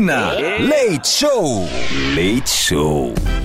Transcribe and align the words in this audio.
Cafeína. 0.00 0.34
Leite 0.58 1.06
Show. 1.06 1.68
Leite 2.14 2.48
Show. 2.48 3.39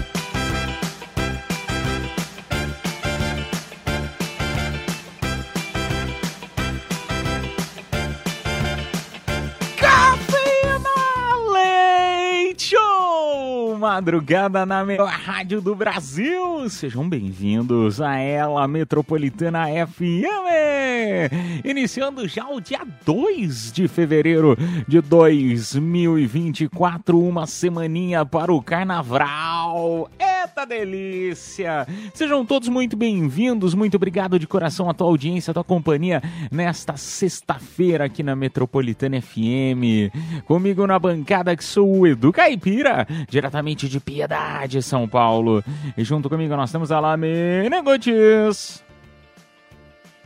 Madrugada 13.96 14.66
na 14.66 14.84
melhor 14.84 15.08
rádio 15.08 15.62
do 15.62 15.74
Brasil. 15.74 16.70
Sejam 16.70 17.08
bem-vindos 17.08 18.02
a 18.02 18.18
ela, 18.18 18.68
Metropolitana 18.68 19.68
FM. 19.68 21.32
Iniciando 21.64 22.28
já 22.28 22.46
o 22.50 22.60
dia 22.60 22.82
2 23.06 23.72
de 23.72 23.88
fevereiro 23.88 24.58
de 24.86 25.00
2024, 25.00 27.18
uma 27.18 27.48
semaninha 27.48 28.26
para 28.26 28.52
o 28.52 28.62
carnaval. 28.62 30.10
Eita 30.20 30.66
delícia! 30.66 31.88
Sejam 32.14 32.46
todos 32.46 32.68
muito 32.68 32.98
bem-vindos, 32.98 33.74
muito 33.74 33.96
obrigado 33.96 34.38
de 34.38 34.46
coração 34.46 34.90
a 34.90 34.94
tua 34.94 35.08
audiência, 35.08 35.52
a 35.52 35.54
tua 35.54 35.64
companhia 35.64 36.22
nesta 36.52 36.98
sexta-feira 36.98 38.04
aqui 38.06 38.24
na 38.24 38.36
Metropolitana 38.36 39.22
FM. 39.22 40.12
Comigo 40.46 40.86
na 40.86 41.00
bancada 41.00 41.56
que 41.56 41.64
sou 41.64 42.00
o 42.00 42.08
Edu 42.08 42.34
Caipira, 42.34 43.08
diretamente 43.30 43.85
de 43.90 44.00
Piedade, 44.00 44.82
São 44.82 45.08
Paulo. 45.08 45.64
E 45.98 46.04
junto 46.04 46.30
comigo 46.30 46.56
nós 46.56 46.72
temos 46.72 46.92
a 46.92 47.00
Lamena 47.00 47.82
Gotes. 47.82 48.84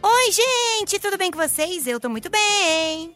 Oi, 0.02 0.32
gente, 0.32 0.98
tudo 1.00 1.18
bem 1.18 1.30
com 1.32 1.38
vocês? 1.38 1.86
Eu 1.88 2.00
tô 2.00 2.10
muito 2.10 2.30
bem. 2.30 3.14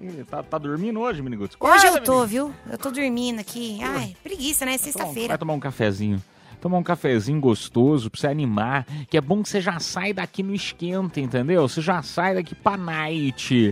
Ih, 0.00 0.24
Tá, 0.28 0.42
tá 0.42 0.58
dormindo 0.58 1.00
hoje, 1.00 1.22
Miniguts? 1.22 1.56
Hoje 1.60 1.86
eu 1.86 2.02
tô, 2.02 2.26
viu? 2.26 2.52
Eu 2.70 2.76
tô 2.78 2.90
dormindo 2.90 3.40
aqui. 3.40 3.78
Ai, 3.82 4.16
preguiça, 4.22 4.64
né? 4.64 4.72
Vai 4.72 4.78
Sexta-feira. 4.78 5.38
tomar 5.38 5.54
um 5.54 5.60
cafezinho. 5.60 6.22
Tomar 6.64 6.78
um 6.78 6.82
cafezinho 6.82 7.38
gostoso 7.40 8.08
pra 8.08 8.18
você 8.18 8.26
animar. 8.26 8.86
Que 9.10 9.18
é 9.18 9.20
bom 9.20 9.42
que 9.42 9.50
você 9.50 9.60
já 9.60 9.78
sai 9.78 10.14
daqui 10.14 10.42
no 10.42 10.54
esquenta, 10.54 11.20
entendeu? 11.20 11.68
Você 11.68 11.82
já 11.82 12.00
sai 12.00 12.36
daqui 12.36 12.54
pra 12.54 12.74
night. 12.74 13.70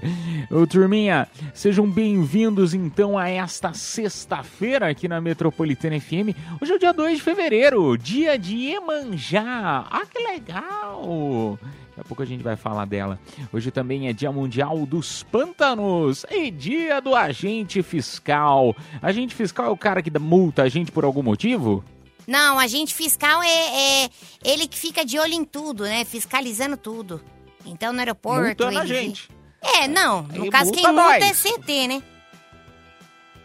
Ô, 0.50 0.66
turminha, 0.66 1.26
sejam 1.54 1.90
bem-vindos 1.90 2.74
então 2.74 3.16
a 3.16 3.30
esta 3.30 3.72
sexta-feira 3.72 4.90
aqui 4.90 5.08
na 5.08 5.22
Metropolitana 5.22 5.98
FM. 5.98 6.36
Hoje 6.60 6.72
é 6.72 6.74
o 6.74 6.78
dia 6.78 6.92
2 6.92 7.16
de 7.16 7.22
fevereiro, 7.22 7.96
dia 7.96 8.38
de 8.38 8.54
Iemanjá. 8.56 9.86
Ah, 9.90 10.04
que 10.04 10.18
legal! 10.18 11.58
Daqui 11.62 12.00
a 12.00 12.04
pouco 12.04 12.22
a 12.22 12.26
gente 12.26 12.44
vai 12.44 12.56
falar 12.56 12.84
dela. 12.84 13.18
Hoje 13.50 13.70
também 13.70 14.08
é 14.08 14.12
Dia 14.12 14.30
Mundial 14.30 14.84
dos 14.84 15.22
Pântanos 15.22 16.26
e 16.30 16.50
Dia 16.50 17.00
do 17.00 17.14
Agente 17.14 17.82
Fiscal. 17.82 18.76
Agente 19.00 19.34
fiscal 19.34 19.64
é 19.64 19.70
o 19.70 19.78
cara 19.78 20.02
que 20.02 20.10
dá 20.10 20.20
multa 20.20 20.64
a 20.64 20.68
gente 20.68 20.92
por 20.92 21.06
algum 21.06 21.22
motivo? 21.22 21.82
Não, 22.26 22.58
agente 22.58 22.94
fiscal 22.94 23.42
é, 23.42 24.04
é 24.04 24.10
ele 24.44 24.66
que 24.68 24.78
fica 24.78 25.04
de 25.04 25.18
olho 25.18 25.32
em 25.32 25.44
tudo, 25.44 25.84
né? 25.84 26.04
Fiscalizando 26.04 26.76
tudo. 26.76 27.20
Então 27.66 27.92
no 27.92 27.98
aeroporto. 27.98 28.44
Multando 28.46 28.78
a 28.78 28.84
ele- 28.84 28.94
gente. 28.94 29.28
É, 29.60 29.86
não. 29.86 30.22
No 30.22 30.50
caso, 30.50 30.66
multa 30.72 30.80
quem 30.80 30.92
multa 30.92 31.18
nós. 31.20 31.22
é 31.24 31.34
CT, 31.34 31.88
né? 31.88 32.02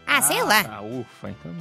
Ah, 0.06 0.22
sei 0.22 0.42
lá. 0.42 0.64
Tá, 0.64 0.80
ufa, 0.80 1.30
então. 1.30 1.52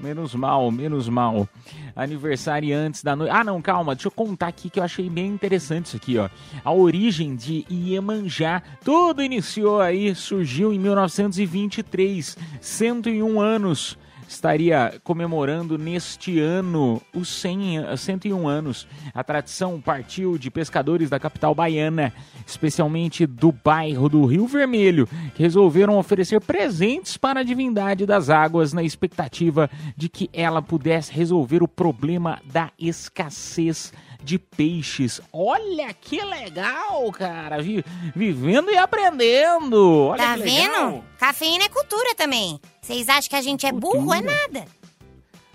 Menos 0.00 0.34
mal, 0.34 0.70
menos 0.72 1.08
mal. 1.08 1.48
Aniversariantes 1.94 3.02
da 3.04 3.14
noite. 3.14 3.30
Ah, 3.32 3.44
não, 3.44 3.62
calma, 3.62 3.94
deixa 3.94 4.08
eu 4.08 4.12
contar 4.12 4.48
aqui 4.48 4.68
que 4.68 4.80
eu 4.80 4.82
achei 4.82 5.08
bem 5.08 5.28
interessante 5.28 5.86
isso 5.86 5.96
aqui, 5.96 6.18
ó. 6.18 6.28
A 6.64 6.72
origem 6.72 7.36
de 7.36 7.64
Iemanjá. 7.70 8.60
Tudo 8.84 9.22
iniciou 9.22 9.80
aí, 9.80 10.12
surgiu 10.14 10.72
em 10.72 10.78
1923, 10.78 12.36
101 12.60 13.40
anos. 13.40 13.96
Estaria 14.34 15.00
comemorando 15.04 15.78
neste 15.78 16.40
ano 16.40 17.00
os 17.14 17.28
100, 17.28 17.78
eh, 17.78 17.96
101 17.96 18.48
anos. 18.48 18.86
A 19.14 19.22
tradição 19.22 19.80
partiu 19.80 20.36
de 20.36 20.50
pescadores 20.50 21.08
da 21.08 21.20
capital 21.20 21.54
baiana, 21.54 22.12
especialmente 22.44 23.26
do 23.26 23.52
bairro 23.52 24.08
do 24.08 24.26
Rio 24.26 24.48
Vermelho, 24.48 25.08
que 25.36 25.42
resolveram 25.42 25.96
oferecer 25.96 26.40
presentes 26.40 27.16
para 27.16 27.40
a 27.40 27.44
divindade 27.44 28.04
das 28.04 28.28
águas 28.28 28.72
na 28.72 28.82
expectativa 28.82 29.70
de 29.96 30.08
que 30.08 30.28
ela 30.32 30.60
pudesse 30.60 31.12
resolver 31.12 31.62
o 31.62 31.68
problema 31.68 32.40
da 32.44 32.72
escassez 32.76 33.92
de 34.24 34.38
peixes. 34.38 35.20
Olha 35.32 35.92
que 35.92 36.20
legal, 36.22 37.10
cara! 37.12 37.60
Vi- 37.62 37.84
vivendo 38.16 38.70
e 38.70 38.76
aprendendo. 38.76 40.08
Olha 40.08 40.22
Tá 40.22 40.34
que 40.34 40.40
legal. 40.44 40.90
vendo? 40.90 41.04
Cafeína 41.18 41.64
é 41.64 41.68
cultura 41.68 42.14
também. 42.14 42.58
Vocês 42.80 43.08
acham 43.08 43.28
que 43.30 43.36
a 43.36 43.42
gente 43.42 43.66
é 43.66 43.72
burro? 43.72 44.12
É 44.14 44.18
Cultura. 44.22 44.48
nada. 44.48 44.66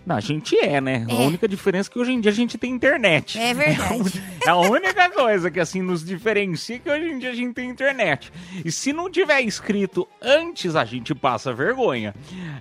Não, 0.10 0.16
a 0.16 0.20
gente 0.20 0.58
é, 0.58 0.82
né? 0.82 1.06
A 1.08 1.14
É. 1.14 1.28
única 1.28 1.48
diferença 1.48 1.88
é 1.88 1.94
que 1.94 2.00
hoje 2.00 2.12
em 2.12 2.20
dia 2.20 2.32
a 2.32 2.34
gente 2.34 2.58
tem 2.58 2.72
internet. 2.72 3.38
É 3.38 3.54
verdade. 3.54 4.20
É 4.44 4.50
a 4.52 4.56
única 4.56 5.08
coisa 5.12 5.52
que 5.52 5.60
assim 5.60 5.82
nos 5.84 6.04
diferencia 6.04 6.78
é 6.78 6.80
que 6.80 6.90
hoje 6.90 7.06
em 7.12 7.20
dia 7.20 7.30
a 7.30 7.36
gente 7.36 7.54
tem 7.54 7.70
internet. 7.70 8.32
E 8.66 8.72
se 8.72 8.92
não 8.92 9.08
tiver 9.12 9.42
escrito 9.42 10.08
antes, 10.20 10.76
a 10.76 10.84
gente 10.86 11.14
passa 11.14 11.54
vergonha. 11.54 12.16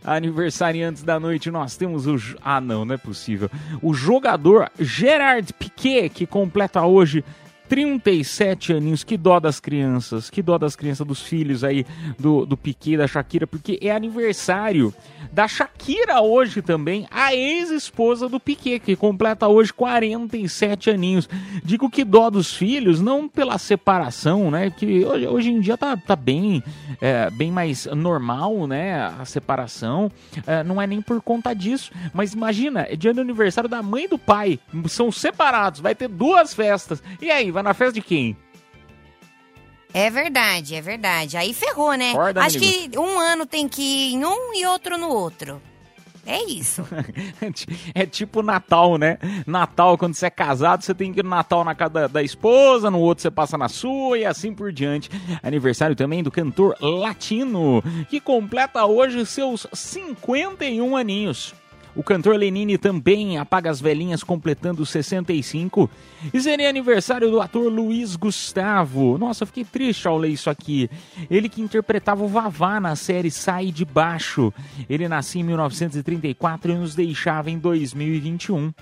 Aniversariantes 0.04 1.02
da 1.02 1.18
noite, 1.18 1.50
nós 1.50 1.76
temos 1.76 2.06
o. 2.06 2.16
Ah, 2.42 2.60
não, 2.60 2.84
não 2.84 2.94
é 2.94 2.98
possível. 2.98 3.48
O 3.80 3.94
jogador 3.94 4.70
Gerard 4.78 5.52
Piquet, 5.54 6.08
que 6.10 6.26
completa 6.26 6.82
hoje. 6.84 7.24
37 7.68 8.72
aninhos, 8.72 9.04
que 9.04 9.16
dó 9.16 9.38
das 9.38 9.60
crianças, 9.60 10.30
que 10.30 10.42
dó 10.42 10.56
das 10.58 10.74
crianças, 10.74 11.06
dos 11.06 11.22
filhos 11.22 11.62
aí 11.62 11.84
do, 12.18 12.46
do 12.46 12.56
Piquet, 12.56 12.96
da 12.96 13.06
Shakira, 13.06 13.46
porque 13.46 13.78
é 13.82 13.90
aniversário 13.90 14.92
da 15.32 15.46
Shakira 15.46 16.20
hoje 16.20 16.62
também, 16.62 17.06
a 17.10 17.34
ex-esposa 17.34 18.28
do 18.28 18.40
Piquet, 18.40 18.80
que 18.80 18.96
completa 18.96 19.46
hoje 19.46 19.72
47 19.72 20.90
aninhos. 20.90 21.28
Digo 21.62 21.90
que 21.90 22.04
dó 22.04 22.30
dos 22.30 22.54
filhos, 22.54 23.00
não 23.00 23.28
pela 23.28 23.58
separação, 23.58 24.50
né? 24.50 24.70
Que 24.70 25.04
hoje, 25.04 25.26
hoje 25.26 25.50
em 25.50 25.60
dia 25.60 25.76
tá, 25.76 25.96
tá 25.96 26.16
bem, 26.16 26.62
é, 27.00 27.30
bem 27.30 27.50
mais 27.50 27.86
normal, 27.86 28.66
né? 28.66 29.14
A 29.18 29.24
separação. 29.24 30.10
É, 30.46 30.64
não 30.64 30.80
é 30.80 30.86
nem 30.86 31.02
por 31.02 31.20
conta 31.20 31.54
disso. 31.54 31.92
Mas 32.12 32.32
imagina, 32.32 32.86
é 32.88 32.96
dia 32.96 33.12
do 33.12 33.20
aniversário 33.20 33.68
da 33.68 33.82
mãe 33.82 34.04
e 34.04 34.08
do 34.08 34.18
pai. 34.18 34.58
São 34.88 35.12
separados, 35.12 35.80
vai 35.80 35.94
ter 35.94 36.08
duas 36.08 36.54
festas. 36.54 37.02
E 37.20 37.30
aí, 37.30 37.50
vai 37.58 37.62
na 37.62 37.74
festa 37.74 37.94
de 37.94 38.02
quem? 38.02 38.36
É 39.92 40.10
verdade, 40.10 40.74
é 40.74 40.80
verdade. 40.80 41.36
Aí 41.36 41.52
ferrou, 41.52 41.94
né? 41.94 42.10
Acorda, 42.10 42.42
Acho 42.42 42.58
que 42.58 42.90
um 42.96 43.18
ano 43.18 43.46
tem 43.46 43.68
que 43.68 43.82
ir 43.82 44.14
em 44.14 44.24
um 44.24 44.54
e 44.54 44.66
outro 44.66 44.98
no 44.98 45.08
outro. 45.08 45.60
É 46.26 46.42
isso. 46.44 46.84
É 47.94 48.04
tipo 48.04 48.42
Natal, 48.42 48.98
né? 48.98 49.18
Natal, 49.46 49.96
quando 49.96 50.14
você 50.14 50.26
é 50.26 50.30
casado, 50.30 50.84
você 50.84 50.94
tem 50.94 51.12
que 51.12 51.20
ir 51.20 51.22
no 51.22 51.30
Natal 51.30 51.64
na 51.64 51.74
casa 51.74 51.92
da, 51.92 52.06
da 52.06 52.22
esposa, 52.22 52.90
no 52.90 53.00
outro 53.00 53.22
você 53.22 53.30
passa 53.30 53.56
na 53.56 53.68
sua 53.68 54.18
e 54.18 54.26
assim 54.26 54.52
por 54.52 54.70
diante. 54.70 55.08
Aniversário 55.42 55.96
também 55.96 56.22
do 56.22 56.30
cantor 56.30 56.76
latino, 56.80 57.82
que 58.10 58.20
completa 58.20 58.84
hoje 58.84 59.24
seus 59.24 59.66
51 59.72 60.96
aninhos. 60.96 61.54
O 61.98 62.02
cantor 62.04 62.36
Lenine 62.36 62.78
também 62.78 63.36
apaga 63.38 63.68
as 63.68 63.80
velhinhas 63.80 64.22
completando 64.22 64.86
65. 64.86 65.90
E 66.32 66.40
seria 66.40 66.70
aniversário 66.70 67.28
do 67.28 67.40
ator 67.40 67.72
Luiz 67.72 68.14
Gustavo. 68.14 69.18
Nossa, 69.18 69.44
fiquei 69.44 69.64
triste 69.64 70.06
ao 70.06 70.16
ler 70.16 70.28
isso 70.28 70.48
aqui. 70.48 70.88
Ele 71.28 71.48
que 71.48 71.60
interpretava 71.60 72.22
o 72.22 72.28
Vavá 72.28 72.78
na 72.78 72.94
série 72.94 73.32
Sai 73.32 73.72
de 73.72 73.84
Baixo. 73.84 74.54
Ele 74.88 75.08
nasceu 75.08 75.40
em 75.40 75.44
1934 75.44 76.70
e 76.70 76.74
nos 76.76 76.94
deixava 76.94 77.50
em 77.50 77.58
2021. 77.58 78.72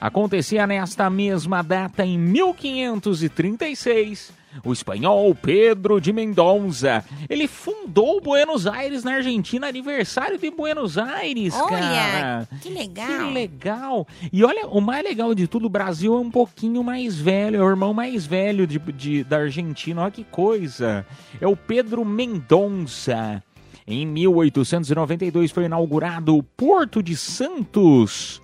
Acontecia 0.00 0.66
nesta 0.66 1.08
mesma 1.08 1.62
data 1.62 2.04
em 2.04 2.18
1536. 2.18 4.41
O 4.64 4.72
espanhol 4.72 5.34
Pedro 5.34 6.00
de 6.00 6.12
Mendonça, 6.12 7.04
ele 7.28 7.48
fundou 7.48 8.20
Buenos 8.20 8.66
Aires 8.66 9.02
na 9.02 9.14
Argentina, 9.14 9.66
aniversário 9.66 10.38
de 10.38 10.50
Buenos 10.50 10.98
Aires, 10.98 11.54
Olha, 11.54 11.70
cara. 11.78 12.48
que 12.60 12.68
legal. 12.68 13.06
Que 13.06 13.32
legal. 13.34 14.08
E 14.32 14.44
olha, 14.44 14.66
o 14.66 14.80
mais 14.80 15.02
legal 15.04 15.34
de 15.34 15.46
tudo, 15.46 15.66
o 15.66 15.70
Brasil 15.70 16.14
é 16.14 16.18
um 16.18 16.30
pouquinho 16.30 16.84
mais 16.84 17.16
velho, 17.18 17.56
é 17.56 17.64
o 17.64 17.68
irmão 17.68 17.94
mais 17.94 18.26
velho 18.26 18.66
de, 18.66 18.78
de- 18.78 19.24
da 19.24 19.38
Argentina. 19.38 20.02
Olha 20.02 20.10
que 20.10 20.24
coisa. 20.24 21.06
É 21.40 21.46
o 21.46 21.56
Pedro 21.56 22.04
Mendonça. 22.04 23.42
Em 23.86 24.06
1892 24.06 25.50
foi 25.50 25.64
inaugurado 25.64 26.36
o 26.36 26.42
Porto 26.42 27.02
de 27.02 27.16
Santos. 27.16 28.40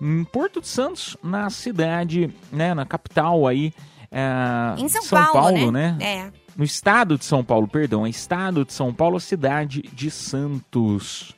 Hum, 0.00 0.24
Porto 0.24 0.60
de 0.60 0.66
Santos, 0.68 1.16
na 1.22 1.48
cidade, 1.48 2.28
né, 2.52 2.74
na 2.74 2.84
capital 2.84 3.46
aí. 3.46 3.72
É, 4.12 4.80
Em 4.80 4.88
São, 4.88 5.00
de 5.00 5.08
Paulo, 5.08 5.72
né? 5.72 5.96
É. 6.00 6.30
No 6.54 6.64
estado 6.64 7.16
de 7.16 7.24
São 7.24 7.42
Paulo, 7.42 7.66
perdão, 7.66 8.04
é 8.04 8.10
estado 8.10 8.64
de 8.64 8.74
São 8.74 8.92
Paulo, 8.92 9.18
cidade 9.18 9.82
de 9.92 10.10
Santos. 10.10 11.34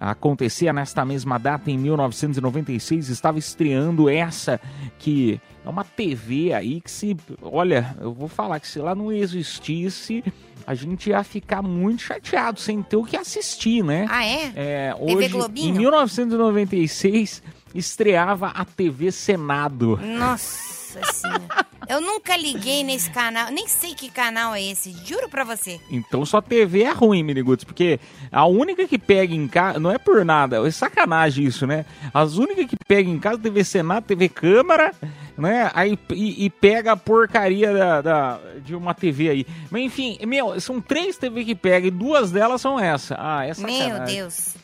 Acontecia 0.00 0.72
nesta 0.72 1.04
mesma 1.04 1.38
data, 1.38 1.68
em 1.72 1.76
1996, 1.76 3.08
estava 3.08 3.36
estreando 3.36 4.08
essa 4.08 4.60
que 4.96 5.40
é 5.64 5.68
uma 5.68 5.82
TV 5.82 6.52
aí 6.52 6.80
que 6.80 6.88
se, 6.88 7.16
olha, 7.42 7.96
eu 8.00 8.14
vou 8.14 8.28
falar 8.28 8.60
que 8.60 8.68
se 8.68 8.78
lá 8.78 8.94
não 8.94 9.10
existisse, 9.10 10.22
a 10.64 10.72
gente 10.72 11.10
ia 11.10 11.24
ficar 11.24 11.62
muito 11.62 12.02
chateado 12.02 12.60
sem 12.60 12.80
ter 12.80 12.94
o 12.94 13.02
que 13.02 13.16
assistir, 13.16 13.82
né? 13.82 14.06
Ah, 14.08 14.24
é? 14.24 14.52
É, 14.54 14.94
TV 14.94 15.16
hoje, 15.16 15.28
Globinho? 15.30 15.68
em 15.74 15.78
1996, 15.78 17.42
estreava 17.74 18.50
a 18.50 18.64
TV 18.64 19.10
Senado. 19.10 19.98
Nossa 20.00 20.77
senhora. 21.12 21.66
Eu 21.88 22.00
nunca 22.00 22.36
liguei 22.36 22.82
nesse 22.84 23.10
canal. 23.10 23.50
Nem 23.50 23.66
sei 23.66 23.94
que 23.94 24.10
canal 24.10 24.54
é 24.54 24.62
esse. 24.62 24.92
Juro 25.06 25.28
pra 25.28 25.42
você. 25.44 25.80
Então 25.90 26.24
sua 26.26 26.42
TV 26.42 26.82
é 26.82 26.92
ruim, 26.92 27.22
Miniguts, 27.22 27.64
porque 27.64 27.98
a 28.30 28.44
única 28.46 28.86
que 28.86 28.98
pega 28.98 29.34
em 29.34 29.48
casa, 29.48 29.78
não 29.80 29.90
é 29.90 29.96
por 29.98 30.24
nada, 30.24 30.66
é 30.66 30.70
sacanagem 30.70 31.44
isso, 31.46 31.66
né? 31.66 31.86
As 32.12 32.36
únicas 32.36 32.66
que 32.66 32.76
pega 32.86 33.08
em 33.08 33.18
casa, 33.18 33.38
TV 33.38 33.64
Senado, 33.64 34.04
TV 34.04 34.28
Câmara, 34.28 34.92
né? 35.36 35.70
Aí, 35.74 35.98
e, 36.10 36.44
e 36.44 36.50
pega 36.50 36.92
a 36.92 36.96
porcaria 36.96 37.72
da, 37.72 38.00
da- 38.02 38.40
de 38.64 38.74
uma 38.74 38.92
TV 38.92 39.30
aí. 39.30 39.46
Mas 39.70 39.82
enfim, 39.82 40.18
meu, 40.26 40.60
são 40.60 40.80
três 40.80 41.16
TV 41.16 41.44
que 41.44 41.54
pega 41.54 41.86
e 41.86 41.90
duas 41.90 42.30
delas 42.30 42.60
são 42.60 42.78
essa. 42.78 43.16
Ah, 43.18 43.46
é 43.46 43.54
sacanagem. 43.54 43.92
Meu 43.94 44.04
Deus. 44.04 44.54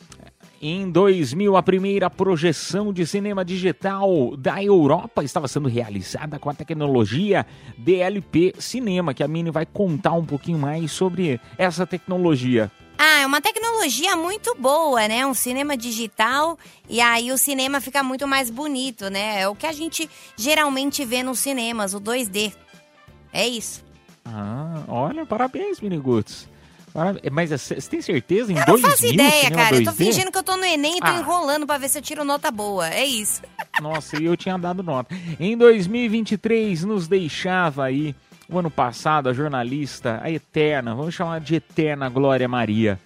Em 0.67 0.89
2000, 0.89 1.55
a 1.55 1.61
primeira 1.61 2.09
projeção 2.09 2.91
de 2.91 3.05
cinema 3.05 3.45
digital 3.45 4.35
da 4.35 4.63
Europa 4.63 5.23
estava 5.23 5.47
sendo 5.47 5.69
realizada 5.69 6.39
com 6.39 6.49
a 6.49 6.55
tecnologia 6.55 7.45
DLP 7.77 8.55
Cinema, 8.57 9.13
que 9.13 9.21
a 9.21 9.27
Mini 9.27 9.51
vai 9.51 9.63
contar 9.63 10.13
um 10.13 10.25
pouquinho 10.25 10.57
mais 10.57 10.91
sobre 10.91 11.39
essa 11.55 11.85
tecnologia. 11.85 12.71
Ah, 12.97 13.19
é 13.19 13.27
uma 13.27 13.41
tecnologia 13.41 14.15
muito 14.15 14.55
boa, 14.55 15.07
né? 15.07 15.23
Um 15.23 15.35
cinema 15.35 15.77
digital 15.77 16.57
e 16.89 16.99
aí 16.99 17.31
o 17.31 17.37
cinema 17.37 17.79
fica 17.79 18.01
muito 18.01 18.27
mais 18.27 18.49
bonito, 18.49 19.07
né? 19.07 19.41
É 19.41 19.47
o 19.47 19.53
que 19.53 19.67
a 19.67 19.71
gente 19.71 20.09
geralmente 20.35 21.05
vê 21.05 21.21
nos 21.21 21.37
cinemas, 21.37 21.93
o 21.93 22.01
2D. 22.01 22.51
É 23.31 23.47
isso. 23.47 23.85
Ah, 24.25 24.83
olha, 24.87 25.27
parabéns, 25.27 25.79
Miniguts. 25.79 26.49
Para- 26.95 27.19
Mas 27.29 27.49
você 27.49 27.75
tem 27.89 28.01
certeza? 28.01 28.53
Em 28.53 28.55
Eu 28.55 28.59
não 28.61 28.65
2000, 28.67 28.89
faço 28.89 29.05
ideia, 29.05 29.51
cara. 29.51 29.75
Eu 29.75 29.83
tô 29.83 29.91
2D? 29.91 29.97
fingindo 29.97 30.31
que 30.31 30.37
eu 30.37 30.43
tô 30.43 30.55
no 30.55 30.63
Enem 30.63 30.95
e 30.95 31.01
tô 31.01 31.07
Ah. 31.07 31.19
enrolando 31.19 31.67
pra 31.67 31.77
ver 31.77 31.89
se 31.89 31.97
eu 31.97 32.01
tiro 32.01 32.23
nota 32.23 32.49
boa. 32.49 32.87
É 32.89 33.03
isso. 33.03 33.41
Nossa, 33.81 34.17
e 34.17 34.23
eu 34.25 34.37
tinha 34.37 34.57
dado 34.57 34.81
nota. 34.81 35.13
Em 35.37 35.57
2023, 35.57 36.85
nos 36.85 37.05
deixava 37.09 37.83
aí, 37.83 38.15
o 38.49 38.57
ano 38.57 38.71
passado, 38.71 39.27
a 39.27 39.33
jornalista, 39.33 40.21
a 40.23 40.31
eterna, 40.31 40.95
vamos 40.95 41.13
chamar 41.13 41.41
de 41.41 41.55
eterna 41.55 42.07
Glória 42.07 42.47
Maria. 42.47 42.97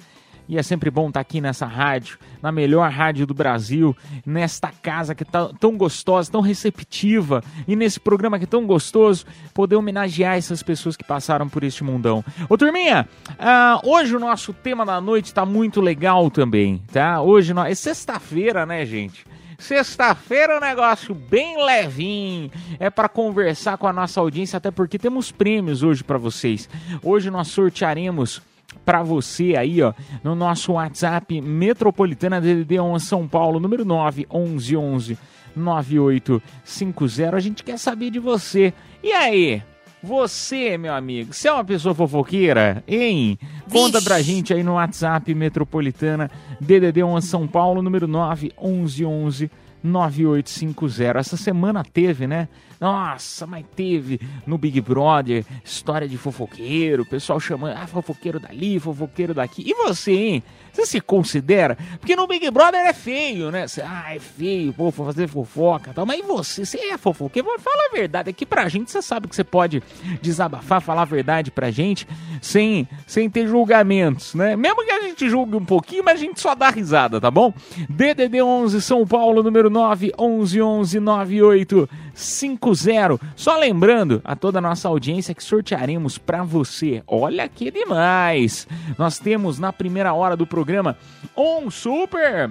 E 0.49 0.57
é 0.57 0.63
sempre 0.63 0.89
bom 0.89 1.09
estar 1.09 1.19
aqui 1.19 1.39
nessa 1.39 1.67
rádio, 1.67 2.17
na 2.41 2.51
melhor 2.51 2.89
rádio 2.89 3.27
do 3.27 3.35
Brasil, 3.35 3.95
nesta 4.25 4.71
casa 4.81 5.13
que 5.13 5.23
tá 5.23 5.51
tão 5.59 5.77
gostosa, 5.77 6.31
tão 6.31 6.41
receptiva, 6.41 7.43
e 7.67 7.75
nesse 7.75 7.99
programa 7.99 8.39
que 8.39 8.45
é 8.45 8.47
tão 8.47 8.65
gostoso, 8.65 9.27
poder 9.53 9.75
homenagear 9.75 10.37
essas 10.37 10.63
pessoas 10.63 10.97
que 10.97 11.03
passaram 11.03 11.47
por 11.47 11.63
este 11.63 11.83
mundão. 11.83 12.25
Ô 12.49 12.57
turminha, 12.57 13.07
ah, 13.37 13.79
hoje 13.83 14.15
o 14.15 14.19
nosso 14.19 14.51
tema 14.51 14.83
da 14.83 14.99
noite 14.99 15.31
tá 15.31 15.45
muito 15.45 15.79
legal 15.79 16.31
também, 16.31 16.81
tá? 16.91 17.21
Hoje 17.21 17.53
nós... 17.53 17.71
é 17.71 17.75
sexta-feira, 17.75 18.65
né, 18.65 18.83
gente? 18.87 19.27
Sexta-feira 19.59 20.53
é 20.53 20.57
um 20.57 20.61
negócio 20.61 21.13
bem 21.13 21.63
levinho. 21.63 22.49
É 22.79 22.89
para 22.89 23.09
conversar 23.09 23.77
com 23.77 23.85
a 23.85 23.93
nossa 23.93 24.19
audiência, 24.19 24.55
até 24.55 24.71
porque 24.71 24.97
temos 24.97 25.31
prêmios 25.31 25.83
hoje 25.83 26.01
para 26.01 26.17
vocês. 26.17 26.69
Hoje 27.03 27.29
nós 27.29 27.49
sortearemos 27.49 28.41
para 28.85 29.03
você 29.03 29.55
aí, 29.55 29.81
ó, 29.81 29.93
no 30.23 30.35
nosso 30.35 30.73
WhatsApp 30.73 31.41
Metropolitana 31.41 32.41
DDD 32.41 32.79
11 32.79 33.05
São 33.05 33.27
Paulo, 33.27 33.59
número 33.59 33.85
911 33.85 35.17
9850. 35.55 37.35
A 37.35 37.39
gente 37.39 37.63
quer 37.63 37.77
saber 37.77 38.09
de 38.09 38.19
você. 38.19 38.73
E 39.03 39.11
aí? 39.11 39.61
Você, 40.01 40.77
meu 40.77 40.93
amigo, 40.93 41.33
você 41.33 41.49
é 41.49 41.51
uma 41.51 41.65
pessoa 41.65 41.93
fofoqueira, 41.93 42.81
hein? 42.87 43.37
Conta 43.69 43.97
Vixe. 43.97 44.05
pra 44.05 44.21
gente 44.21 44.53
aí 44.53 44.63
no 44.63 44.75
WhatsApp 44.75 45.35
Metropolitana 45.35 46.31
DDD 46.59 47.03
11 47.03 47.27
São 47.27 47.45
Paulo, 47.45 47.81
número 47.81 48.07
911 48.07 49.51
9850. 49.83 51.19
Essa 51.19 51.37
semana 51.37 51.83
teve, 51.83 52.27
né? 52.27 52.47
Nossa, 52.79 53.45
mas 53.45 53.65
teve 53.75 54.19
no 54.45 54.57
Big 54.57 54.79
Brother 54.81 55.45
história 55.63 56.07
de 56.07 56.17
fofoqueiro, 56.17 57.05
pessoal 57.05 57.39
chamando, 57.39 57.77
ah, 57.77 57.87
fofoqueiro 57.87 58.39
dali, 58.39 58.79
fofoqueiro 58.79 59.33
daqui. 59.33 59.63
E 59.65 59.73
você, 59.73 60.11
hein? 60.11 60.43
Você 60.79 60.85
se 60.85 61.01
considera? 61.01 61.77
Porque 61.99 62.15
no 62.15 62.25
Big 62.25 62.49
Brother 62.49 62.79
é 62.79 62.93
feio, 62.93 63.51
né? 63.51 63.67
Você, 63.67 63.81
ah, 63.81 64.15
é 64.15 64.19
feio, 64.19 64.71
pô, 64.71 64.91
fazer 64.91 65.27
fofoca 65.27 65.91
tal. 65.93 66.05
Mas 66.05 66.19
e 66.19 66.23
você? 66.23 66.65
Você 66.65 66.77
é 66.77 66.97
fofoqueiro? 66.97 67.49
Fala 67.59 67.89
a 67.89 67.93
verdade. 67.93 68.29
Aqui 68.29 68.45
pra 68.45 68.69
gente, 68.69 68.89
você 68.89 69.01
sabe 69.01 69.27
que 69.27 69.35
você 69.35 69.43
pode 69.43 69.83
desabafar, 70.21 70.81
falar 70.81 71.01
a 71.01 71.05
verdade 71.05 71.51
pra 71.51 71.69
gente 71.69 72.07
sem, 72.41 72.87
sem 73.05 73.29
ter 73.29 73.45
julgamentos, 73.45 74.33
né? 74.33 74.55
Mesmo 74.55 74.85
que 74.85 74.91
a 74.91 75.01
gente 75.01 75.29
julgue 75.29 75.57
um 75.57 75.65
pouquinho, 75.65 76.03
mas 76.03 76.19
a 76.19 76.23
gente 76.23 76.39
só 76.39 76.55
dá 76.55 76.69
risada, 76.69 77.19
tá 77.19 77.29
bom? 77.29 77.53
DDD 77.89 78.41
11 78.41 78.81
São 78.81 79.05
Paulo, 79.05 79.43
número 79.43 79.69
9 79.69 80.13
11 80.17 80.61
11 80.61 80.99
98 81.01 81.89
50. 82.13 83.19
Só 83.35 83.57
lembrando 83.57 84.21
a 84.23 84.35
toda 84.35 84.59
a 84.59 84.61
nossa 84.61 84.87
audiência 84.87 85.35
que 85.35 85.43
sortearemos 85.43 86.17
pra 86.17 86.43
você. 86.43 87.03
Olha 87.05 87.47
que 87.49 87.69
demais! 87.69 88.67
Nós 88.97 89.19
temos 89.19 89.59
na 89.59 89.73
primeira 89.73 90.13
hora 90.13 90.37
do 90.37 90.47
programa 90.47 90.68
um 91.35 91.69
super 91.69 92.49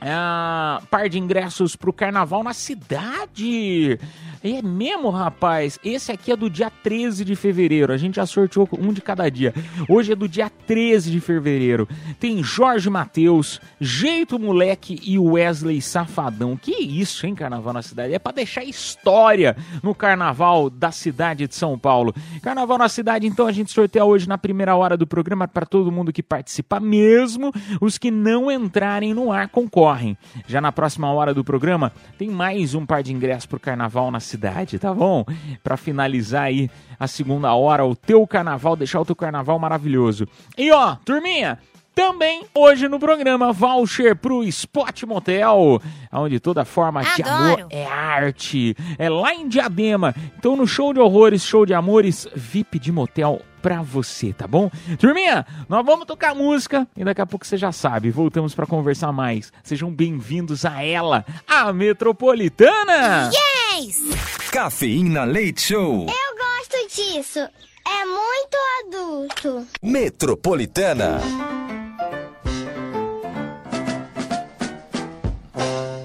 ah, 0.00 0.82
par 0.90 1.08
de 1.08 1.18
ingressos 1.18 1.76
pro 1.76 1.92
carnaval 1.92 2.42
na 2.42 2.52
cidade. 2.52 3.98
É 4.46 4.60
mesmo, 4.60 5.08
rapaz? 5.08 5.78
Esse 5.82 6.12
aqui 6.12 6.30
é 6.30 6.36
do 6.36 6.50
dia 6.50 6.70
13 6.70 7.24
de 7.24 7.34
fevereiro. 7.34 7.90
A 7.90 7.96
gente 7.96 8.16
já 8.16 8.26
sorteou 8.26 8.68
um 8.78 8.92
de 8.92 9.00
cada 9.00 9.26
dia. 9.30 9.54
Hoje 9.88 10.12
é 10.12 10.14
do 10.14 10.28
dia 10.28 10.50
13 10.66 11.10
de 11.10 11.18
fevereiro. 11.18 11.88
Tem 12.20 12.44
Jorge 12.44 12.90
Matheus, 12.90 13.58
Jeito 13.80 14.38
Moleque 14.38 15.00
e 15.02 15.18
Wesley 15.18 15.80
Safadão. 15.80 16.58
Que 16.58 16.72
isso, 16.72 17.26
hein, 17.26 17.34
carnaval 17.34 17.72
na 17.72 17.80
cidade? 17.80 18.12
É 18.12 18.18
pra 18.18 18.32
deixar 18.32 18.62
história 18.62 19.56
no 19.82 19.94
carnaval 19.94 20.68
da 20.68 20.92
cidade 20.92 21.48
de 21.48 21.54
São 21.54 21.78
Paulo. 21.78 22.14
Carnaval 22.42 22.76
na 22.76 22.90
cidade, 22.90 23.26
então 23.26 23.46
a 23.46 23.52
gente 23.52 23.72
sorteia 23.72 24.04
hoje 24.04 24.28
na 24.28 24.36
primeira 24.36 24.76
hora 24.76 24.94
do 24.94 25.06
programa 25.06 25.48
para 25.48 25.64
todo 25.64 25.90
mundo 25.90 26.12
que 26.12 26.22
participa, 26.22 26.78
mesmo 26.78 27.50
os 27.80 27.96
que 27.96 28.10
não 28.10 28.50
entrarem 28.50 29.14
no 29.14 29.32
ar 29.32 29.48
concorrem. 29.48 30.18
Já 30.46 30.60
na 30.60 30.70
próxima 30.70 31.10
hora 31.10 31.32
do 31.32 31.42
programa 31.42 31.90
tem 32.18 32.28
mais 32.28 32.74
um 32.74 32.84
par 32.84 33.02
de 33.02 33.10
ingressos 33.10 33.46
pro 33.46 33.58
carnaval 33.58 34.10
na 34.10 34.20
cidade, 34.20 34.33
tá 34.78 34.92
bom? 34.92 35.24
Para 35.62 35.76
finalizar 35.76 36.44
aí 36.44 36.70
a 36.98 37.06
segunda 37.06 37.52
hora, 37.54 37.84
o 37.84 37.94
teu 37.94 38.26
carnaval, 38.26 38.76
deixar 38.76 39.00
o 39.00 39.04
teu 39.04 39.16
carnaval 39.16 39.58
maravilhoso. 39.58 40.26
E 40.56 40.70
ó, 40.70 40.96
turminha, 41.04 41.58
também 41.94 42.44
hoje 42.52 42.88
no 42.88 42.98
programa 42.98 43.52
voucher 43.52 44.16
pro 44.16 44.42
Spot 44.42 45.04
Motel, 45.04 45.80
onde 46.12 46.40
toda 46.40 46.64
forma 46.64 47.02
de 47.02 47.22
Adoro. 47.22 47.62
amor 47.62 47.66
é 47.70 47.86
arte. 47.86 48.76
É 48.98 49.08
lá 49.08 49.32
em 49.32 49.48
Diadema. 49.48 50.14
Então 50.36 50.56
no 50.56 50.66
show 50.66 50.92
de 50.92 50.98
horrores, 50.98 51.44
show 51.44 51.64
de 51.64 51.72
amores, 51.72 52.26
VIP 52.34 52.80
de 52.80 52.90
motel 52.90 53.40
pra 53.64 53.80
você, 53.80 54.30
tá 54.30 54.46
bom? 54.46 54.70
Turminha, 54.98 55.46
nós 55.70 55.82
vamos 55.86 56.04
tocar 56.04 56.34
música 56.34 56.86
e 56.94 57.02
daqui 57.02 57.22
a 57.22 57.26
pouco 57.26 57.46
você 57.46 57.56
já 57.56 57.72
sabe, 57.72 58.10
voltamos 58.10 58.54
pra 58.54 58.66
conversar 58.66 59.10
mais. 59.10 59.50
Sejam 59.62 59.90
bem-vindos 59.90 60.66
a 60.66 60.84
ela, 60.84 61.24
a 61.48 61.72
Metropolitana. 61.72 63.30
Yes! 63.32 64.50
Cafeína 64.50 65.24
Leite 65.24 65.62
Show. 65.62 66.02
Eu 66.02 66.36
gosto 66.36 66.94
disso. 66.94 67.38
É 67.38 68.04
muito 68.04 68.58
adulto. 68.84 69.66
Metropolitana. 69.82 71.22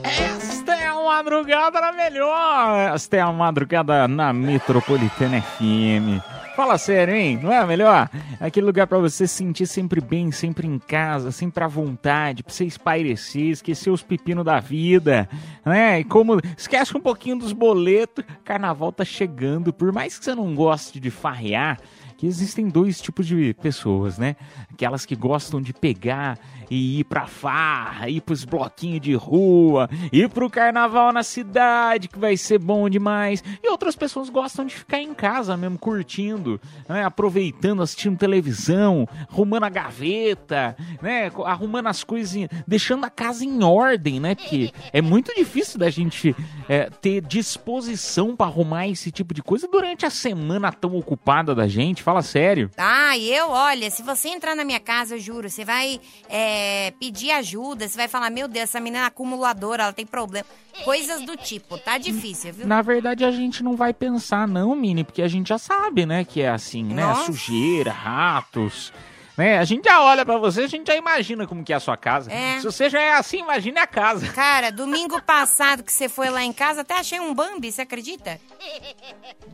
Esta 0.06 0.76
é 0.76 0.88
a 0.88 0.96
madrugada 0.96 1.82
madrugada 1.82 1.82
na 1.82 1.92
melhor. 1.92 2.96
Esta 2.96 3.18
é 3.18 3.20
a 3.20 3.32
madrugada 3.34 4.08
na 4.08 4.32
Metropolitana 4.32 5.42
FM. 5.42 6.39
Fala 6.60 6.78
sério, 6.78 7.16
hein? 7.16 7.40
Não 7.42 7.54
é 7.54 7.66
melhor? 7.66 8.10
Aquele 8.38 8.66
lugar 8.66 8.86
pra 8.86 8.98
você 8.98 9.26
se 9.26 9.36
sentir 9.36 9.66
sempre 9.66 10.02
bem, 10.02 10.30
sempre 10.30 10.68
em 10.68 10.78
casa, 10.78 11.32
sempre 11.32 11.64
à 11.64 11.68
vontade, 11.70 12.44
pra 12.44 12.52
você 12.52 12.66
espairecer, 12.66 13.52
esquecer 13.52 13.90
os 13.90 14.04
pepinos 14.04 14.44
da 14.44 14.60
vida, 14.60 15.30
né? 15.66 16.02
E 16.02 16.04
como 16.04 16.38
esquece 16.58 16.98
um 16.98 17.00
pouquinho 17.00 17.38
dos 17.38 17.54
boletos, 17.54 18.26
carnaval 18.44 18.92
tá 18.92 19.06
chegando. 19.06 19.72
Por 19.72 19.94
mais 19.94 20.20
que 20.20 20.26
você 20.26 20.36
não 20.36 20.54
goste 20.54 21.00
de 21.00 21.10
farrear, 21.10 21.80
que 22.18 22.28
existem 22.28 22.68
dois 22.68 23.00
tipos 23.00 23.26
de 23.26 23.54
pessoas, 23.54 24.18
né? 24.18 24.36
Aquelas 24.70 25.06
que 25.06 25.16
gostam 25.16 25.62
de 25.62 25.72
pegar 25.72 26.38
e 26.70 27.00
ir 27.00 27.04
pra 27.06 27.26
farra, 27.26 28.10
ir 28.10 28.22
pros 28.22 28.46
bloquinhos 28.46 29.02
de 29.02 29.14
rua, 29.14 29.90
ir 30.12 30.30
pro 30.30 30.50
carnaval 30.50 31.12
na 31.12 31.24
cidade, 31.24 32.08
que 32.08 32.20
vai 32.20 32.38
ser 32.38 32.60
bom 32.60 32.90
demais. 32.90 33.44
E 33.64 33.70
outras 33.70 33.96
pessoas 33.96 34.30
gostam 34.30 34.66
de 34.66 34.76
ficar 34.76 35.00
em 35.00 35.14
casa 35.14 35.58
mesmo, 35.58 35.78
curtindo, 35.78 36.60
né? 36.88 37.04
aproveitando, 37.04 37.82
assistindo 37.82 38.18
televisão, 38.18 39.08
arrumando 39.30 39.64
a 39.64 39.70
gaveta, 39.70 40.76
né? 41.02 41.32
Arrumando 41.46 41.88
as 41.88 42.04
coisas, 42.04 42.48
deixando 42.68 43.06
a 43.06 43.10
casa 43.10 43.44
em 43.44 43.64
ordem, 43.64 44.20
né? 44.20 44.36
Porque 44.36 44.72
é 44.94 45.02
muito 45.02 45.34
difícil 45.34 45.80
da 45.80 45.90
gente 45.90 46.36
é, 46.68 46.90
ter 46.90 47.22
disposição 47.22 48.36
pra 48.36 48.46
arrumar 48.46 48.88
esse 48.88 49.12
tipo 49.12 49.34
de 49.34 49.42
coisa 49.42 49.68
durante 49.68 50.06
a 50.06 50.10
semana 50.10 50.72
tão 50.72 50.96
ocupada 50.96 51.56
da 51.56 51.68
gente. 51.68 52.04
Fala 52.04 52.22
sério. 52.22 52.70
Ah, 52.78 53.18
eu, 53.18 53.50
olha, 53.50 53.90
se 53.90 54.04
você 54.04 54.30
entrar 54.30 54.56
na 54.56 54.64
minha 54.64 54.80
casa, 54.80 55.16
eu 55.16 55.20
juro, 55.20 55.50
você 55.50 55.66
vai 55.66 56.00
é, 56.30 56.59
pedir 57.00 57.32
ajuda, 57.32 57.88
você 57.88 57.98
vai 57.98 58.08
falar, 58.08 58.30
meu 58.30 58.48
Deus, 58.48 58.64
essa 58.64 58.80
menina 58.80 59.04
é 59.04 59.08
acumuladora, 59.08 59.84
ela 59.84 59.94
tem 59.94 60.06
problema. 60.06 60.46
Coisas 60.84 61.22
do 61.26 61.36
tipo, 61.36 61.78
tá 61.78 61.98
difícil, 61.98 62.54
viu? 62.54 62.68
Na 62.68 62.82
verdade, 62.82 63.26
a 63.26 63.32
gente 63.32 63.64
não 63.64 63.76
vai 63.76 63.94
pensar, 63.94 64.48
não, 64.48 64.76
Mini, 64.76 65.04
porque 65.04 65.22
a 65.22 65.28
gente 65.28 65.50
já 65.50 65.58
sabe, 65.58 66.06
né, 66.06 66.24
que 66.24 66.42
é 66.42 66.50
assim, 66.50 66.84
né? 66.84 67.04
Nossa. 67.04 67.26
Sujeira, 67.26 67.92
ratos. 67.92 68.94
Né? 69.40 69.58
A 69.58 69.64
gente 69.64 69.86
já 69.86 70.04
olha 70.04 70.26
pra 70.26 70.38
você, 70.38 70.64
a 70.64 70.68
gente 70.68 70.88
já 70.88 70.98
imagina 70.98 71.48
como 71.48 71.64
que 71.64 71.72
é 71.72 71.76
a 71.78 71.80
sua 71.80 71.96
casa. 71.96 72.30
É. 72.30 72.60
Se 72.60 72.66
você 72.66 72.90
já 72.90 73.00
é 73.00 73.14
assim, 73.14 73.40
imagine 73.40 73.80
a 73.80 73.88
casa. 73.88 74.28
Cara, 74.36 74.70
domingo 74.70 75.22
passado 75.22 75.82
que 75.82 75.94
você 75.94 76.10
foi 76.10 76.30
lá 76.30 76.44
em 76.44 76.52
casa, 76.52 76.82
até 76.82 77.00
achei 77.00 77.22
um 77.22 77.34
Bambi, 77.34 77.72
você 77.72 77.84
acredita? 77.84 78.38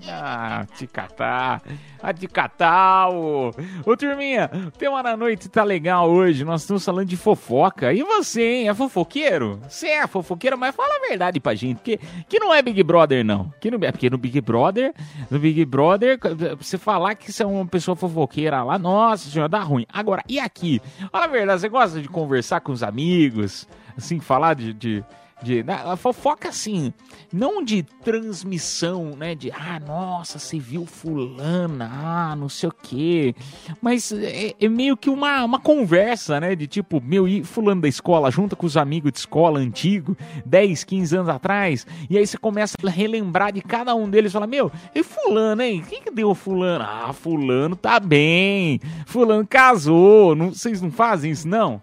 Ah, 0.10 0.66
te 0.76 0.88
catar. 0.88 1.62
Ah, 2.02 2.12
te 2.12 2.28
catar, 2.28 3.10
ô. 3.10 3.52
Ô, 3.86 3.96
turminha, 3.96 4.50
o 4.68 4.72
tema 4.72 5.04
da 5.04 5.16
noite 5.16 5.48
tá 5.50 5.64
legal 5.64 6.10
hoje. 6.10 6.44
Nós 6.44 6.62
estamos 6.62 6.84
falando 6.84 7.08
de 7.08 7.16
fofoca. 7.16 7.94
E 7.94 8.02
você, 8.02 8.42
hein? 8.42 8.70
É 8.70 8.74
fofoqueiro? 8.74 9.62
Você 9.70 9.88
é 9.88 10.08
fofoqueiro, 10.08 10.58
mas 10.58 10.74
fala 10.74 10.96
a 10.96 11.08
verdade 11.08 11.40
pra 11.40 11.54
gente. 11.54 11.82
Que, 11.82 12.00
que 12.28 12.40
não 12.40 12.52
é 12.52 12.60
Big 12.64 12.82
Brother, 12.82 13.24
não. 13.24 13.54
Que 13.62 13.70
não 13.70 13.78
é 13.84 13.92
porque 13.92 14.10
no 14.10 14.18
Big 14.18 14.42
Brother, 14.42 14.96
no 15.30 15.38
Big 15.38 15.64
Brother, 15.64 16.20
você 16.58 16.76
falar 16.76 17.14
que 17.14 17.32
você 17.32 17.44
é 17.44 17.46
uma 17.46 17.68
pessoa 17.68 17.96
fofoqueira 17.96 18.64
lá, 18.64 18.80
nossa 18.80 19.30
senhora, 19.30 19.48
dá 19.48 19.60
ruim. 19.60 19.75
Agora, 19.92 20.24
e 20.30 20.40
aqui? 20.40 20.82
Fala 21.12 21.26
a 21.26 21.28
verdade, 21.28 21.62
você 21.62 21.70
gosta 21.70 22.02
de 22.02 22.08
conversar 22.08 22.62
com 22.62 22.72
os 22.72 22.84
amigos? 22.84 23.68
Assim, 23.98 24.20
falar 24.20 24.54
de. 24.54 24.74
de 24.74 25.04
de, 25.44 25.64
na- 25.64 25.94
a 25.94 25.98
fofoca 25.98 26.50
assim, 26.50 26.94
não 27.32 27.64
de 27.64 27.84
transmissão, 28.04 29.12
né? 29.18 29.36
De, 29.36 29.52
ah, 29.52 29.80
nossa, 29.86 30.40
você 30.40 30.58
viu 30.60 30.86
fulana, 30.86 31.90
ah, 31.94 32.36
não 32.36 32.50
sei 32.50 32.70
o 32.70 32.72
quê. 32.72 33.36
Mas 33.82 34.12
é, 34.12 34.54
é 34.60 34.70
meio 34.70 34.96
que 34.98 35.10
uma, 35.10 35.44
uma 35.44 35.60
conversa, 35.60 36.40
né? 36.40 36.56
De 36.56 36.68
tipo, 36.68 37.02
meu, 37.02 37.28
e 37.28 37.44
fulano 37.44 37.82
da 37.82 37.88
escola, 37.88 38.32
junta 38.32 38.56
com 38.56 38.66
os 38.66 38.78
amigos 38.78 39.12
de 39.12 39.20
escola 39.20 39.60
antigo, 39.60 40.16
10, 40.46 40.84
15 40.84 41.16
anos 41.18 41.30
atrás, 41.30 41.86
e 42.10 42.18
aí 42.18 42.26
você 42.26 42.38
começa 42.38 42.76
a 42.86 42.90
relembrar 42.90 43.52
de 43.52 43.62
cada 43.62 43.94
um 43.96 44.10
deles, 44.10 44.32
fala, 44.34 44.48
meu, 44.48 44.72
e 44.94 45.04
fulano, 45.04 45.62
hein? 45.62 45.84
Quem 45.88 46.02
que 46.02 46.12
deu 46.12 46.34
fulano? 46.34 46.84
Ah, 46.88 47.12
fulano 47.14 47.76
tá 47.76 48.00
bem, 48.00 48.80
fulano 49.06 49.46
casou, 49.46 50.36
não, 50.36 50.52
vocês 50.54 50.82
não 50.82 50.92
fazem 50.92 51.32
isso, 51.32 51.48
não? 51.48 51.82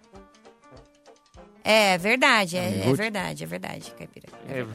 É 1.65 1.97
verdade, 1.97 2.57
é, 2.57 2.81
vou 2.83 2.93
é 2.93 2.95
te- 2.95 2.97
verdade, 2.97 3.43
é 3.43 3.47
verdade, 3.47 3.93
Caipira. 3.97 4.27
É, 4.49 4.65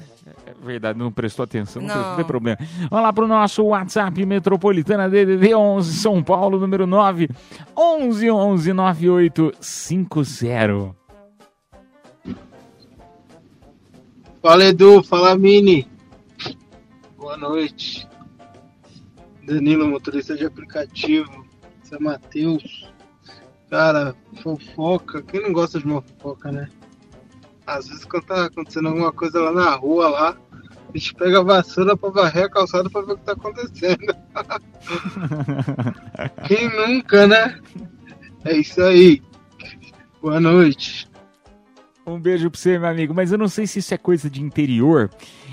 é 0.47 0.55
verdade, 0.63 0.99
não 0.99 1.13
prestou 1.13 1.43
atenção, 1.45 1.83
não, 1.83 1.89
Não. 1.89 1.95
prestou, 1.95 2.11
não 2.11 2.17
tem 2.17 2.25
problema. 2.27 2.57
Vamos 2.89 3.03
lá 3.05 3.13
pro 3.13 3.29
nosso 3.29 3.63
WhatsApp 3.65 4.25
Metropolitana 4.25 5.07
DDD 5.09 5.55
11 5.55 5.93
São 5.99 6.23
Paulo, 6.23 6.59
número 6.59 6.87
9 6.87 7.29
11 7.77 8.31
11 8.31 8.73
9850. 8.73 10.97
Fala 14.41 14.65
Edu, 14.65 15.03
fala 15.03 15.37
Mini. 15.37 15.87
Boa 17.19 17.37
noite. 17.37 18.09
Danilo, 19.45 19.87
motorista 19.89 20.35
de 20.37 20.47
aplicativo. 20.47 21.45
Esse 21.85 21.95
é 21.95 21.99
Matheus. 21.99 22.89
Cara, 23.71 24.15
fofoca. 24.43 25.23
Quem 25.23 25.43
não 25.43 25.53
gosta 25.53 25.79
de 25.79 25.85
uma 25.85 26.03
fofoca, 26.03 26.51
né? 26.51 26.69
Às 27.67 27.89
vezes 27.89 28.05
quando 28.05 28.25
tá 28.25 28.47
acontecendo 28.47 28.89
alguma 28.89 29.13
coisa 29.13 29.41
lá 29.41 29.53
na 29.53 29.75
rua 29.75 30.09
lá, 30.09 30.37
a 30.95 30.97
gente 30.97 31.15
pega 31.15 31.41
a 31.41 31.43
vassoura 31.43 31.97
pra 31.97 32.09
varrer 32.09 32.45
a 32.45 32.51
calçada 32.51 32.89
pra 32.89 33.03
ver 33.03 33.13
o 33.13 33.19
que 33.19 33.25
tá 33.25 33.33
acontecendo. 33.33 34.15
Quem 36.49 36.75
nunca, 36.75 37.27
né? 37.27 37.61
É 38.45 38.57
isso 38.57 38.81
aí. 38.81 39.23
Boa 40.23 40.41
noite. 40.41 41.07
Um 42.07 42.19
beijo 42.19 42.51
pra 42.51 42.59
você, 42.59 42.79
meu 42.79 42.89
amigo. 42.89 43.13
Mas 43.13 43.33
eu 43.33 43.39
não 43.39 43.49
sei 43.49 43.67
se 43.67 43.81
isso 43.81 43.93
é 43.93 43.99
coisa 43.99 44.31
de 44.31 44.43
interior. 44.43 45.11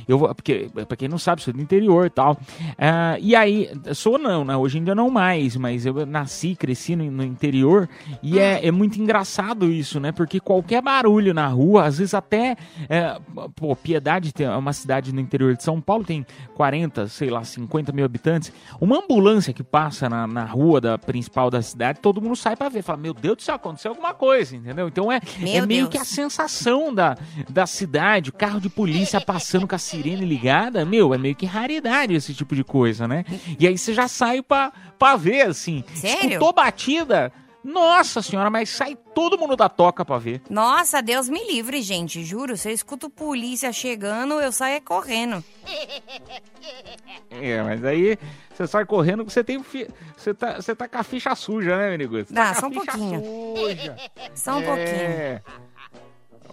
Eu 0.07 0.17
vou, 0.17 0.33
porque, 0.35 0.69
pra 0.87 0.95
quem 0.97 1.07
não 1.07 1.17
sabe, 1.17 1.41
sou 1.41 1.53
do 1.53 1.61
interior 1.61 2.05
e 2.05 2.09
tal. 2.09 2.37
Ah, 2.77 3.17
e 3.19 3.35
aí, 3.35 3.69
sou 3.93 4.17
não, 4.17 4.43
né? 4.45 4.55
Hoje 4.55 4.79
dia 4.79 4.93
não 4.95 5.09
mais, 5.09 5.55
mas 5.55 5.85
eu 5.85 6.05
nasci, 6.05 6.55
cresci 6.55 6.95
no, 6.95 7.09
no 7.09 7.23
interior. 7.23 7.89
E 8.21 8.37
é, 8.39 8.67
é 8.67 8.71
muito 8.71 9.01
engraçado 9.01 9.71
isso, 9.71 9.99
né? 9.99 10.11
Porque 10.11 10.39
qualquer 10.39 10.81
barulho 10.81 11.33
na 11.33 11.47
rua, 11.47 11.85
às 11.85 11.97
vezes 11.97 12.13
até. 12.13 12.55
é, 12.89 13.17
pô, 13.55 13.75
Piedade 13.75 14.31
tem- 14.33 14.45
é 14.45 14.55
uma 14.55 14.73
cidade 14.73 15.13
no 15.13 15.19
interior 15.19 15.55
de 15.55 15.63
São 15.63 15.79
Paulo, 15.81 16.03
tem 16.03 16.25
40, 16.55 17.07
sei 17.07 17.29
lá, 17.29 17.43
50 17.43 17.91
mil 17.91 18.05
habitantes. 18.05 18.51
Uma 18.79 18.97
ambulância 18.99 19.53
que 19.53 19.63
passa 19.63 20.07
na, 20.09 20.27
na 20.27 20.43
rua 20.45 20.79
da 20.81 20.97
principal 20.97 21.49
da 21.49 21.61
cidade, 21.61 21.99
todo 21.99 22.21
mundo 22.21 22.35
sai 22.35 22.55
pra 22.55 22.69
ver. 22.69 22.81
Fala, 22.83 22.97
meu 22.99 23.13
Deus 23.13 23.37
do 23.37 23.41
céu, 23.43 23.55
aconteceu 23.55 23.91
alguma 23.91 24.13
coisa, 24.13 24.55
entendeu? 24.55 24.87
Então 24.87 25.11
é, 25.11 25.19
Meu 25.39 25.47
é 25.63 25.65
meio 25.65 25.81
Deus. 25.83 25.89
que 25.89 25.97
a 25.97 26.05
sensação 26.05 26.93
da, 26.93 27.17
da 27.49 27.65
cidade, 27.65 28.29
o 28.29 28.33
carro 28.33 28.59
de 28.59 28.69
polícia 28.69 29.19
passando 29.21 29.67
com 29.67 29.75
a 29.75 29.79
sirene 29.95 30.25
ligada, 30.25 30.85
meu, 30.85 31.13
é 31.13 31.17
meio 31.17 31.35
que 31.35 31.45
raridade 31.45 32.13
esse 32.13 32.33
tipo 32.33 32.55
de 32.55 32.63
coisa, 32.63 33.07
né? 33.07 33.23
E 33.59 33.67
aí 33.67 33.77
você 33.77 33.93
já 33.93 34.07
sai 34.07 34.41
pra, 34.41 34.71
pra 34.99 35.15
ver, 35.15 35.43
assim. 35.47 35.83
Sério? 35.93 36.27
Escutou 36.31 36.53
batida? 36.53 37.31
Nossa 37.63 38.21
senhora, 38.21 38.49
mas 38.51 38.69
sai 38.69 38.95
todo 39.15 39.39
mundo 39.39 39.55
da 39.55 39.67
toca 39.67 40.05
pra 40.05 40.19
ver. 40.19 40.39
Nossa, 40.51 41.01
Deus 41.01 41.27
me 41.27 41.43
livre, 41.51 41.81
gente. 41.81 42.23
Juro, 42.23 42.55
se 42.55 42.69
eu 42.69 42.73
escuto 42.73 43.09
polícia 43.09 43.73
chegando, 43.73 44.39
eu 44.39 44.51
saio 44.51 44.75
é 44.75 44.79
correndo. 44.79 45.43
É, 47.31 47.61
mas 47.63 47.83
aí 47.83 48.17
você 48.53 48.67
sai 48.67 48.85
correndo 48.85 49.17
porque 49.23 49.31
você 49.33 49.43
tem. 49.43 49.61
fi- 49.63 49.87
Você 50.15 50.33
tá, 50.33 50.55
você 50.55 50.75
tá 50.75 50.87
com 50.87 50.97
a 50.99 51.03
ficha 51.03 51.33
suja, 51.35 51.75
né, 51.75 51.97
menino? 51.97 52.23
Dá, 52.29 52.53
tá 52.53 52.53
com 52.53 52.59
só 52.61 52.67
um 52.67 52.71
pouquinho. 52.71 53.23
Suja. 53.57 53.95
Só 54.35 54.57
um 54.57 54.63
pouquinho. 54.63 55.41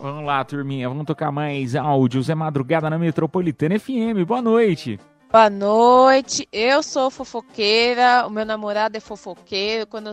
Vamos 0.01 0.25
lá, 0.25 0.45
turminha. 0.45 0.89
Vamos 0.89 1.07
tocar 1.07 1.31
mais 1.31 1.75
áudios. 1.75 2.29
É 2.29 2.35
madrugada 2.35 2.91
na 2.91 2.99
Metropolitana 2.99 3.79
FM. 3.79 4.25
Boa 4.27 4.43
noite. 4.43 4.99
Boa 5.33 5.49
noite, 5.49 6.47
eu 6.53 6.83
sou 6.83 7.11
fofoqueira, 7.11 8.27
o 8.27 8.31
meu 8.31 8.45
namorado 8.45 8.99
é 8.99 9.01
fofoqueiro. 9.01 9.87
Quando 9.87 10.09
eu 10.09 10.13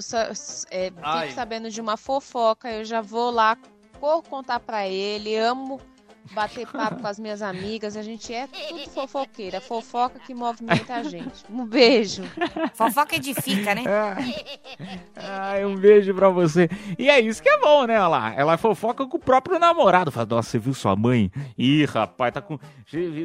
é, 0.71 0.85
fico 0.85 1.33
sabendo 1.35 1.69
de 1.69 1.81
uma 1.81 1.97
fofoca, 1.97 2.71
eu 2.71 2.85
já 2.85 3.01
vou 3.01 3.29
lá 3.29 3.57
cor 3.99 4.23
contar 4.23 4.61
pra 4.61 4.87
ele. 4.87 5.35
Amo 5.35 5.81
bater 6.31 6.67
papo 6.67 7.01
com 7.01 7.07
as 7.07 7.19
minhas 7.19 7.41
amigas, 7.41 7.95
a 7.97 8.01
gente 8.01 8.33
é 8.33 8.47
tudo 8.47 8.89
fofoqueira, 8.89 9.59
fofoca 9.59 10.19
que 10.19 10.33
movimenta 10.33 10.95
a 10.95 11.03
gente. 11.03 11.43
Um 11.49 11.65
beijo. 11.65 12.23
Fofoca 12.73 13.15
edifica, 13.15 13.73
né? 13.75 13.83
Ai, 15.15 15.65
um 15.65 15.75
beijo 15.75 16.13
pra 16.13 16.29
você. 16.29 16.69
E 16.97 17.09
é 17.09 17.19
isso 17.19 17.41
que 17.41 17.49
é 17.49 17.59
bom, 17.59 17.85
né? 17.85 17.95
Olha 17.99 18.07
lá. 18.07 18.33
Ela 18.35 18.57
fofoca 18.57 19.05
com 19.05 19.17
o 19.17 19.19
próprio 19.19 19.59
namorado. 19.59 20.11
Fala, 20.11 20.27
nossa, 20.29 20.49
você 20.51 20.59
viu 20.59 20.73
sua 20.73 20.95
mãe? 20.95 21.31
Ih, 21.57 21.85
rapaz, 21.85 22.33
tá 22.33 22.41
com. 22.41 22.57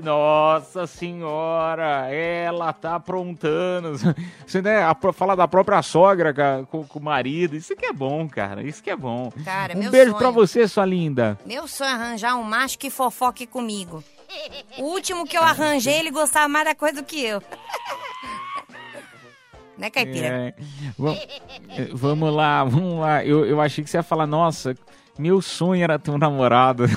Nossa 0.02 0.87
senhora, 0.87 2.08
ela 2.11 2.73
tá 2.73 2.96
aprontando. 2.96 3.92
Você, 4.46 4.61
né? 4.62 4.82
a- 4.82 4.94
Fala 5.12 5.37
da 5.37 5.46
própria 5.46 5.82
sogra 5.82 6.32
com, 6.70 6.84
com 6.84 6.99
o 6.99 7.02
marido. 7.02 7.56
Isso 7.56 7.75
que 7.76 7.87
é 7.87 7.92
bom, 7.92 8.28
cara. 8.28 8.62
Isso 8.62 8.82
que 8.82 8.90
é 8.90 8.96
bom. 8.96 9.30
Cara, 9.44 9.75
um 9.75 9.78
meu 9.80 9.90
beijo 9.90 10.11
sonho. 10.11 10.18
pra 10.18 10.30
você, 10.30 10.66
sua 10.66 10.84
linda. 10.84 11.38
Meu 11.46 11.66
sonho 11.68 11.90
é 11.90 11.92
arranjar 11.92 12.37
um 12.37 12.42
macho 12.42 12.78
que 12.78 12.90
fofoque 12.94 13.46
comigo. 13.46 14.02
O 14.78 14.84
último 14.84 15.26
que 15.26 15.36
eu 15.36 15.42
arranjei, 15.42 15.98
ele 15.98 16.10
gostava 16.10 16.48
mais 16.48 16.64
da 16.64 16.74
coisa 16.74 17.02
do 17.02 17.04
que 17.04 17.22
eu. 17.22 17.42
né, 19.76 19.90
Caipira? 19.90 20.26
É, 20.26 20.54
é, 21.68 21.88
vamos 21.92 22.34
lá, 22.34 22.64
vamos 22.64 23.00
lá. 23.00 23.24
Eu, 23.24 23.44
eu 23.44 23.60
achei 23.60 23.84
que 23.84 23.90
você 23.90 23.98
ia 23.98 24.02
falar, 24.02 24.26
nossa, 24.26 24.74
meu 25.18 25.42
sonho 25.42 25.82
era 25.82 25.98
ter 25.98 26.10
um 26.10 26.18
namorado. 26.18 26.84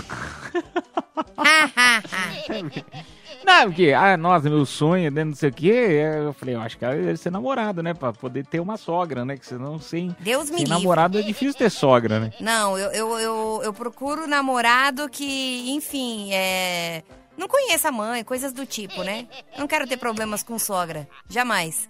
Não, 3.48 3.68
porque, 3.68 3.94
ah, 3.94 4.18
nossa, 4.18 4.50
meu 4.50 4.66
sonho, 4.66 5.10
né, 5.10 5.24
não 5.24 5.34
sei 5.34 5.50
o 5.50 5.54
quê. 5.54 6.02
Eu 6.26 6.34
falei, 6.34 6.56
eu 6.56 6.60
acho 6.60 6.78
que 6.78 6.84
ela 6.84 6.96
deve 6.96 7.16
ser 7.16 7.32
namorada, 7.32 7.82
né? 7.82 7.94
Pra 7.94 8.12
poder 8.12 8.46
ter 8.46 8.60
uma 8.60 8.76
sogra, 8.76 9.24
né? 9.24 9.38
Que 9.38 9.46
senão 9.46 9.80
sem, 9.80 10.14
Deus 10.20 10.50
me 10.50 10.58
sem 10.58 10.66
livre. 10.66 10.70
namorado 10.74 11.18
é 11.18 11.22
difícil 11.22 11.54
ter 11.58 11.70
sogra, 11.72 12.20
né? 12.20 12.34
Não, 12.42 12.78
eu, 12.78 12.92
eu, 12.92 13.20
eu, 13.20 13.62
eu 13.64 13.74
procuro 13.74 14.28
namorado 14.28 15.08
que, 15.10 15.72
enfim, 15.72 16.34
é. 16.34 17.04
Não 17.38 17.48
conheça 17.48 17.88
a 17.88 17.92
mãe, 17.92 18.24
coisas 18.24 18.52
do 18.52 18.66
tipo, 18.66 19.02
né? 19.04 19.28
Não 19.58 19.66
quero 19.68 19.88
ter 19.88 19.96
problemas 19.96 20.44
com 20.44 20.60
sogra. 20.60 21.08
Jamais. 21.30 21.88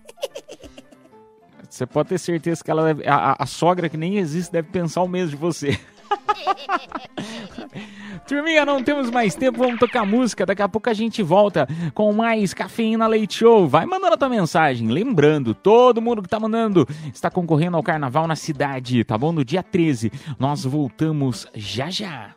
Você 1.69 1.85
pode 1.85 2.09
ter 2.09 2.17
certeza 2.17 2.63
que 2.63 2.69
ela 2.71 2.83
deve, 2.93 3.07
a- 3.07 3.35
a 3.39 3.45
sogra 3.45 3.89
que 3.89 3.97
nem 3.97 4.17
existe 4.17 4.51
deve 4.51 4.69
pensar 4.69 5.01
o 5.01 5.07
mesmo 5.07 5.31
de 5.31 5.35
você. 5.37 5.79
Turminha, 8.27 8.65
não 8.65 8.83
temos 8.83 9.09
mais 9.09 9.35
tempo, 9.35 9.59
vamos 9.59 9.79
tocar 9.79 10.05
música. 10.05 10.45
Daqui 10.45 10.61
a 10.61 10.69
pouco 10.69 10.89
a 10.89 10.93
gente 10.93 11.23
volta 11.23 11.67
com 11.93 12.11
mais 12.11 12.53
Cafeína 12.53 13.07
Leite 13.07 13.35
Show. 13.35 13.67
Vai 13.67 13.85
mandando 13.85 14.13
a 14.13 14.17
tua 14.17 14.29
mensagem. 14.29 14.89
Lembrando, 14.89 15.53
todo 15.53 16.01
mundo 16.01 16.21
que 16.21 16.29
tá 16.29 16.39
mandando 16.39 16.87
está 17.13 17.29
concorrendo 17.29 17.77
ao 17.77 17.83
carnaval 17.83 18.27
na 18.27 18.35
cidade, 18.35 19.03
tá 19.03 19.17
bom? 19.17 19.31
No 19.31 19.45
dia 19.45 19.63
13. 19.63 20.11
Nós 20.39 20.63
voltamos 20.63 21.47
já 21.55 21.89
já. 21.89 22.31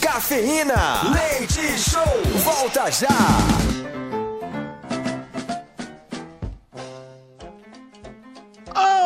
Cafeína. 0.00 1.02
Leite 1.12 1.78
Show. 1.78 2.22
Volta 2.44 2.90
já. 2.90 4.21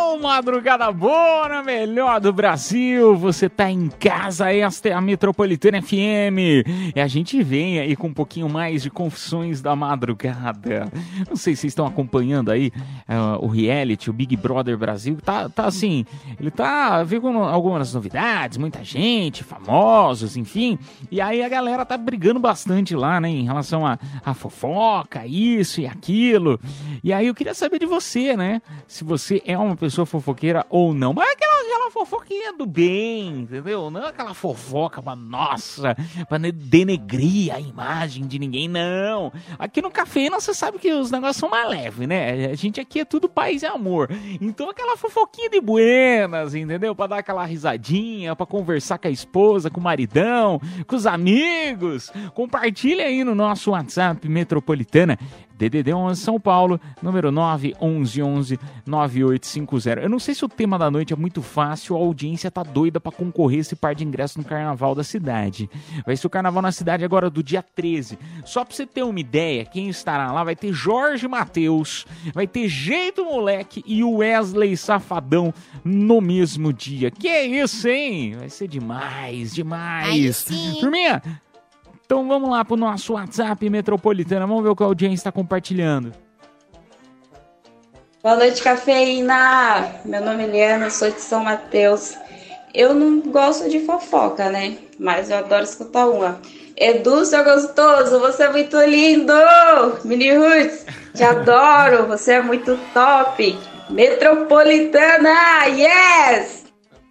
Ô, 0.07 0.19
madrugada 0.19 0.91
boa, 0.93 1.63
melhor 1.65 2.21
do 2.21 2.33
Brasil. 2.33 3.17
Você 3.17 3.49
tá 3.49 3.69
em 3.69 3.89
casa, 3.89 4.53
esta 4.53 4.89
é 4.89 4.93
a 4.93 5.01
Metropolitana 5.01 5.83
FM. 5.83 6.65
E 6.95 7.01
a 7.01 7.09
gente 7.09 7.43
vem 7.43 7.81
aí 7.81 7.97
com 7.97 8.07
um 8.07 8.15
pouquinho 8.15 8.49
mais 8.49 8.85
de 8.85 8.91
confissões 8.91 9.61
da 9.61 9.75
madrugada. 9.75 10.91
Não 11.29 11.35
sei 11.35 11.57
se 11.57 11.63
vocês 11.63 11.73
estão 11.73 11.87
acompanhando 11.87 12.53
aí 12.53 12.71
ah, 13.09 13.39
o 13.41 13.49
reality, 13.49 14.09
o 14.09 14.13
Big 14.13 14.37
Brother 14.37 14.79
Brasil. 14.79 15.19
Tá, 15.25 15.49
tá 15.49 15.67
assim, 15.67 16.07
ele 16.39 16.53
tá 16.53 17.05
com 17.21 17.43
algumas 17.43 17.93
novidades, 17.93 18.59
muita 18.59 18.85
gente, 18.85 19.43
famosos, 19.43 20.37
enfim. 20.37 20.79
E 21.11 21.21
aí 21.21 21.43
a 21.43 21.49
galera 21.49 21.85
tá 21.85 21.97
brigando 21.97 22.39
bastante 22.39 22.95
lá, 22.95 23.21
né, 23.21 23.29
em 23.29 23.45
relação 23.45 23.85
a, 23.85 23.99
a 24.25 24.35
fofoca, 24.35 25.27
isso 25.27 25.81
e 25.81 25.87
aquilo. 25.87 26.61
E 27.03 27.13
aí 27.13 27.27
eu 27.27 27.35
queria 27.35 27.55
saber 27.55 27.81
de 27.81 27.87
você, 27.87 28.37
né? 28.37 28.63
Se 28.87 29.03
você 29.03 29.43
é 29.45 29.59
uma 29.59 29.77
pessoa 29.77 29.96
fofoqueira 30.05 30.67
ou 30.69 30.93
não. 30.93 31.13
Mas 31.15 31.29
é 31.29 31.33
aquela, 31.33 31.61
aquela 31.61 31.91
fofoquinha 31.91 32.53
do 32.53 32.67
bem, 32.67 33.29
entendeu? 33.41 33.89
Não 33.91 34.03
é 34.05 34.09
aquela 34.09 34.35
fofoca 34.35 35.01
pra 35.01 35.15
nossa, 35.17 35.97
pra 36.29 36.39
ne- 36.39 36.53
denegrir 36.53 37.55
a 37.55 37.61
imagem 37.61 38.27
de 38.27 38.39
ninguém, 38.39 38.69
não. 38.69 39.33
Aqui 39.59 39.81
no 39.81 39.91
Cafeína 39.91 40.41
você 40.41 40.53
sabe 40.53 40.79
que 40.79 40.93
os 40.93 41.11
negócios 41.11 41.37
são 41.37 41.49
mais 41.49 41.69
leves, 41.71 42.07
né? 42.09 42.47
A 42.47 42.55
gente 42.55 42.81
aqui 42.81 43.01
é 43.01 43.05
tudo 43.05 43.29
paz 43.29 43.63
e 43.63 43.67
amor. 43.67 44.11
Então 44.41 44.69
aquela 44.69 44.97
fofoquinha 44.97 45.49
de 45.49 45.61
buenas, 45.61 46.55
entendeu? 46.55 46.95
Pra 46.95 47.07
dar 47.07 47.19
aquela 47.19 47.45
risadinha, 47.45 48.35
pra 48.35 48.45
conversar 48.45 48.99
com 48.99 49.09
a 49.09 49.11
esposa, 49.11 49.71
com 49.71 49.81
o 49.81 49.83
maridão, 49.83 50.61
com 50.87 50.97
os 50.97 51.07
amigos. 51.07 52.11
Compartilha 52.35 53.05
aí 53.07 53.23
no 53.25 53.35
nosso 53.35 53.71
WhatsApp 53.71 54.29
Metropolitana. 54.29 55.19
DDD 55.57 55.93
11 55.93 56.21
São 56.21 56.39
Paulo, 56.39 56.81
número 57.03 57.33
911 57.33 58.59
9850. 58.87 60.01
Eu 60.01 60.09
não 60.09 60.19
sei 60.19 60.35
se 60.35 60.45
o 60.45 60.49
tema 60.49 60.79
da 60.79 60.91
noite 60.91 61.13
é 61.13 61.17
muito 61.17 61.43
fácil, 61.43 61.97
a 61.97 61.99
audiência 61.99 62.51
tá 62.51 62.63
doida 62.63 63.01
pra 63.01 63.11
concorrer 63.13 63.61
esse 63.61 63.75
par 63.75 63.95
de 63.95 64.05
ingressos 64.05 64.37
no 64.37 64.45
carnaval 64.45 64.95
da 64.95 65.03
cidade. 65.03 65.69
Vai 66.05 66.17
ser 66.17 66.27
o 66.27 66.31
carnaval 66.31 66.63
na 66.63 66.73
cidade 66.73 67.05
agora 67.05 67.31
do 67.31 67.43
dia 67.43 67.63
13. 67.63 68.19
Só 68.45 68.65
pra 68.65 68.75
você 68.75 68.87
ter 68.87 69.03
uma 69.03 69.19
ideia, 69.19 69.65
quem 69.65 69.89
estará 69.89 70.31
lá 70.31 70.45
vai 70.45 70.55
ter 70.55 70.73
Jorge 70.73 71.27
Matheus, 71.27 72.07
vai 72.35 72.47
ter 72.47 72.69
Jeito 72.69 73.25
Moleque 73.25 73.83
e 73.87 74.05
o 74.05 74.17
Wesley 74.17 74.77
Safadão 74.77 75.53
no 75.85 76.21
mesmo 76.21 76.73
dia. 76.73 77.11
Que 77.11 77.29
é 77.29 77.45
isso, 77.47 77.89
hein? 77.89 78.37
Vai 78.39 78.49
ser 78.51 78.69
demais, 78.69 79.55
demais. 79.55 80.09
Aí 80.09 80.33
sim. 80.33 80.77
Turminha, 80.81 81.23
então 82.07 82.27
vamos 82.29 82.49
lá 82.49 82.65
pro 82.65 82.77
nosso 82.77 83.15
WhatsApp 83.15 83.69
Metropolitana. 83.69 84.47
Vamos 84.47 84.63
ver 84.63 84.71
o 84.71 84.77
que 84.77 84.83
a 84.85 84.87
audiência 84.87 85.17
está 85.17 85.33
compartilhando. 85.33 86.15
Boa 88.23 88.37
noite, 88.37 88.63
cafeína! 88.63 90.01
Meu 90.05 90.25
nome 90.25 90.45
é 90.45 90.47
Eliana, 90.47 90.89
sou 90.89 91.11
de 91.11 91.21
São 91.21 91.43
Mateus. 91.43 92.17
Eu 92.73 92.95
não 92.95 93.21
gosto 93.21 93.69
de 93.69 93.81
fofoca, 93.81 94.49
né? 94.51 94.79
Mas 95.01 95.31
eu 95.31 95.39
adoro 95.39 95.65
escutar 95.65 96.07
uma. 96.07 96.41
Edu, 96.77 97.25
seu 97.25 97.43
gostoso, 97.43 98.21
você 98.21 98.45
é 98.45 98.53
muito 98.53 98.81
lindo! 98.83 99.33
Mini 100.05 100.33
Roots, 100.37 100.87
te 101.15 101.25
adoro, 101.25 102.07
você 102.07 102.35
é 102.35 102.43
muito 102.43 102.79
top! 102.95 103.59
Metropolitana, 103.91 105.67
yes! 105.69 106.67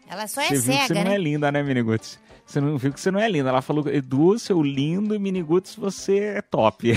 Ela 0.10 0.28
só 0.28 0.42
é 0.42 0.48
você 0.48 0.56
viu 0.56 0.74
que 0.74 0.82
você 0.82 0.88
cega, 0.88 1.04
não 1.04 1.10
né? 1.10 1.16
é 1.16 1.18
linda, 1.18 1.52
né, 1.52 1.64
Miniguts? 1.64 2.20
Você 2.56 2.62
não 2.62 2.78
viu 2.78 2.94
que 2.94 3.02
você 3.02 3.12
não 3.12 3.20
é 3.20 3.28
linda. 3.30 3.50
Ela 3.50 3.62
falou, 3.62 3.86
Edu, 3.90 4.40
seu 4.40 4.64
lindo, 4.64 5.14
e 5.14 5.20
Miniguts, 5.20 5.76
você 5.76 6.20
é 6.20 6.42
top. 6.42 6.94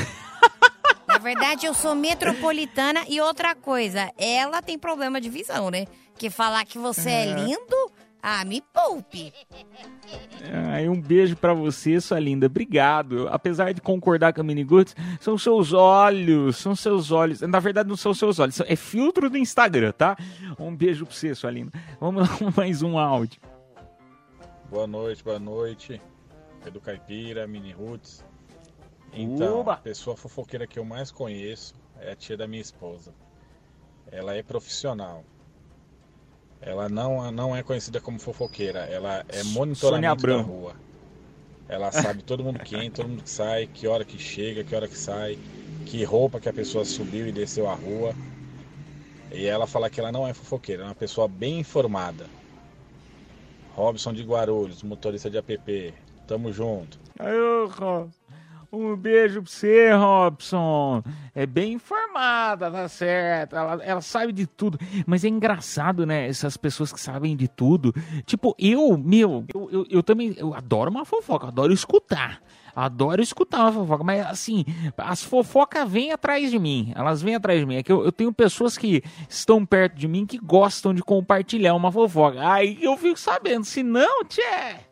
Na 1.09 1.19
verdade, 1.19 1.67
eu 1.67 1.75
sou 1.75 1.97
metropolitana 1.97 3.01
e 3.09 3.21
outra 3.21 3.57
coisa, 3.57 4.09
ela 4.17 4.63
tem 4.63 4.79
problema 4.79 5.21
de 5.21 5.29
visão, 5.29 5.69
né? 5.69 5.87
Que 6.17 6.31
falar 6.31 6.65
que 6.65 6.79
você 6.79 7.11
é, 7.11 7.29
É. 7.31 7.35
lindo, 7.35 7.91
ah, 8.23 8.45
me 8.45 8.63
poupe. 8.73 9.33
Aí 10.73 10.89
um 10.89 11.01
beijo 11.01 11.35
pra 11.35 11.53
você, 11.53 12.01
sua 12.01 12.21
linda. 12.21 12.47
Obrigado. 12.47 13.27
Apesar 13.29 13.73
de 13.75 13.81
concordar 13.81 14.33
com 14.33 14.41
a 14.41 14.45
Miniguts, 14.45 14.95
são 15.19 15.37
seus 15.37 15.73
olhos, 15.73 16.57
são 16.57 16.77
seus 16.77 17.11
olhos. 17.11 17.41
Na 17.41 17.59
verdade, 17.59 17.89
não 17.89 17.97
são 17.97 18.15
seus 18.15 18.39
olhos, 18.39 18.61
é 18.61 18.77
filtro 18.77 19.29
do 19.29 19.37
Instagram, 19.37 19.91
tá? 19.91 20.17
Um 20.57 20.73
beijo 20.77 21.05
pra 21.05 21.13
você, 21.17 21.35
sua 21.35 21.51
linda. 21.51 21.73
Vamos 22.01 22.23
lá, 22.41 22.53
mais 22.57 22.81
um 22.81 22.97
áudio. 22.97 23.41
Boa 24.71 24.87
noite, 24.87 25.25
boa 25.25 25.39
noite. 25.39 25.99
Edu 26.67 26.79
Caipira, 26.79 27.47
Mini 27.47 27.73
Roots. 27.73 28.23
Então, 29.15 29.61
Uba! 29.61 29.73
a 29.73 29.77
pessoa 29.79 30.15
fofoqueira 30.15 30.67
que 30.67 30.79
eu 30.79 30.85
mais 30.85 31.11
conheço 31.11 31.75
é 31.99 32.13
a 32.13 32.17
tia 32.17 32.37
da 32.37 32.47
minha 32.47 32.61
esposa. 32.61 33.15
Ela 34.13 34.35
é 34.35 34.43
profissional. 34.43 35.25
Ela 36.61 36.87
não, 36.87 37.33
não 37.33 37.57
é 37.57 37.63
conhecida 37.63 37.99
como 37.99 38.19
fofoqueira, 38.19 38.81
ela 38.81 39.25
é 39.31 39.43
monitoramento 39.43 40.27
da 40.27 40.41
rua. 40.43 40.77
Ela 41.67 41.91
sabe 41.91 42.23
todo 42.23 42.45
mundo 42.45 42.59
que 42.59 42.77
entra, 42.77 43.03
todo 43.05 43.09
mundo 43.09 43.23
que 43.23 43.31
sai, 43.31 43.67
que 43.67 43.87
hora 43.87 44.05
que 44.05 44.19
chega, 44.19 44.63
que 44.65 44.75
hora 44.75 44.87
que 44.87 44.99
sai, 44.99 45.39
que 45.87 46.05
roupa 46.05 46.41
que 46.41 46.49
a 46.49 46.53
pessoa 46.53 46.85
subiu 46.85 47.27
e 47.27 47.33
desceu 47.33 47.71
a 47.71 47.75
rua. 47.75 48.15
E 49.33 49.47
ela 49.47 49.67
fala 49.67 49.89
que 49.89 49.99
ela 49.99 50.13
não 50.13 50.27
é 50.27 50.35
fofoqueira, 50.35 50.83
é 50.83 50.87
uma 50.87 50.95
pessoa 50.95 51.27
bem 51.27 51.59
informada. 51.59 52.27
Robson 53.79 54.13
de 54.13 54.25
Guarulhos, 54.25 54.83
motorista 54.83 55.31
de 55.31 55.39
app. 55.39 55.95
Tamo 56.27 56.53
junto. 56.53 56.99
Aí, 57.19 57.39
ô, 57.39 57.67
Robson. 57.67 58.11
Um 58.71 58.95
beijo 58.95 59.41
pra 59.41 59.51
você, 59.51 59.93
Robson. 59.95 61.03
É 61.35 61.47
bem 61.47 61.75
informada, 61.75 62.71
tá 62.71 62.87
certo. 62.87 63.57
Ela, 63.57 63.83
ela 63.83 64.01
sabe 64.03 64.31
de 64.31 64.47
tudo. 64.47 64.79
Mas 65.07 65.25
é 65.25 65.29
engraçado, 65.29 66.05
né? 66.05 66.29
Essas 66.29 66.57
pessoas 66.59 66.93
que 66.93 67.01
sabem 67.01 67.35
de 67.35 67.49
tudo. 67.49 67.95
Tipo, 68.27 68.55
eu, 68.59 68.99
meu, 68.99 69.47
eu, 69.55 69.71
eu, 69.71 69.87
eu 69.89 70.03
também 70.03 70.35
eu 70.37 70.53
adoro 70.53 70.91
uma 70.91 71.07
fofoca, 71.07 71.47
adoro 71.47 71.73
escutar. 71.73 72.43
Adoro 72.85 73.21
escutar 73.21 73.63
uma 73.63 73.73
fofoca, 73.73 74.05
mas 74.05 74.27
assim, 74.27 74.65
as 74.97 75.23
fofocas 75.23 75.91
vêm 75.91 76.13
atrás 76.13 76.51
de 76.51 76.59
mim. 76.59 76.93
Elas 76.95 77.21
vêm 77.21 77.35
atrás 77.35 77.59
de 77.59 77.67
mim. 77.67 77.77
É 77.77 77.83
que 77.83 77.91
eu, 77.91 78.05
eu 78.05 78.13
tenho 78.13 78.33
pessoas 78.33 78.79
que 78.79 79.03
estão 79.29 79.67
perto 79.67 79.97
de 79.97 80.07
mim 80.07 80.25
que 80.25 80.39
gostam 80.39 80.95
de 80.95 81.03
compartilhar 81.03 81.75
uma 81.75 81.91
fofoca. 81.91 82.39
Aí 82.41 82.79
eu 82.81 82.97
fico 82.97 83.19
sabendo. 83.19 83.65
Se 83.65 83.83
não, 83.83 84.25
tchê. 84.25 84.89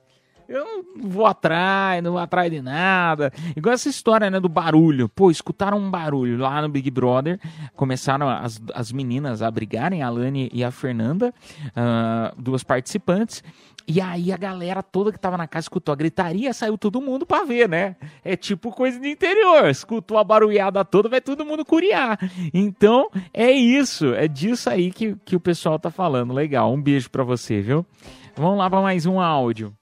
Eu 0.49 0.65
não 0.65 1.11
vou 1.11 1.27
atrás, 1.27 2.03
não 2.03 2.13
vou 2.13 2.21
atrás 2.21 2.51
de 2.51 2.61
nada. 2.63 3.33
Igual 3.57 3.75
essa 3.75 3.89
história, 3.89 4.31
né, 4.31 4.39
do 4.39 4.49
barulho. 4.49 5.09
Pô, 5.09 5.31
escutaram 5.31 5.79
um 5.79 5.91
barulho 5.91 6.39
lá 6.39 6.63
no 6.63 6.69
Big 6.69 6.91
Brother. 6.91 7.41
Começaram 7.75 8.29
as, 8.29 8.61
as 8.75 8.93
meninas 8.93 9.43
a 9.43 9.51
brigarem, 9.51 10.03
a 10.03 10.09
Lani 10.09 10.49
e 10.53 10.63
a 10.63 10.71
Fernanda, 10.71 11.35
ah, 11.75 12.33
duas 12.39 12.63
participantes. 12.63 13.43
E 13.89 14.01
aí 14.01 14.33
a 14.33 14.37
galera 14.37 14.83
toda 14.83 15.13
que 15.13 15.19
tava 15.19 15.37
na 15.37 15.47
casa 15.47 15.67
escutou 15.67 15.93
a 15.93 15.97
gritaria, 15.97 16.53
saiu 16.53 16.77
todo 16.77 17.01
mundo 17.01 17.25
pra 17.25 17.45
ver, 17.45 17.69
né? 17.69 17.95
É 18.25 18.37
tipo 18.37 18.73
coisa 18.73 18.99
de 18.99 19.09
interior. 19.09 19.69
Escutou 19.69 20.19
a 20.19 20.25
barulhada 20.25 20.85
toda, 20.85 21.09
vai 21.09 21.21
todo 21.21 21.47
mundo 21.47 21.65
curiar. 21.65 22.19
Então, 22.53 23.09
é 23.33 23.51
isso. 23.53 24.13
É 24.15 24.27
disso 24.27 24.69
aí 24.69 24.91
que, 24.91 25.15
que 25.25 25.37
o 25.37 25.41
pessoal 25.41 25.79
tá 25.79 25.89
falando. 25.89 26.33
Legal. 26.33 26.73
Um 26.73 26.83
beijo 26.83 27.09
pra 27.09 27.23
você, 27.23 27.61
viu? 27.61 27.87
Vamos 28.35 28.59
lá 28.59 28.69
pra 28.69 28.81
mais 28.83 29.07
um 29.07 29.21
áudio. 29.21 29.73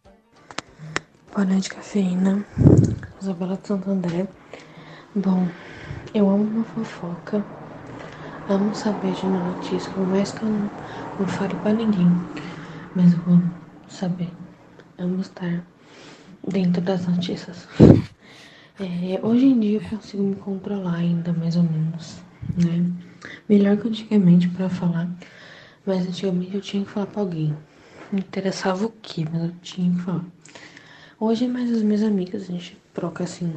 Boa 1.34 1.46
noite, 1.46 1.70
cafeína. 1.70 2.44
Isabela 3.20 3.56
de 3.56 3.66
Santo 3.66 3.90
André. 3.90 4.28
Bom, 5.14 5.48
eu 6.12 6.28
amo 6.28 6.44
uma 6.44 6.64
fofoca. 6.64 7.42
Amo 8.50 8.74
saber 8.74 9.12
de 9.12 9.24
uma 9.24 9.38
notícia, 9.38 9.90
por 9.92 10.06
mais 10.06 10.30
que 10.30 10.42
eu 10.42 10.48
não, 10.50 10.70
não 11.18 11.26
fale 11.26 11.54
pra 11.54 11.72
ninguém. 11.72 12.12
Mas 12.94 13.14
eu 13.14 13.20
amo 13.26 13.63
saber. 13.94 14.30
Amo 14.98 15.20
estar 15.20 15.64
dentro 16.46 16.82
das 16.82 17.06
notícias. 17.06 17.68
É, 18.80 19.24
hoje 19.24 19.46
em 19.46 19.60
dia 19.60 19.78
eu 19.78 19.88
consigo 19.88 20.20
me 20.24 20.34
controlar 20.34 20.96
ainda, 20.96 21.32
mais 21.32 21.54
ou 21.54 21.62
menos, 21.62 22.18
né? 22.56 22.84
Melhor 23.48 23.76
que 23.76 23.86
antigamente 23.86 24.48
pra 24.48 24.68
falar, 24.68 25.08
mas 25.86 26.04
antigamente 26.04 26.56
eu 26.56 26.60
tinha 26.60 26.84
que 26.84 26.90
falar 26.90 27.06
pra 27.06 27.20
alguém. 27.20 27.56
Não 28.10 28.18
interessava 28.18 28.84
o 28.84 28.90
que, 28.90 29.24
mas 29.30 29.44
eu 29.44 29.52
tinha 29.62 29.94
que 29.94 30.00
falar. 30.00 30.24
Hoje 31.20 31.44
é 31.44 31.48
mais 31.48 31.70
as 31.70 31.82
minhas 31.82 32.02
amigas, 32.02 32.42
a 32.42 32.46
gente 32.46 32.76
troca 32.92 33.22
assim 33.22 33.54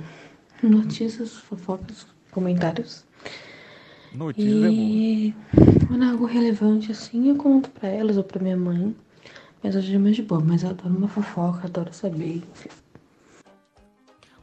notícias, 0.62 1.34
fofocas, 1.34 2.06
comentários. 2.30 3.04
Notícias 4.14 4.66
é. 4.66 4.68
E 4.70 5.36
quando 5.88 6.04
é 6.04 6.10
algo 6.10 6.26
relevante 6.26 6.92
assim, 6.92 7.30
eu 7.30 7.38
conto 7.38 7.72
pra 7.72 7.90
elas 7.90 8.18
ou 8.18 8.24
pra 8.24 8.40
minha 8.40 8.56
mãe. 8.56 8.96
Mas 9.64 9.76
hoje 9.76 9.96
é 9.96 9.98
mais 9.98 10.16
de 10.16 10.24
boa, 10.24 10.42
mas 10.42 10.64
eu 10.64 10.70
adoro 10.70 10.96
uma 10.96 11.08
fofoca, 11.08 11.68
adoro 11.68 11.94
saber. 11.94 12.44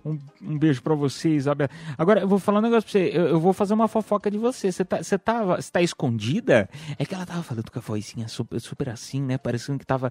Um, 0.04 0.18
um 0.42 0.58
beijo 0.58 0.82
pra 0.82 0.94
você, 0.94 1.30
Isabela. 1.30 1.70
Agora, 1.96 2.20
eu 2.20 2.28
vou 2.28 2.38
falar 2.38 2.58
um 2.58 2.62
negócio 2.62 2.82
pra 2.82 2.92
você. 2.92 3.10
Eu, 3.14 3.26
eu 3.28 3.40
vou 3.40 3.54
fazer 3.54 3.72
uma 3.72 3.88
fofoca 3.88 4.30
de 4.30 4.36
você. 4.36 4.70
Você 4.70 4.84
tá, 4.84 5.02
você 5.02 5.18
tava, 5.18 5.56
você 5.56 5.72
tá 5.72 5.80
escondida? 5.80 6.68
É 6.98 7.06
que 7.06 7.14
ela 7.14 7.24
tava 7.24 7.42
falando 7.42 7.70
com 7.70 7.78
a 7.78 7.82
vozinha 7.82 8.28
super, 8.28 8.60
super 8.60 8.90
assim, 8.90 9.22
né? 9.22 9.38
Parecendo 9.38 9.78
que 9.78 9.86
tava 9.86 10.10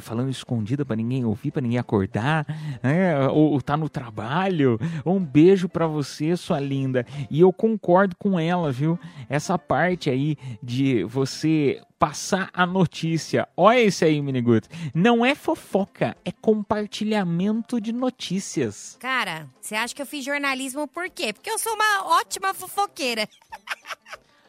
falando 0.00 0.28
escondida 0.28 0.84
pra 0.84 0.94
ninguém 0.94 1.24
ouvir, 1.24 1.50
pra 1.50 1.62
ninguém 1.62 1.78
acordar. 1.78 2.46
Né? 2.82 3.28
Ou, 3.28 3.52
ou 3.52 3.62
tá 3.62 3.78
no 3.78 3.88
trabalho. 3.88 4.78
Um 5.06 5.24
beijo 5.24 5.70
pra 5.70 5.86
você, 5.86 6.36
sua 6.36 6.60
linda. 6.60 7.06
E 7.30 7.40
eu 7.40 7.50
concordo 7.50 8.14
com 8.16 8.38
ela, 8.38 8.70
viu? 8.70 8.98
Essa 9.26 9.58
parte 9.58 10.10
aí 10.10 10.36
de 10.62 11.02
você 11.04 11.80
passar 12.00 12.48
a 12.54 12.64
notícia. 12.64 13.46
Olha 13.54 13.78
esse 13.78 14.06
aí, 14.06 14.22
Miniguto. 14.22 14.70
Não 14.94 15.22
é 15.22 15.34
fofoca, 15.34 16.16
é 16.24 16.32
compartilhamento 16.32 17.78
de 17.78 17.92
notícias. 17.92 18.96
Cara, 18.98 19.46
você 19.60 19.74
acha 19.74 19.94
que 19.94 20.00
eu 20.00 20.06
fiz 20.06 20.24
jornalismo 20.24 20.88
por 20.88 21.10
quê? 21.10 21.34
Porque 21.34 21.50
eu 21.50 21.58
sou 21.58 21.74
uma 21.74 22.18
ótima 22.18 22.54
fofoqueira. 22.54 23.28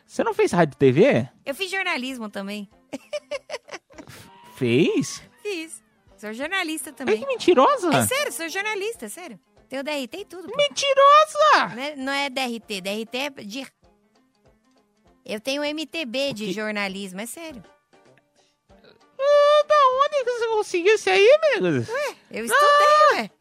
Você 0.07 0.25
não 0.25 0.33
fez 0.33 0.51
rádio 0.51 0.73
e 0.75 0.77
TV? 0.77 1.29
Eu 1.45 1.55
fiz 1.55 1.71
jornalismo 1.71 2.29
também. 2.29 2.69
Fez? 4.57 5.23
Fiz. 5.41 5.81
Sou 6.17 6.33
jornalista 6.33 6.91
também. 6.91 7.17
que 7.17 7.25
mentirosa! 7.25 7.89
É 7.95 8.05
sério, 8.05 8.33
sou 8.33 8.49
jornalista, 8.49 9.05
é 9.05 9.09
sério. 9.09 9.39
Tenho 9.69 9.81
DRT 9.85 10.17
e 10.17 10.25
tudo. 10.25 10.49
pô. 10.49 10.57
Mentirosa! 10.57 11.75
Não 11.75 11.81
é, 11.81 11.95
não 11.95 12.11
é 12.11 12.29
DRT, 12.29 12.81
DRT 12.81 13.17
é 13.17 13.29
de... 13.29 13.65
Eu 15.25 15.39
tenho 15.39 15.63
MTB 15.63 16.33
de 16.33 16.51
jornalismo, 16.51 17.21
é 17.21 17.25
sério. 17.25 17.63
Ah, 19.19 19.65
da 19.67 19.75
onde 20.05 20.23
que 20.23 20.31
você 20.31 20.47
conseguiu 20.47 20.95
isso 20.95 21.09
aí, 21.09 21.39
amigos? 21.43 21.87
Eu 22.29 22.45
estudei, 22.45 23.19
ué. 23.19 23.31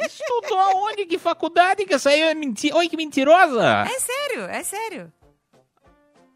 Estudou 0.00 0.58
aonde? 0.58 1.06
Que 1.06 1.18
faculdade 1.18 1.84
que 1.86 1.94
essa 1.94 2.10
aí 2.10 2.20
é 2.20 2.34
mentira? 2.34 2.76
Olha 2.76 2.88
que 2.88 2.96
mentirosa! 2.96 3.84
É 3.88 3.98
sério, 4.00 4.44
é 4.44 4.62
sério. 4.62 5.12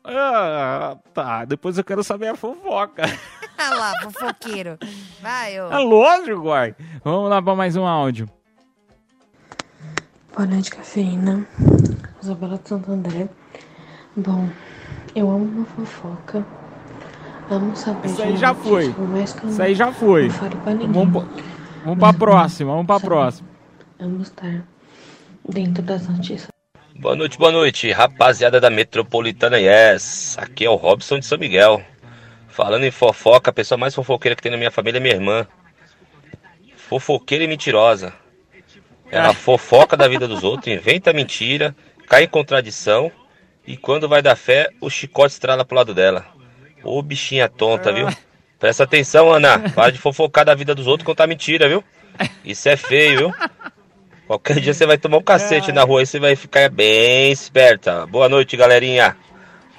Ah, 0.04 0.96
tá. 1.12 1.44
Depois 1.44 1.76
eu 1.76 1.84
quero 1.84 2.02
saber 2.02 2.28
a 2.28 2.36
fofoca. 2.36 3.02
Olha 3.58 3.74
lá, 3.76 4.00
fofoqueiro. 4.02 4.78
Vai, 5.20 5.60
ô. 5.60 5.70
É 5.70 5.78
lógico, 5.78 6.40
guai. 6.40 6.74
Vamos 7.04 7.28
lá 7.28 7.42
pra 7.42 7.54
mais 7.54 7.76
um 7.76 7.84
áudio. 7.84 8.26
Boa 10.34 10.46
noite, 10.46 10.70
cafeína. 10.70 11.46
Isabela 12.22 12.56
de 12.56 12.68
Santo 12.68 12.90
André. 12.90 13.28
Bom, 14.22 14.48
eu 15.14 15.30
amo 15.30 15.44
uma 15.44 15.64
fofoca. 15.64 16.44
Amo 17.50 17.74
saber 17.74 18.06
Isso 18.08 18.22
aí 18.22 18.36
já 18.36 18.54
foi. 18.54 18.86
eu 18.86 19.22
Isso 19.48 19.62
aí 19.62 19.74
já 19.74 19.90
foi. 19.92 20.24
Não 20.28 20.34
fale 20.34 20.56
pra 20.56 20.72
ninguém. 20.74 20.92
Vamos, 20.92 21.12
pra- 21.24 21.42
vamos 21.84 21.98
pra 21.98 22.12
próxima, 22.12 22.70
vamos 22.72 22.86
pra 22.86 23.00
próxima. 23.00 23.48
Amo 23.98 24.22
estar 24.22 24.62
dentro 25.48 25.82
das 25.82 26.06
notícias. 26.06 26.48
Boa 26.94 27.16
noite, 27.16 27.38
boa 27.38 27.50
noite, 27.50 27.90
rapaziada 27.92 28.60
da 28.60 28.68
Metropolitana 28.68 29.58
Yes. 29.58 30.36
Aqui 30.38 30.66
é 30.66 30.70
o 30.70 30.74
Robson 30.74 31.18
de 31.18 31.24
São 31.24 31.38
Miguel. 31.38 31.82
Falando 32.48 32.84
em 32.84 32.90
fofoca, 32.90 33.48
a 33.50 33.54
pessoa 33.54 33.78
mais 33.78 33.94
fofoqueira 33.94 34.36
que 34.36 34.42
tem 34.42 34.52
na 34.52 34.58
minha 34.58 34.70
família 34.70 34.98
é 34.98 35.00
minha 35.00 35.14
irmã. 35.14 35.46
Fofoqueira 36.76 37.44
e 37.44 37.48
mentirosa. 37.48 38.12
Ela 39.10 39.32
fofoca 39.32 39.96
da 39.96 40.06
vida 40.06 40.28
dos 40.28 40.44
outros, 40.44 40.68
inventa 40.72 41.10
mentira, 41.12 41.74
cai 42.06 42.24
em 42.24 42.28
contradição 42.28 43.10
e 43.70 43.76
quando 43.76 44.08
vai 44.08 44.20
dar 44.20 44.34
fé, 44.34 44.68
o 44.80 44.90
chicote 44.90 45.32
estrala 45.32 45.64
pro 45.64 45.76
lado 45.76 45.94
dela. 45.94 46.26
Ô 46.82 47.00
bichinha 47.00 47.48
tonta, 47.48 47.92
viu? 47.92 48.08
Presta 48.58 48.82
atenção, 48.82 49.32
Ana. 49.32 49.60
Para 49.70 49.92
de 49.92 49.98
fofocar 49.98 50.44
da 50.44 50.56
vida 50.56 50.74
dos 50.74 50.88
outros 50.88 51.06
contar 51.06 51.28
mentira, 51.28 51.68
viu? 51.68 51.84
Isso 52.44 52.68
é 52.68 52.76
feio, 52.76 53.16
viu? 53.18 53.34
Qualquer 54.26 54.58
dia 54.58 54.74
você 54.74 54.84
vai 54.84 54.98
tomar 54.98 55.18
um 55.18 55.22
cacete 55.22 55.70
na 55.70 55.84
rua 55.84 56.02
e 56.02 56.06
você 56.06 56.18
vai 56.18 56.34
ficar 56.34 56.68
bem 56.68 57.30
esperta. 57.30 58.06
Boa 58.06 58.28
noite, 58.28 58.56
galerinha. 58.56 59.16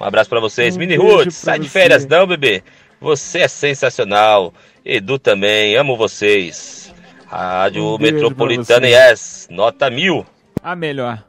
Um 0.00 0.04
abraço 0.04 0.30
pra 0.30 0.40
vocês. 0.40 0.74
Um 0.74 0.78
Mini 0.78 0.96
Roots, 0.96 1.34
sai 1.36 1.58
de 1.58 1.68
você. 1.68 1.78
férias 1.78 2.06
não, 2.06 2.26
bebê. 2.26 2.62
Você 2.98 3.40
é 3.40 3.48
sensacional. 3.48 4.54
Edu 4.82 5.18
também, 5.18 5.76
amo 5.76 5.98
vocês. 5.98 6.94
Rádio 7.26 7.96
Um 7.96 7.98
Metropolitana. 7.98 8.88
Yes, 8.88 9.48
nota 9.50 9.90
mil. 9.90 10.24
A 10.62 10.74
melhor. 10.74 11.22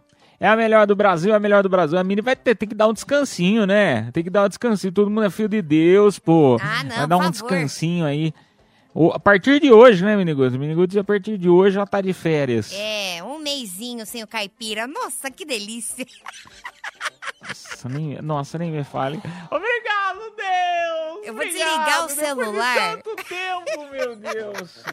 É 0.44 0.48
a 0.50 0.58
melhor 0.58 0.86
do 0.86 0.94
Brasil, 0.94 1.32
é 1.32 1.38
a 1.38 1.40
melhor 1.40 1.64
do 1.64 1.70
Brasil. 1.70 1.98
A 1.98 2.04
Mini 2.04 2.22
vai 2.22 2.36
ter, 2.36 2.54
que 2.58 2.66
dar 2.76 2.90
um 2.90 2.94
descansinho, 2.94 3.66
né? 3.66 4.12
Tem 4.12 4.22
que 4.22 4.30
dar 4.30 4.44
um 4.44 4.50
descansinho. 4.50 4.92
Todo 4.92 5.10
mundo 5.10 5.24
é 5.24 5.30
filho 5.30 5.48
de 5.48 5.62
Deus, 5.62 6.20
pô. 6.20 6.58
Ah, 6.62 6.84
não, 6.84 6.96
vai 6.98 7.08
dar 7.08 7.16
um 7.16 7.20
favor. 7.22 7.32
descansinho 7.32 8.06
aí. 8.06 8.34
O- 8.94 9.12
a 9.14 9.20
partir 9.20 9.62
de 9.62 9.72
hoje, 9.72 10.04
né, 10.04 10.18
Miniguts? 10.18 10.58
Miniguts, 10.58 10.98
a 10.98 11.04
partir 11.04 11.38
de 11.38 11.48
hoje 11.48 11.76
já 11.76 11.86
tá 11.86 12.02
de 12.02 12.12
férias. 12.12 12.74
É, 12.74 13.24
um 13.24 13.40
meizinho 13.40 14.06
sem 14.06 14.22
o 14.22 14.28
caipira. 14.28 14.86
Nossa, 14.86 15.32
que 15.32 15.46
delícia. 15.46 16.06
Nossa, 17.42 17.88
nem, 17.90 18.22
nossa, 18.22 18.58
nem 18.58 18.70
me 18.72 18.84
fale. 18.84 19.18
Obrigado, 19.50 20.20
Deus! 20.36 21.26
Eu 21.26 21.34
vou 21.34 21.44
Obrigado, 21.44 21.48
desligar 21.52 22.04
o 22.04 22.08
depois 22.08 22.16
de 22.16 22.16
celular. 22.26 22.98
tanto 22.98 23.16
tempo, 23.24 23.92
meu 23.92 24.16
Deus. 24.18 24.84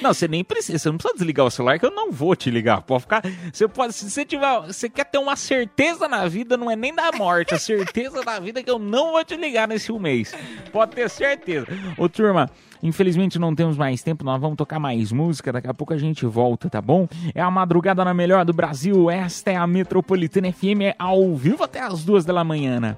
Não, 0.00 0.14
você 0.14 0.26
nem 0.26 0.42
precisa, 0.42 0.78
você 0.78 0.88
não 0.88 0.96
precisa 0.96 1.14
desligar 1.14 1.46
o 1.46 1.50
celular 1.50 1.78
que 1.78 1.86
eu 1.86 1.90
não 1.90 2.10
vou 2.10 2.34
te 2.34 2.50
ligar. 2.50 2.82
Pode 2.82 3.02
ficar, 3.02 3.22
você 3.52 3.68
pode, 3.68 3.92
se 3.92 4.10
você 4.10 4.24
tiver, 4.24 4.60
você 4.66 4.88
quer 4.88 5.04
ter 5.04 5.18
uma 5.18 5.36
certeza 5.36 6.08
na 6.08 6.26
vida, 6.26 6.56
não 6.56 6.70
é 6.70 6.76
nem 6.76 6.94
da 6.94 7.12
morte, 7.12 7.54
a 7.54 7.58
certeza 7.58 8.22
da 8.22 8.38
vida 8.40 8.60
é 8.60 8.62
que 8.62 8.70
eu 8.70 8.78
não 8.78 9.12
vou 9.12 9.24
te 9.24 9.36
ligar 9.36 9.68
nesse 9.68 9.92
mês. 9.92 10.34
Pode 10.72 10.92
ter 10.92 11.08
certeza. 11.10 11.66
Ô, 11.96 12.08
turma, 12.08 12.50
Infelizmente 12.82 13.38
não 13.38 13.54
temos 13.54 13.76
mais 13.76 14.02
tempo, 14.02 14.24
nós 14.24 14.40
vamos 14.40 14.56
tocar 14.56 14.78
mais 14.78 15.12
música, 15.12 15.52
daqui 15.52 15.68
a 15.68 15.74
pouco 15.74 15.92
a 15.92 15.98
gente 15.98 16.24
volta, 16.24 16.70
tá 16.70 16.80
bom? 16.80 17.06
É 17.34 17.42
a 17.42 17.50
madrugada 17.50 18.02
na 18.04 18.14
melhor 18.14 18.44
do 18.44 18.54
Brasil, 18.54 19.10
esta 19.10 19.50
é 19.50 19.56
a 19.56 19.66
Metropolitana 19.66 20.50
FM 20.50 20.80
é 20.82 20.94
ao 20.98 21.36
vivo 21.36 21.62
até 21.62 21.80
as 21.80 22.04
duas 22.04 22.24
da 22.24 22.42
manhã. 22.42 22.96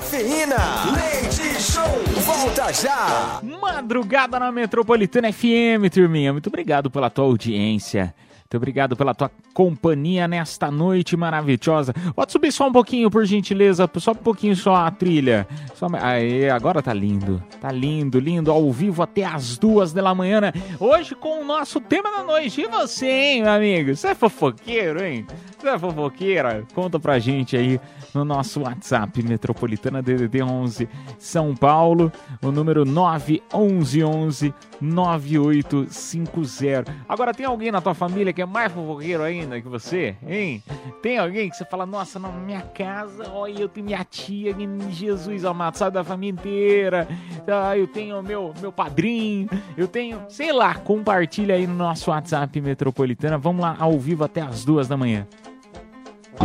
Cafeína, 0.00 0.56
leite 0.94 1.60
show, 1.60 1.84
volta 2.24 2.72
já. 2.72 3.38
Madrugada 3.60 4.40
na 4.40 4.50
Metropolitana 4.50 5.30
FM, 5.30 5.92
turminha. 5.92 6.32
Muito 6.32 6.46
obrigado 6.46 6.90
pela 6.90 7.10
tua 7.10 7.26
audiência. 7.26 8.14
Muito 8.50 8.62
obrigado 8.62 8.96
pela 8.96 9.14
tua 9.14 9.30
companhia 9.54 10.26
nesta 10.26 10.72
noite 10.72 11.16
maravilhosa. 11.16 11.94
Pode 12.16 12.32
subir 12.32 12.50
só 12.50 12.66
um 12.66 12.72
pouquinho, 12.72 13.08
por 13.08 13.24
gentileza. 13.24 13.88
Só 13.98 14.10
um 14.10 14.16
pouquinho 14.16 14.56
só 14.56 14.74
a 14.74 14.90
trilha. 14.90 15.46
Só... 15.76 15.86
Aê, 15.92 16.50
agora 16.50 16.82
tá 16.82 16.92
lindo. 16.92 17.40
Tá 17.60 17.70
lindo, 17.70 18.18
lindo. 18.18 18.50
Ao 18.50 18.72
vivo 18.72 19.04
até 19.04 19.24
as 19.24 19.56
duas 19.56 19.92
da 19.92 20.12
manhã. 20.12 20.40
né? 20.40 20.52
Hoje 20.80 21.14
com 21.14 21.42
o 21.42 21.44
nosso 21.44 21.80
tema 21.80 22.10
da 22.10 22.24
noite. 22.24 22.62
E 22.62 22.66
você, 22.66 23.06
hein, 23.06 23.42
meu 23.44 23.52
amigo? 23.52 23.94
Você 23.94 24.08
é 24.08 24.16
fofoqueiro, 24.16 25.00
hein? 25.00 25.24
Você 25.56 25.68
é 25.68 25.78
fofoqueira? 25.78 26.66
Conta 26.74 26.98
pra 26.98 27.20
gente 27.20 27.56
aí 27.56 27.80
no 28.12 28.24
nosso 28.24 28.62
WhatsApp 28.62 29.22
Metropolitana 29.22 30.02
DDD 30.02 30.42
11 30.42 30.88
São 31.18 31.54
Paulo, 31.54 32.10
o 32.42 32.50
número 32.50 32.84
9111 32.84 34.52
9850. 34.80 36.92
Agora 37.08 37.32
tem 37.32 37.46
alguém 37.46 37.70
na 37.70 37.80
tua 37.80 37.94
família 37.94 38.32
que 38.32 38.39
é 38.40 38.46
mais 38.46 38.72
fofoqueiro 38.72 39.22
ainda 39.22 39.60
que 39.60 39.68
você, 39.68 40.16
hein? 40.26 40.62
Tem 41.02 41.18
alguém 41.18 41.48
que 41.48 41.56
você 41.56 41.64
fala, 41.64 41.86
nossa, 41.86 42.18
na 42.18 42.28
minha 42.28 42.62
casa, 42.62 43.30
olha, 43.32 43.60
eu 43.60 43.68
tenho 43.68 43.86
minha 43.86 44.04
tia, 44.04 44.54
Jesus 44.90 45.44
amado, 45.44 45.76
sabe 45.76 45.94
da 45.94 46.04
família 46.04 46.32
inteira. 46.32 47.08
Ah, 47.46 47.76
eu 47.76 47.86
tenho 47.86 48.22
meu 48.22 48.54
meu 48.60 48.72
padrinho, 48.72 49.48
eu 49.76 49.88
tenho, 49.88 50.22
sei 50.28 50.52
lá, 50.52 50.74
compartilha 50.74 51.54
aí 51.54 51.66
no 51.66 51.74
nosso 51.74 52.10
WhatsApp 52.10 52.60
Metropolitana. 52.60 53.38
Vamos 53.38 53.62
lá 53.62 53.76
ao 53.78 53.98
vivo 53.98 54.24
até 54.24 54.40
as 54.40 54.64
duas 54.64 54.88
da 54.88 54.96
manhã. 54.96 55.26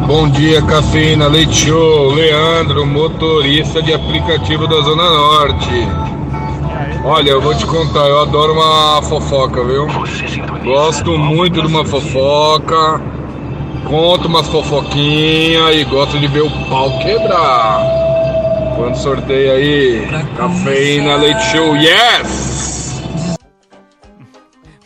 Bom 0.07 0.29
dia, 0.29 0.61
Cafeína 0.61 1.27
Leite 1.27 1.53
Show. 1.53 2.13
Leandro, 2.13 2.85
motorista 2.85 3.81
de 3.81 3.93
aplicativo 3.93 4.67
da 4.67 4.81
Zona 4.81 5.09
Norte. 5.09 6.14
Olha, 7.03 7.29
eu 7.29 7.41
vou 7.41 7.55
te 7.55 7.65
contar, 7.65 8.07
eu 8.07 8.21
adoro 8.21 8.53
uma 8.53 9.01
fofoca, 9.03 9.63
viu? 9.63 9.87
Gosto 10.63 11.17
muito 11.17 11.61
de 11.61 11.67
uma 11.67 11.85
fofoca, 11.85 12.99
conto 13.87 14.27
umas 14.27 14.47
fofoquinhas 14.47 15.75
e 15.75 15.83
gosto 15.85 16.19
de 16.19 16.27
ver 16.27 16.41
o 16.41 16.49
pau 16.67 16.97
quebrar. 16.99 17.79
Quando 18.75 18.95
sorteio 18.95 19.53
aí, 19.53 20.07
Cafeína 20.35 21.15
Leite 21.17 21.43
Show, 21.51 21.75
yes! 21.77 22.55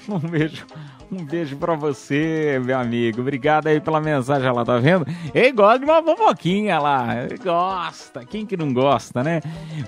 Um 0.09 0.17
beijo. 0.17 0.65
Um 1.11 1.23
beijo 1.25 1.55
pra 1.57 1.75
você, 1.75 2.59
meu 2.63 2.77
amigo. 2.79 3.21
Obrigado 3.21 3.67
aí 3.67 3.79
pela 3.79 3.99
mensagem, 3.99 4.47
ela 4.47 4.63
tá 4.65 4.77
vendo? 4.77 5.05
Ele 5.33 5.51
gosta 5.51 5.79
de 5.79 5.85
uma 5.85 6.03
fofoquinha 6.03 6.79
lá. 6.79 7.23
Ele 7.23 7.37
gosta. 7.37 8.25
Quem 8.25 8.45
que 8.45 8.57
não 8.57 8.73
gosta, 8.73 9.23
né? 9.23 9.41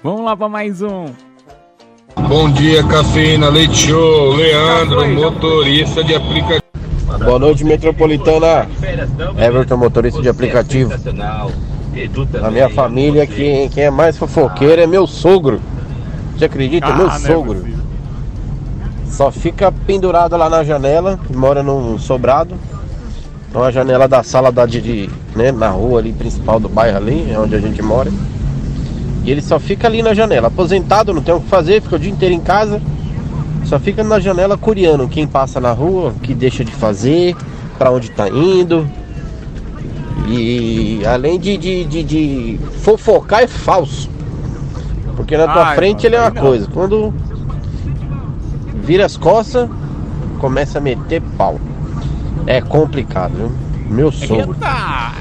Vamos 0.04 0.24
lá 0.24 0.36
pra 0.36 0.50
mais 0.50 0.82
um. 0.82 1.06
Bom 2.16 2.50
dia, 2.52 2.84
cafeína, 2.84 3.50
leite 3.50 3.88
show, 3.88 4.34
Leandro, 4.34 5.08
motorista 5.10 6.04
de 6.04 6.16
aplicativo. 6.16 6.62
Boa 7.24 7.40
noite, 7.40 7.64
metropolitana. 7.64 8.68
Everton, 9.38 9.78
motorista 9.78 10.22
de 10.22 10.30
aplicativo. 10.30 10.92
Na 12.42 12.50
minha 12.52 12.70
família, 12.70 13.28
quem, 13.28 13.70
quem 13.70 13.84
é 13.86 13.90
mais 13.92 14.18
fofoqueiro 14.18 14.82
é 14.82 14.88
meu 14.88 15.06
sogro. 15.06 15.60
Você 16.38 16.46
acredita? 16.46 16.88
Ah, 16.88 16.96
meu 16.96 17.08
não 17.08 17.14
é 17.16 17.20
sogro. 17.20 17.66
Só 19.10 19.30
fica 19.32 19.72
pendurado 19.72 20.36
lá 20.38 20.50
na 20.50 20.64
janela, 20.64 21.20
que 21.28 21.36
mora 21.36 21.62
num 21.62 22.00
sobrado. 22.00 22.56
Então 23.50 23.62
a 23.64 23.72
janela 23.72 24.08
da 24.08 24.24
sala 24.24 24.52
da 24.52 24.66
de, 24.66 24.80
de- 24.82 25.10
né, 25.36 25.52
na 25.52 25.70
rua 25.70 26.00
ali 26.00 26.14
principal 26.14 26.60
do 26.60 26.70
bairro 26.70 26.98
ali, 26.98 27.30
é 27.30 27.38
onde 27.38 27.54
a 27.56 27.60
gente 27.60 27.82
mora. 27.82 28.10
E 29.24 29.32
ele 29.32 29.42
só 29.42 29.60
fica 29.60 29.88
ali 29.88 30.02
na 30.02 30.14
janela, 30.14 30.48
aposentado, 30.48 31.14
não 31.14 31.22
tem 31.22 31.34
o 31.34 31.42
que 31.42 31.48
fazer, 31.48 31.82
fica 31.82 31.96
o 31.96 32.00
dia 32.00 32.12
inteiro 32.12 32.34
em 32.34 32.40
casa. 32.40 32.82
Só 33.66 33.80
fica 33.80 34.04
na 34.04 34.20
janela 34.20 34.58
curiando 34.58 35.08
quem 35.08 35.28
passa 35.28 35.60
na 35.60 35.72
rua, 35.72 36.10
o 36.10 36.20
que 36.20 36.34
deixa 36.34 36.66
de 36.66 36.72
fazer, 36.72 37.36
pra 37.78 37.92
onde 37.92 38.10
tá 38.10 38.28
indo. 38.28 38.88
E 40.28 41.02
além 41.06 41.40
de, 41.40 41.58
de, 41.58 41.86
de, 41.86 42.04
de 42.04 42.60
fofocar 42.82 43.42
é 43.44 43.48
falso. 43.48 44.10
Porque 45.16 45.38
na 45.38 45.48
tua 45.48 45.68
Ai, 45.70 45.76
frente 45.76 46.04
mano, 46.04 46.08
ele 46.08 46.16
é 46.16 46.22
uma 46.22 46.30
não. 46.32 46.42
coisa. 46.42 46.68
Quando 46.74 47.14
vira 48.84 49.06
as 49.06 49.18
costas, 49.18 49.70
começa 50.40 50.80
a 50.80 50.82
meter 50.82 51.22
pau. 51.38 51.60
É 52.48 52.60
complicado, 52.60 53.34
viu? 53.36 53.52
Meu 53.90 54.12
sogro. 54.12 54.56
Eita! 54.56 55.12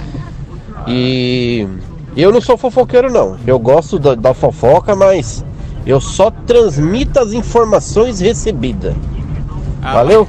E 0.87 1.67
eu 2.17 2.33
não 2.33 2.41
sou 2.41 2.57
fofoqueiro 2.57 3.11
não. 3.13 3.39
Eu 3.47 3.59
gosto 3.59 3.99
da, 3.99 4.15
da 4.15 4.35
fofoca, 4.35 4.95
mas 4.97 5.45
eu 5.87 6.01
só 6.01 6.31
transmito 6.31 7.19
as 7.19 7.33
informações 7.33 8.21
recebidas. 8.21 8.95
Ah. 9.83 9.95
Valeu? 9.95 10.29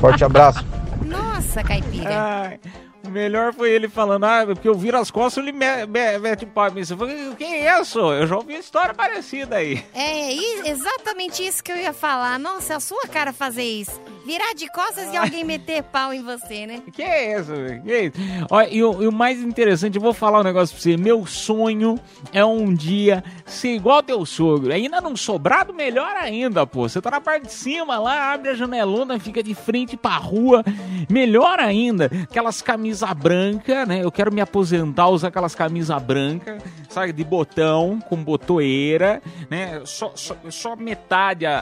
Forte 0.00 0.24
abraço. 0.24 0.64
Nossa, 1.04 1.62
caipira. 1.62 2.10
Ai, 2.10 2.60
o 2.88 2.89
melhor 3.08 3.52
foi 3.54 3.70
ele 3.70 3.88
falando, 3.88 4.24
ah, 4.24 4.42
porque 4.46 4.68
eu 4.68 4.74
viro 4.74 4.98
as 4.98 5.10
costas 5.10 5.42
ele 5.42 5.52
me- 5.52 5.86
me- 5.86 6.18
mete 6.18 6.44
o 6.44 6.48
pau 6.48 6.68
em 6.68 6.72
mim. 6.72 6.82
Eu 6.88 6.96
falei, 6.96 7.16
quem 7.38 7.66
é 7.66 7.80
isso? 7.80 7.98
Eu 7.98 8.26
já 8.26 8.36
ouvi 8.36 8.52
uma 8.54 8.58
história 8.60 8.94
parecida 8.94 9.56
aí. 9.56 9.84
É 9.94 10.68
exatamente 10.70 11.44
isso 11.46 11.62
que 11.62 11.72
eu 11.72 11.76
ia 11.76 11.92
falar. 11.92 12.38
Nossa, 12.38 12.74
é 12.74 12.76
a 12.76 12.80
sua 12.80 13.02
cara 13.08 13.32
fazer 13.32 13.62
isso. 13.64 14.00
Virar 14.24 14.52
de 14.54 14.70
costas 14.70 15.12
e 15.12 15.16
alguém 15.16 15.42
meter 15.44 15.82
pau 15.82 16.12
em 16.12 16.22
você, 16.22 16.66
né? 16.66 16.82
Que 16.92 17.02
é 17.02 17.38
isso? 17.40 17.52
Que 17.84 17.92
é 17.92 18.04
isso? 18.06 18.16
Olha, 18.50 18.68
e 18.70 18.82
o, 18.84 19.02
e 19.02 19.06
o 19.08 19.12
mais 19.12 19.40
interessante, 19.42 19.96
eu 19.96 20.02
vou 20.02 20.12
falar 20.12 20.40
um 20.40 20.44
negócio 20.44 20.74
pra 20.74 20.82
você. 20.82 20.96
Meu 20.96 21.24
sonho 21.26 21.98
é 22.32 22.44
um 22.44 22.72
dia 22.74 23.24
ser 23.46 23.70
igual 23.74 24.02
teu 24.02 24.24
sogro. 24.26 24.72
Ainda 24.72 25.00
num 25.00 25.16
sobrado, 25.16 25.72
melhor 25.72 26.14
ainda, 26.16 26.66
pô. 26.66 26.88
Você 26.88 27.00
tá 27.00 27.10
na 27.10 27.20
parte 27.20 27.46
de 27.46 27.52
cima 27.52 27.98
lá, 27.98 28.32
abre 28.34 28.50
a 28.50 28.54
janelona, 28.54 29.18
fica 29.18 29.42
de 29.42 29.54
frente 29.54 29.96
pra 29.96 30.16
rua. 30.16 30.62
Melhor 31.08 31.58
ainda, 31.58 32.10
aquelas 32.22 32.60
camisas 32.90 33.12
brancas, 33.12 33.88
né? 33.88 34.02
Eu 34.04 34.10
quero 34.10 34.32
me 34.32 34.40
aposentar, 34.40 35.08
usar 35.08 35.28
aquelas 35.28 35.54
camisas 35.54 36.02
brancas, 36.02 36.62
sabe? 36.88 37.12
De 37.12 37.24
botão, 37.24 38.00
com 38.00 38.16
botoeira, 38.22 39.22
né? 39.48 39.80
Só, 39.84 40.12
só, 40.14 40.36
só 40.50 40.76
metade 40.76 41.46
a, 41.46 41.60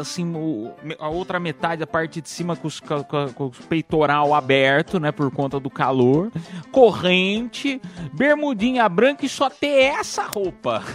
assim, 0.00 0.34
o- 0.34 0.72
a 0.98 1.08
outra 1.08 1.38
metade, 1.38 1.82
a 1.82 1.86
parte 1.86 2.20
de 2.20 2.28
cima 2.28 2.56
com 2.56 2.66
os, 2.66 2.80
ca- 2.80 3.04
com 3.04 3.46
os 3.46 3.58
peitoral 3.60 4.34
aberto, 4.34 4.98
né? 4.98 5.12
Por 5.12 5.30
conta 5.30 5.60
do 5.60 5.70
calor. 5.70 6.30
Corrente, 6.72 7.80
bermudinha 8.12 8.88
branca 8.88 9.24
e 9.26 9.28
só 9.28 9.48
ter 9.50 9.92
essa 9.98 10.24
roupa. 10.24 10.82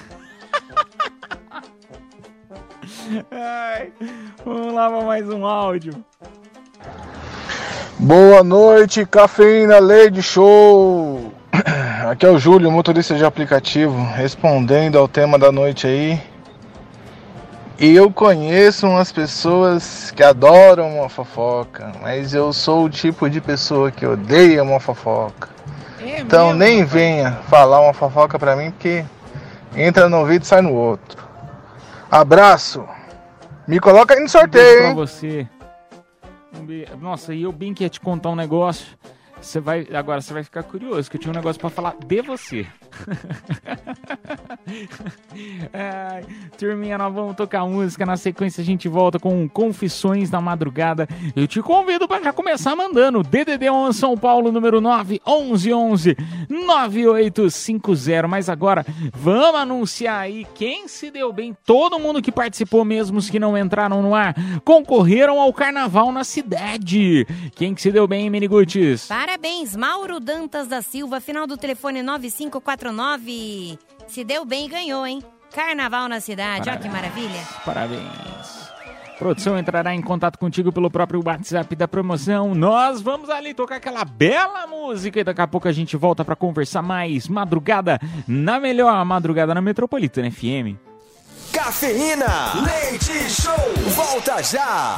Ai, 3.32 3.92
vamos 4.46 4.74
lá 4.74 4.90
para 4.90 5.06
mais 5.06 5.30
um 5.30 5.46
áudio. 5.46 6.04
Boa 8.04 8.44
noite, 8.44 9.06
cafeína 9.06 9.78
Lady 9.80 10.24
Show. 10.24 11.32
Aqui 12.10 12.26
é 12.26 12.30
o 12.30 12.40
Júlio, 12.40 12.72
motorista 12.72 13.14
de 13.14 13.24
aplicativo, 13.24 13.96
respondendo 14.16 14.98
ao 14.98 15.08
tema 15.08 15.38
da 15.38 15.52
noite 15.52 15.86
aí. 15.86 16.20
E 17.80 17.96
eu 17.96 18.12
conheço 18.12 18.88
umas 18.88 19.12
pessoas 19.12 20.10
que 20.16 20.24
adoram 20.24 20.98
uma 20.98 21.10
fofoca, 21.10 21.92
mas 22.02 22.34
eu 22.34 22.52
sou 22.52 22.86
o 22.86 22.90
tipo 22.90 23.30
de 23.30 23.40
pessoa 23.40 23.92
que 23.92 24.04
odeia 24.04 24.64
uma 24.64 24.80
fofoca. 24.80 25.50
então 26.00 26.56
nem 26.56 26.84
venha 26.84 27.34
falar 27.50 27.82
uma 27.82 27.94
fofoca 27.94 28.40
pra 28.40 28.56
mim, 28.56 28.72
porque 28.72 29.06
entra 29.76 30.10
no 30.10 30.18
ouvido 30.22 30.42
e 30.42 30.48
sai 30.48 30.62
no 30.62 30.74
outro. 30.74 31.24
Abraço. 32.10 32.84
Me 33.68 33.80
coloca 33.80 34.16
aí 34.16 34.20
no 34.20 34.26
Um 34.26 34.28
beijo 34.28 34.40
sorteio, 34.40 34.78
pra 34.80 34.88
hein? 34.90 34.96
você. 34.96 35.48
Nossa, 37.00 37.34
e 37.34 37.44
eu 37.44 37.52
bem 37.52 37.74
que 37.74 37.84
ia 37.84 37.90
te 37.90 38.00
contar 38.00 38.30
um 38.30 38.36
negócio. 38.36 38.98
Você 39.42 39.60
vai, 39.60 39.88
agora 39.94 40.22
você 40.22 40.34
vai 40.34 40.44
ficar 40.44 40.62
curioso, 40.64 41.10
que 41.10 41.18
eu 41.18 41.22
tinha 41.22 41.32
um 41.32 41.36
negócio 41.36 41.60
pra 41.60 41.70
falar 41.70 41.96
de 42.06 42.22
você. 42.22 42.68
Ai, 45.74 46.24
turminha, 46.58 46.98
nós 46.98 47.14
vamos 47.14 47.36
tocar 47.36 47.66
música. 47.66 48.06
Na 48.06 48.18
sequência, 48.18 48.62
a 48.62 48.66
gente 48.66 48.88
volta 48.88 49.20
com 49.20 49.50
Confissões 49.50 50.30
da 50.30 50.40
Madrugada. 50.40 51.08
Eu 51.36 51.48
te 51.48 51.62
convido 51.62 52.08
para 52.08 52.24
já 52.24 52.32
começar 52.32 52.76
mandando. 52.76 53.24
DDD1 53.24 53.94
São 53.94 54.16
Paulo, 54.16 54.52
número 54.52 54.80
9 54.80 55.20
1111 55.26 56.16
9850. 56.50 58.28
Mas 58.28 58.48
agora, 58.48 58.86
vamos 59.14 59.60
anunciar 59.60 60.20
aí 60.22 60.46
quem 60.54 60.88
se 60.88 61.10
deu 61.10 61.34
bem. 61.34 61.58
Todo 61.66 62.00
mundo 62.00 62.22
que 62.22 62.32
participou, 62.32 62.86
mesmo 62.86 63.18
os 63.18 63.30
que 63.30 63.40
não 63.40 63.58
entraram 63.58 64.02
no 64.02 64.14
ar, 64.14 64.36
concorreram 64.64 65.40
ao 65.42 65.52
carnaval 65.52 66.12
na 66.12 66.24
cidade. 66.24 67.26
Quem 67.56 67.74
que 67.74 67.82
se 67.82 67.92
deu 67.92 68.08
bem, 68.08 68.30
Meniguts? 68.30 69.08
Parabéns, 69.32 69.78
Mauro 69.78 70.20
Dantas 70.20 70.68
da 70.68 70.82
Silva, 70.82 71.22
final 71.22 71.48
do 71.48 71.56
telefone 71.56 72.04
9549. 72.04 73.80
Se 74.06 74.26
deu 74.26 74.44
bem, 74.44 74.68
ganhou, 74.68 75.08
hein? 75.08 75.24
Carnaval 75.56 76.10
na 76.10 76.20
cidade, 76.20 76.70
olha 76.70 76.78
que 76.78 76.90
maravilha. 76.90 77.40
Parabéns. 77.66 78.70
Produção 79.18 79.58
entrará 79.58 79.96
em 79.96 80.02
contato 80.02 80.38
contigo 80.38 80.74
pelo 80.74 80.92
próprio 80.92 81.24
WhatsApp 81.26 81.74
da 81.78 81.88
promoção. 81.88 82.54
Nós 82.54 83.02
vamos 83.02 83.30
ali 83.30 83.54
tocar 83.54 83.78
aquela 83.78 84.04
bela 84.04 84.68
música 84.68 85.22
e 85.22 85.24
daqui 85.24 85.40
a 85.40 85.48
pouco 85.48 85.70
a 85.70 85.72
gente 85.72 85.96
volta 85.96 86.26
para 86.26 86.36
conversar 86.36 86.82
mais. 86.82 87.30
Madrugada 87.30 88.02
na 88.28 88.60
melhor 88.60 89.06
madrugada 89.06 89.56
na 89.56 89.62
Metropolitana 89.62 90.30
FM. 90.30 90.76
Cafeína, 91.54 92.66
leite 92.66 93.30
show, 93.30 93.56
volta 93.96 94.44
já. 94.44 94.96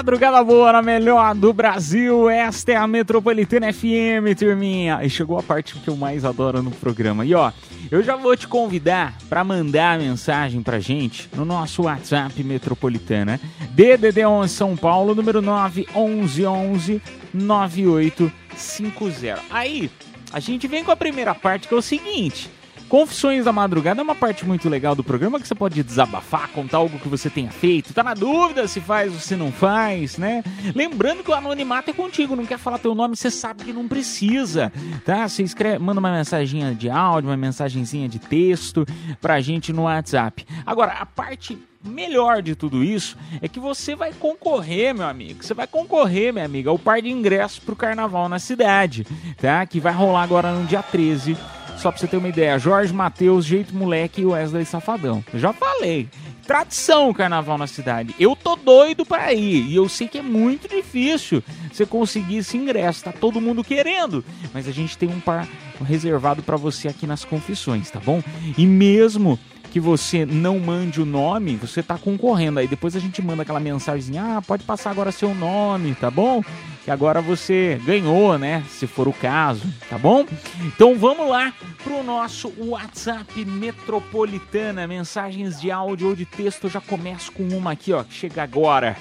Madrugada 0.00 0.42
boa 0.42 0.72
na 0.72 0.80
melhor 0.80 1.34
do 1.34 1.52
Brasil. 1.52 2.30
Esta 2.30 2.72
é 2.72 2.76
a 2.76 2.86
Metropolitana 2.86 3.70
FM, 3.70 4.34
turminha. 4.38 5.00
E 5.02 5.10
chegou 5.10 5.38
a 5.38 5.42
parte 5.42 5.74
que 5.74 5.88
eu 5.88 5.96
mais 5.96 6.24
adoro 6.24 6.62
no 6.62 6.70
programa. 6.70 7.22
E 7.22 7.34
ó, 7.34 7.52
eu 7.90 8.02
já 8.02 8.16
vou 8.16 8.34
te 8.34 8.48
convidar 8.48 9.12
para 9.28 9.44
mandar 9.44 9.98
mensagem 9.98 10.62
pra 10.62 10.80
gente 10.80 11.28
no 11.36 11.44
nosso 11.44 11.82
WhatsApp 11.82 12.42
Metropolitana. 12.42 13.38
DDD11 13.76 14.48
São 14.48 14.74
Paulo, 14.74 15.14
número 15.14 15.42
911 15.42 17.02
9850. 17.34 19.42
Aí, 19.50 19.90
a 20.32 20.40
gente 20.40 20.66
vem 20.66 20.82
com 20.82 20.92
a 20.92 20.96
primeira 20.96 21.34
parte 21.34 21.68
que 21.68 21.74
é 21.74 21.76
o 21.76 21.82
seguinte. 21.82 22.50
Confissões 22.90 23.44
da 23.44 23.52
Madrugada 23.52 24.00
é 24.00 24.02
uma 24.02 24.16
parte 24.16 24.44
muito 24.44 24.68
legal 24.68 24.96
do 24.96 25.04
programa 25.04 25.38
que 25.38 25.46
você 25.46 25.54
pode 25.54 25.80
desabafar, 25.80 26.48
contar 26.48 26.78
algo 26.78 26.98
que 26.98 27.08
você 27.08 27.30
tenha 27.30 27.52
feito, 27.52 27.94
tá 27.94 28.02
na 28.02 28.14
dúvida 28.14 28.66
se 28.66 28.80
faz 28.80 29.12
ou 29.12 29.20
se 29.20 29.36
não 29.36 29.52
faz, 29.52 30.18
né? 30.18 30.42
Lembrando 30.74 31.22
que 31.22 31.30
o 31.30 31.34
anonimato 31.34 31.90
é 31.90 31.92
contigo, 31.92 32.34
não 32.34 32.44
quer 32.44 32.58
falar 32.58 32.78
teu 32.78 32.92
nome, 32.92 33.16
você 33.16 33.30
sabe 33.30 33.62
que 33.62 33.72
não 33.72 33.86
precisa, 33.86 34.72
tá? 35.04 35.28
Você 35.28 35.44
escreve, 35.44 35.78
manda 35.78 36.00
uma 36.00 36.10
mensaginha 36.10 36.74
de 36.74 36.90
áudio, 36.90 37.30
uma 37.30 37.36
mensagenzinha 37.36 38.08
de 38.08 38.18
texto 38.18 38.84
pra 39.20 39.40
gente 39.40 39.72
no 39.72 39.84
WhatsApp. 39.84 40.44
Agora, 40.66 40.94
a 40.94 41.06
parte 41.06 41.56
melhor 41.84 42.42
de 42.42 42.56
tudo 42.56 42.82
isso 42.82 43.16
é 43.40 43.46
que 43.46 43.60
você 43.60 43.94
vai 43.94 44.12
concorrer, 44.12 44.92
meu 44.92 45.06
amigo. 45.06 45.44
Você 45.44 45.54
vai 45.54 45.68
concorrer, 45.68 46.32
minha 46.32 46.44
amiga, 46.44 46.70
ao 46.70 46.78
par 46.78 47.00
de 47.00 47.08
ingressos 47.08 47.60
pro 47.60 47.76
carnaval 47.76 48.28
na 48.28 48.40
cidade, 48.40 49.06
tá? 49.40 49.64
Que 49.64 49.78
vai 49.78 49.92
rolar 49.92 50.24
agora 50.24 50.50
no 50.50 50.66
dia 50.66 50.82
13. 50.82 51.36
Só 51.80 51.90
pra 51.90 51.98
você 51.98 52.06
ter 52.06 52.18
uma 52.18 52.28
ideia, 52.28 52.58
Jorge 52.58 52.92
Matheus, 52.92 53.46
Jeito 53.46 53.74
Moleque 53.74 54.20
e 54.20 54.26
Wesley 54.26 54.66
Safadão. 54.66 55.24
Já 55.32 55.50
falei. 55.50 56.10
Tradição 56.46 57.10
carnaval 57.14 57.56
na 57.56 57.66
cidade. 57.66 58.14
Eu 58.20 58.36
tô 58.36 58.54
doido 58.54 59.06
pra 59.06 59.32
ir. 59.32 59.66
E 59.66 59.76
eu 59.76 59.88
sei 59.88 60.06
que 60.06 60.18
é 60.18 60.22
muito 60.22 60.68
difícil 60.68 61.42
você 61.72 61.86
conseguir 61.86 62.38
esse 62.38 62.54
ingresso. 62.58 63.04
Tá 63.04 63.12
todo 63.12 63.40
mundo 63.40 63.64
querendo. 63.64 64.22
Mas 64.52 64.68
a 64.68 64.72
gente 64.72 64.98
tem 64.98 65.08
um 65.08 65.20
par 65.20 65.48
reservado 65.82 66.42
pra 66.42 66.58
você 66.58 66.86
aqui 66.86 67.06
nas 67.06 67.24
confissões, 67.24 67.90
tá 67.90 67.98
bom? 67.98 68.22
E 68.58 68.66
mesmo 68.66 69.38
que 69.70 69.80
você 69.80 70.26
não 70.26 70.58
mande 70.58 71.00
o 71.00 71.06
nome, 71.06 71.56
você 71.56 71.82
tá 71.82 71.96
concorrendo. 71.96 72.58
Aí 72.58 72.68
depois 72.68 72.94
a 72.94 73.00
gente 73.00 73.22
manda 73.22 73.42
aquela 73.42 73.60
mensagem, 73.60 74.18
ah, 74.18 74.42
pode 74.46 74.64
passar 74.64 74.90
agora 74.90 75.12
seu 75.12 75.34
nome, 75.34 75.94
tá 75.94 76.10
bom? 76.10 76.42
Que 76.84 76.90
agora 76.90 77.20
você 77.20 77.78
ganhou, 77.84 78.38
né? 78.38 78.64
Se 78.70 78.86
for 78.86 79.06
o 79.06 79.12
caso, 79.12 79.62
tá 79.88 79.98
bom? 79.98 80.24
Então 80.64 80.96
vamos 80.96 81.28
lá 81.28 81.52
pro 81.84 82.02
nosso 82.02 82.52
WhatsApp 82.58 83.44
Metropolitana, 83.44 84.86
mensagens 84.86 85.60
de 85.60 85.70
áudio 85.70 86.08
ou 86.08 86.16
de 86.16 86.24
texto. 86.24 86.64
Eu 86.64 86.70
já 86.70 86.80
começo 86.80 87.32
com 87.32 87.42
uma 87.48 87.72
aqui, 87.72 87.92
ó, 87.92 88.02
que 88.02 88.14
chega 88.14 88.42
agora. 88.42 88.96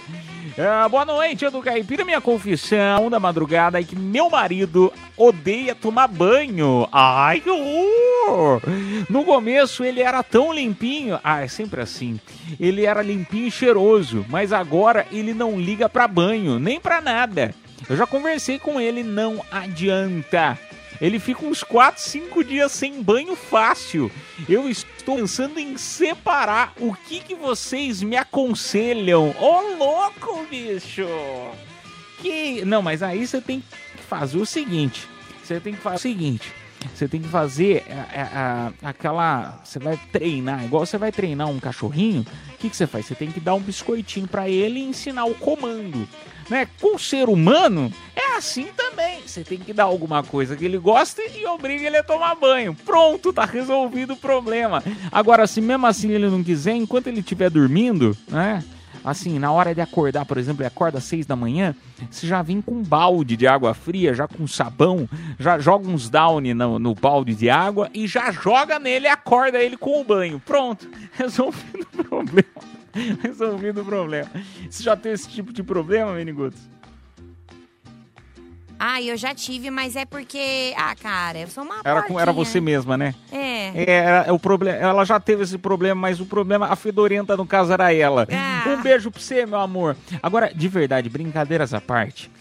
Ah, 0.57 0.89
boa 0.89 1.05
noite, 1.05 1.45
Edu 1.45 1.61
Caipira. 1.61 2.03
Minha 2.03 2.19
confissão 2.19 3.09
da 3.09 3.19
madrugada 3.19 3.79
é 3.79 3.83
que 3.83 3.95
meu 3.95 4.29
marido 4.29 4.91
odeia 5.15 5.73
tomar 5.73 6.07
banho. 6.07 6.85
Ai, 6.91 7.39
que 7.39 7.49
horror! 7.49 8.61
No 9.09 9.23
começo 9.23 9.85
ele 9.85 10.01
era 10.01 10.21
tão 10.21 10.51
limpinho. 10.51 11.17
Ah, 11.23 11.41
é 11.43 11.47
sempre 11.47 11.81
assim. 11.81 12.19
Ele 12.59 12.85
era 12.85 13.01
limpinho 13.01 13.47
e 13.47 13.51
cheiroso, 13.51 14.25
mas 14.27 14.51
agora 14.51 15.07
ele 15.11 15.33
não 15.33 15.57
liga 15.57 15.87
pra 15.87 16.09
banho, 16.09 16.59
nem 16.59 16.77
pra 16.77 16.99
nada. 16.99 17.55
Eu 17.89 17.97
já 17.97 18.05
conversei 18.05 18.59
com 18.59 18.79
ele, 18.79 19.03
não 19.03 19.43
adianta. 19.51 20.57
Ele 21.01 21.17
fica 21.17 21.45
uns 21.45 21.63
4, 21.63 22.01
5 22.01 22.43
dias 22.43 22.71
sem 22.73 23.01
banho 23.01 23.35
fácil. 23.35 24.11
Eu 24.47 24.69
estou 24.69 25.15
pensando 25.15 25.57
em 25.57 25.77
separar. 25.77 26.73
O 26.79 26.93
que, 26.93 27.19
que 27.21 27.35
vocês 27.35 28.03
me 28.03 28.17
aconselham? 28.17 29.33
Ô, 29.39 29.75
louco, 29.77 30.45
bicho! 30.49 31.05
Que... 32.21 32.63
Não, 32.65 32.81
mas 32.81 33.01
aí 33.01 33.25
você 33.25 33.39
tem 33.39 33.61
que 33.61 34.03
fazer 34.03 34.37
o 34.37 34.45
seguinte. 34.45 35.07
Você 35.43 35.59
tem 35.59 35.73
que 35.73 35.79
fazer 35.81 35.95
o 35.95 35.99
seguinte. 35.99 36.53
Você 36.93 37.07
tem 37.07 37.21
que 37.21 37.27
fazer 37.27 37.85
a- 37.89 38.21
a- 38.21 38.67
a- 38.85 38.89
aquela. 38.89 39.61
Você 39.63 39.79
vai 39.79 39.97
treinar, 40.11 40.63
igual 40.63 40.85
você 40.85 40.97
vai 40.97 41.11
treinar 41.11 41.49
um 41.49 41.59
cachorrinho. 41.59 42.25
O 42.53 42.57
que, 42.57 42.69
que 42.69 42.75
você 42.75 42.87
faz? 42.87 43.05
Você 43.05 43.15
tem 43.15 43.31
que 43.31 43.39
dar 43.39 43.53
um 43.55 43.59
biscoitinho 43.59 44.27
pra 44.27 44.47
ele 44.49 44.79
e 44.79 44.83
ensinar 44.83 45.25
o 45.25 45.35
comando. 45.35 46.07
Né? 46.49 46.67
Com 46.81 46.95
o 46.95 46.99
ser 46.99 47.29
humano, 47.29 47.91
é 48.15 48.37
assim 48.37 48.67
também. 48.75 49.21
Você 49.25 49.43
tem 49.43 49.59
que 49.59 49.71
dar 49.71 49.83
alguma 49.83 50.23
coisa 50.23 50.55
que 50.55 50.65
ele 50.65 50.77
gosta 50.77 51.21
e 51.21 51.45
obriga 51.45 51.85
ele 51.85 51.97
a 51.97 52.03
tomar 52.03 52.35
banho. 52.35 52.73
Pronto, 52.73 53.31
tá 53.31 53.45
resolvido 53.45 54.13
o 54.13 54.17
problema. 54.17 54.83
Agora, 55.11 55.45
se 55.45 55.61
mesmo 55.61 55.85
assim 55.85 56.11
ele 56.11 56.27
não 56.27 56.43
quiser, 56.43 56.73
enquanto 56.73 57.07
ele 57.07 57.19
estiver 57.19 57.49
dormindo, 57.49 58.17
né? 58.27 58.63
Assim, 59.03 59.39
na 59.39 59.51
hora 59.51 59.73
de 59.73 59.81
acordar, 59.81 60.25
por 60.25 60.37
exemplo, 60.37 60.61
ele 60.61 60.67
acorda 60.67 60.97
às 60.97 61.05
seis 61.05 61.25
da 61.25 61.35
manhã, 61.35 61.73
você 62.09 62.27
já 62.27 62.41
vem 62.41 62.61
com 62.61 62.75
um 62.75 62.83
balde 62.83 63.37
de 63.37 63.47
água 63.47 63.73
fria, 63.73 64.13
já 64.13 64.27
com 64.27 64.45
sabão, 64.45 65.07
já 65.39 65.57
joga 65.57 65.87
uns 65.87 66.09
downy 66.09 66.53
no, 66.53 66.77
no 66.77 66.93
balde 66.93 67.33
de 67.33 67.49
água 67.49 67.89
e 67.93 68.07
já 68.07 68.31
joga 68.31 68.77
nele 68.77 69.05
e 69.05 69.09
acorda 69.09 69.59
ele 69.59 69.77
com 69.77 70.01
o 70.01 70.03
banho. 70.03 70.41
Pronto, 70.45 70.89
resolvido 71.13 71.87
o 71.93 72.03
problema. 72.03 72.78
Resolvido 73.21 73.81
o 73.81 73.85
problema. 73.85 74.29
Você 74.69 74.83
já 74.83 74.95
teve 74.95 75.15
esse 75.15 75.29
tipo 75.29 75.51
de 75.53 75.63
problema, 75.63 76.13
Menigutos? 76.13 76.59
Ah, 78.81 79.01
eu 79.01 79.17
já 79.17 79.35
tive, 79.35 79.69
mas 79.69 79.97
é 79.97 80.05
porque. 80.05 80.73
Ah, 80.77 80.95
cara, 80.95 81.39
eu 81.39 81.47
sou 81.49 81.65
uma. 81.65 81.81
Era, 81.83 82.05
era 82.17 82.31
você 82.31 82.61
mesma, 82.61 82.95
né? 82.95 83.13
É. 83.29 83.71
É, 83.75 83.91
era- 83.91 84.23
é 84.27 84.31
o 84.31 84.39
problema, 84.39 84.77
ela 84.77 85.03
já 85.03 85.19
teve 85.19 85.43
esse 85.43 85.57
problema, 85.57 85.99
mas 85.99 86.21
o 86.21 86.25
problema, 86.25 86.65
a 86.67 86.77
fedorenta 86.77 87.35
no 87.35 87.45
caso 87.45 87.73
era 87.73 87.93
ela. 87.93 88.25
Ah. 88.31 88.69
Um 88.69 88.81
beijo 88.81 89.11
pra 89.11 89.19
você, 89.19 89.45
meu 89.45 89.59
amor. 89.59 89.97
Agora, 90.23 90.49
de 90.55 90.67
verdade, 90.69 91.09
brincadeiras 91.09 91.73
à 91.73 91.81
parte, 91.81 92.31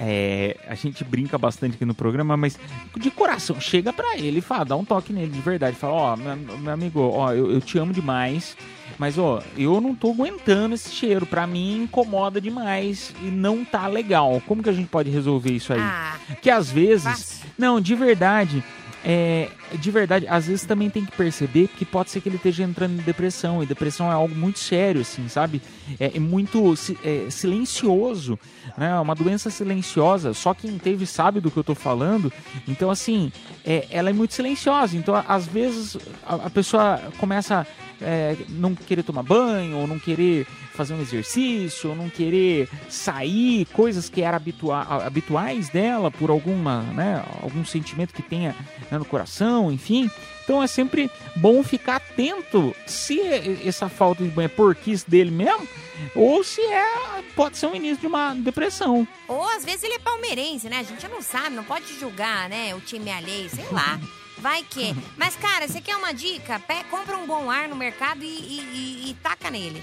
é, 0.00 0.56
a 0.68 0.76
gente 0.76 1.02
brinca 1.02 1.36
bastante 1.36 1.74
aqui 1.74 1.84
no 1.84 1.94
programa, 1.94 2.36
mas 2.36 2.56
de 2.96 3.10
coração, 3.10 3.60
chega 3.60 3.92
pra 3.92 4.16
ele 4.16 4.38
e 4.38 4.40
fala, 4.40 4.64
dá 4.64 4.76
um 4.76 4.84
toque 4.84 5.12
nele 5.12 5.32
de 5.32 5.40
verdade. 5.40 5.76
Fala, 5.76 5.92
ó, 5.94 6.16
meu, 6.16 6.36
meu 6.36 6.72
amigo, 6.72 7.00
ó, 7.00 7.32
eu, 7.32 7.50
eu 7.50 7.60
te 7.60 7.78
amo 7.78 7.92
demais, 7.92 8.56
mas 8.96 9.18
ó, 9.18 9.42
eu 9.56 9.80
não 9.80 9.96
tô 9.96 10.12
aguentando 10.12 10.76
esse 10.76 10.90
cheiro. 10.90 11.26
Pra 11.26 11.46
mim 11.46 11.82
incomoda 11.82 12.40
demais 12.40 13.12
e 13.22 13.26
não 13.26 13.64
tá 13.64 13.88
legal. 13.88 14.40
Como 14.46 14.62
que 14.62 14.70
a 14.70 14.72
gente 14.72 14.88
pode 14.88 15.10
resolver 15.10 15.50
isso 15.50 15.72
aí? 15.72 15.80
Ah, 15.80 16.16
que 16.40 16.48
às 16.48 16.70
vezes. 16.70 17.42
Não, 17.58 17.80
de 17.80 17.94
verdade. 17.96 18.62
É, 19.04 19.48
de 19.74 19.90
verdade, 19.90 20.26
às 20.28 20.46
vezes 20.46 20.66
também 20.66 20.90
tem 20.90 21.04
que 21.04 21.16
perceber 21.16 21.68
que 21.68 21.84
pode 21.84 22.10
ser 22.10 22.20
que 22.20 22.28
ele 22.28 22.36
esteja 22.36 22.64
entrando 22.64 22.98
em 22.98 23.02
depressão, 23.02 23.62
e 23.62 23.66
depressão 23.66 24.10
é 24.10 24.14
algo 24.14 24.34
muito 24.34 24.58
sério, 24.58 25.00
assim, 25.02 25.28
sabe? 25.28 25.62
É, 26.00 26.16
é 26.16 26.20
muito 26.20 26.74
é, 27.04 27.30
silencioso, 27.30 28.38
né? 28.76 28.90
É 28.90 29.00
uma 29.00 29.14
doença 29.14 29.50
silenciosa, 29.50 30.34
só 30.34 30.52
quem 30.52 30.76
teve 30.78 31.06
sabe 31.06 31.40
do 31.40 31.50
que 31.50 31.56
eu 31.56 31.64
tô 31.64 31.74
falando. 31.74 32.32
Então, 32.66 32.90
assim, 32.90 33.32
é, 33.64 33.86
ela 33.90 34.10
é 34.10 34.12
muito 34.12 34.34
silenciosa. 34.34 34.96
Então, 34.96 35.14
às 35.26 35.46
vezes, 35.46 35.96
a, 36.26 36.34
a 36.34 36.50
pessoa 36.50 37.00
começa 37.18 37.66
é, 38.00 38.36
não 38.48 38.74
querer 38.74 39.02
tomar 39.02 39.22
banho, 39.22 39.78
ou 39.78 39.86
não 39.86 39.98
querer 39.98 40.46
fazer 40.72 40.94
um 40.94 41.00
exercício, 41.00 41.90
ou 41.90 41.96
não 41.96 42.08
querer 42.08 42.68
sair, 42.88 43.66
coisas 43.72 44.08
que 44.08 44.22
eram 44.22 44.36
habitua 44.36 44.82
habituais 45.04 45.68
dela 45.68 46.10
por 46.10 46.30
alguma, 46.30 46.82
né, 46.82 47.24
algum 47.42 47.64
sentimento 47.64 48.14
que 48.14 48.22
tenha 48.22 48.54
né, 48.90 48.98
no 48.98 49.04
coração, 49.04 49.72
enfim. 49.72 50.10
Então 50.44 50.62
é 50.62 50.66
sempre 50.66 51.10
bom 51.36 51.62
ficar 51.62 51.96
atento 51.96 52.74
se 52.86 53.20
essa 53.66 53.88
falta 53.88 54.24
de 54.24 54.30
banho 54.30 54.46
é 54.46 54.48
porquice 54.48 55.08
dele 55.08 55.30
mesmo, 55.30 55.68
ou 56.14 56.42
se 56.42 56.60
é 56.62 57.22
pode 57.34 57.58
ser 57.58 57.66
um 57.66 57.74
início 57.74 57.98
de 57.98 58.06
uma 58.06 58.34
depressão. 58.34 59.06
Ou 59.26 59.48
às 59.50 59.64
vezes 59.64 59.82
ele 59.82 59.94
é 59.94 59.98
palmeirense, 59.98 60.68
né? 60.68 60.78
A 60.78 60.82
gente 60.82 61.06
não 61.08 61.20
sabe, 61.20 61.54
não 61.54 61.64
pode 61.64 61.98
julgar, 61.98 62.48
né? 62.48 62.74
O 62.74 62.80
time 62.80 63.10
alheio, 63.10 63.50
sei 63.50 63.66
lá. 63.70 64.00
Vai 64.40 64.62
que. 64.62 64.94
Mas, 65.16 65.34
cara, 65.36 65.66
você 65.68 65.80
quer 65.80 65.96
uma 65.96 66.12
dica? 66.12 66.58
Pe- 66.60 66.84
compra 66.90 67.16
um 67.16 67.26
bom 67.26 67.50
ar 67.50 67.68
no 67.68 67.76
mercado 67.76 68.22
e, 68.22 68.26
e- 68.26 69.04
e- 69.06 69.10
e 69.10 69.14
taca 69.22 69.50
nele. 69.50 69.82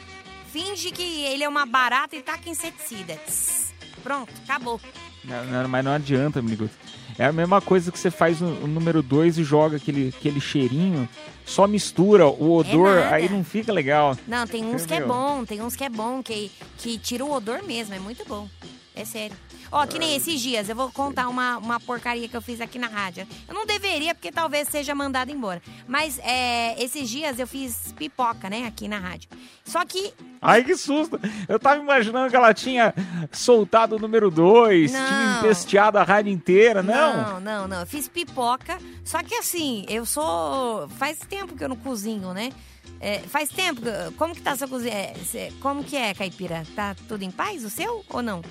Finge 0.52 0.92
que 0.92 1.02
ele 1.26 1.44
é 1.44 1.50
uma 1.50 1.66
barata 1.66 2.16
e 2.16 2.22
taca 2.22 2.50
inseticida. 2.50 3.16
Tss. 3.26 3.74
Pronto, 4.02 4.32
acabou. 4.44 4.80
Não, 5.24 5.44
não, 5.46 5.68
mas 5.68 5.84
não 5.84 5.92
adianta, 5.92 6.40
amigo. 6.40 6.70
É 7.18 7.26
a 7.26 7.32
mesma 7.32 7.60
coisa 7.62 7.92
que 7.92 7.98
você 8.00 8.12
faz 8.12 8.42
o, 8.42 8.46
o 8.46 8.68
número 8.68 9.02
2 9.02 9.38
e 9.38 9.44
joga 9.44 9.78
aquele, 9.78 10.14
aquele 10.18 10.40
cheirinho, 10.40 11.10
só 11.46 11.66
mistura 11.68 12.28
o 12.28 12.54
odor, 12.58 12.96
nada. 13.00 13.16
aí 13.16 13.28
não 13.30 13.44
fica 13.44 13.72
legal. 13.74 14.18
Não, 14.28 14.46
tem 14.46 14.64
uns 14.66 14.86
que 14.86 14.94
é 14.94 14.98
Entendeu? 14.98 15.16
bom, 15.16 15.46
tem 15.46 15.62
uns 15.62 15.76
que 15.76 15.84
é 15.84 15.90
bom, 15.90 16.22
que, 16.22 16.52
que 16.78 16.98
tira 17.00 17.24
o 17.26 17.32
odor 17.34 17.64
mesmo, 17.64 17.96
é 17.96 18.00
muito 18.00 18.24
bom. 18.26 18.48
É 18.96 19.04
sério. 19.04 19.36
Ó, 19.72 19.86
que 19.86 20.00
nem 20.00 20.16
esses 20.16 20.40
dias, 20.40 20.70
eu 20.70 20.76
vou 20.76 20.90
contar 20.92 21.28
uma, 21.28 21.58
uma 21.58 21.80
porcaria 21.80 22.30
que 22.30 22.38
eu 22.38 22.42
fiz 22.42 22.62
aqui 22.62 22.80
na 22.80 22.88
rádio. 22.88 23.28
Eu 23.48 23.54
não 23.54 23.66
deveria, 23.66 24.16
porque 24.16 24.32
talvez 24.32 24.70
seja 24.70 24.96
mandado 24.96 25.32
embora. 25.32 25.62
Mas 25.86 26.18
é, 26.20 26.82
esses 26.82 27.10
dias 27.10 27.38
eu 27.40 27.46
fiz 27.46 27.94
pipoca, 27.98 28.50
né, 28.50 28.66
aqui 28.66 28.88
na 28.88 28.98
rádio. 28.98 29.30
Só 29.66 29.84
que 29.84 30.14
Ai, 30.42 30.64
que 30.64 30.78
susto! 30.78 31.20
Eu 31.50 31.60
tava 31.60 31.82
imaginando 31.82 32.30
que 32.30 32.36
ela 32.36 32.54
tinha 32.54 32.94
soltado 33.32 33.96
o 33.96 34.00
número 34.00 34.30
2, 34.30 34.92
tinha 34.92 35.38
empesteado 35.40 35.98
a 35.98 36.04
rádio 36.04 36.32
inteira, 36.32 36.84
não? 36.84 37.24
Não, 37.24 37.40
não, 37.40 37.68
não. 37.68 37.80
Eu 37.80 37.88
fiz 37.88 38.08
pipoca. 38.08 38.78
Só 39.04 39.24
que 39.24 39.34
assim, 39.36 39.86
eu 39.90 40.06
sou. 40.06 40.88
Faz 40.90 41.18
tempo 41.20 41.56
que 41.56 41.64
eu 41.64 41.70
não 41.70 41.76
cozinho, 41.76 42.32
né? 42.34 42.52
É, 43.00 43.20
faz 43.20 43.50
tempo. 43.50 43.82
Como 44.18 44.36
que 44.36 44.42
tá 44.42 44.52
a 44.52 44.56
sua 44.56 44.68
cozinha? 44.68 44.94
É, 44.94 45.52
Como 45.62 45.84
que 45.84 45.98
é, 45.98 46.14
caipira? 46.14 46.64
Tá 46.76 46.96
tudo 47.08 47.24
em 47.24 47.32
paz, 47.32 47.66
o 47.66 47.70
seu 47.70 48.06
ou 48.10 48.22
não? 48.22 48.42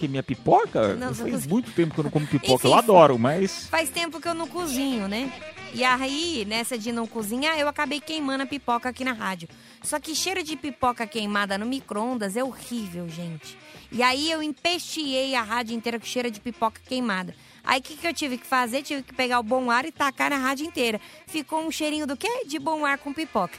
Que, 0.00 0.08
minha 0.08 0.22
pipoca? 0.22 0.94
Não, 0.94 1.14
Faz 1.14 1.46
muito 1.46 1.70
tempo 1.72 1.92
que 1.92 2.00
eu 2.00 2.04
não 2.04 2.10
como 2.10 2.26
pipoca, 2.26 2.54
Enfim, 2.54 2.68
eu 2.68 2.74
adoro, 2.74 3.18
mas... 3.18 3.66
Faz 3.66 3.90
tempo 3.90 4.18
que 4.18 4.26
eu 4.26 4.34
não 4.34 4.48
cozinho, 4.48 5.06
né? 5.06 5.30
E 5.72 5.84
aí, 5.84 6.44
nessa 6.48 6.76
de 6.76 6.90
não 6.90 7.06
cozinhar, 7.06 7.58
eu 7.58 7.68
acabei 7.68 8.00
queimando 8.00 8.42
a 8.42 8.46
pipoca 8.46 8.88
aqui 8.88 9.04
na 9.04 9.12
rádio. 9.12 9.48
Só 9.82 10.00
que 10.00 10.14
cheiro 10.14 10.42
de 10.42 10.56
pipoca 10.56 11.06
queimada 11.06 11.56
no 11.56 11.66
micro-ondas 11.66 12.36
é 12.36 12.42
horrível, 12.42 13.08
gente. 13.08 13.56
E 13.92 14.02
aí 14.02 14.30
eu 14.30 14.42
empesteei 14.42 15.34
a 15.34 15.42
rádio 15.42 15.76
inteira 15.76 15.98
com 16.00 16.06
cheiro 16.06 16.30
de 16.30 16.40
pipoca 16.40 16.80
queimada. 16.86 17.34
Aí 17.62 17.78
o 17.80 17.82
que, 17.82 17.96
que 17.96 18.06
eu 18.06 18.14
tive 18.14 18.38
que 18.38 18.46
fazer? 18.46 18.82
Tive 18.82 19.02
que 19.02 19.14
pegar 19.14 19.38
o 19.38 19.42
bom 19.42 19.70
ar 19.70 19.84
e 19.84 19.92
tacar 19.92 20.30
na 20.30 20.38
rádio 20.38 20.66
inteira. 20.66 21.00
Ficou 21.26 21.60
um 21.60 21.70
cheirinho 21.70 22.06
do 22.06 22.16
quê? 22.16 22.44
De 22.46 22.58
bom 22.58 22.84
ar 22.84 22.98
com 22.98 23.12
pipoca. 23.12 23.58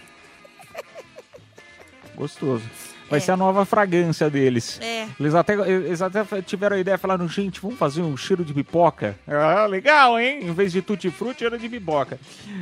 Gostoso. 2.21 2.63
Vai 3.09 3.19
ser 3.19 3.31
a 3.31 3.37
nova 3.37 3.65
fragrância 3.65 4.29
deles. 4.29 4.79
É. 4.79 5.07
Eles 5.19 5.33
até, 5.33 5.53
eles 5.53 6.01
até 6.03 6.23
tiveram 6.43 6.75
a 6.75 6.79
ideia, 6.79 6.99
falaram, 6.99 7.27
gente, 7.27 7.59
vamos 7.59 7.77
fazer 7.79 8.01
um 8.03 8.15
cheiro 8.15 8.45
de 8.45 8.53
pipoca. 8.53 9.17
Ah, 9.27 9.65
legal, 9.65 10.19
hein? 10.19 10.39
Em 10.43 10.53
vez 10.53 10.71
de 10.71 10.83
tutti-frutti, 10.83 11.39
cheiro 11.39 11.57
de 11.57 11.67
pipoca. 11.67 12.19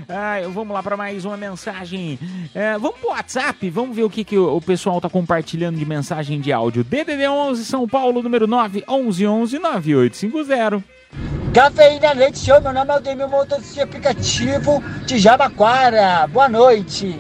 Ah, 0.08 0.38
vamos 0.52 0.74
lá 0.74 0.82
para 0.82 0.96
mais 0.96 1.26
uma 1.26 1.36
mensagem. 1.36 2.18
É, 2.56 2.78
vamos 2.80 2.98
pro 3.00 3.10
WhatsApp, 3.10 3.70
vamos 3.70 3.94
ver 3.94 4.04
o 4.04 4.10
que, 4.10 4.24
que 4.24 4.38
o, 4.38 4.62
pessoal 4.62 5.02
tá 5.02 5.10
compartilhando 5.10 5.78
de 5.78 5.86
mensagem 5.86 6.40
de 6.40 6.54
áudio. 6.54 6.86
DDD 6.86 7.28
11 7.28 7.66
São 7.66 7.86
Paulo, 7.86 8.24
número 8.24 8.48
9 8.48 8.86
11 8.88 9.28
11 9.28 9.60
9850. 9.60 10.84
Cafeína 11.54 12.14
Leite 12.14 12.40
Show, 12.40 12.62
meu 12.62 12.72
nome 12.72 12.90
é 12.90 12.94
Aldemir 12.94 13.28
Motorista 13.28 13.74
de 13.74 13.82
aplicativo 13.82 14.82
de 15.06 15.20
Jabaquara. 15.20 16.26
Boa 16.28 16.48
noite. 16.48 17.20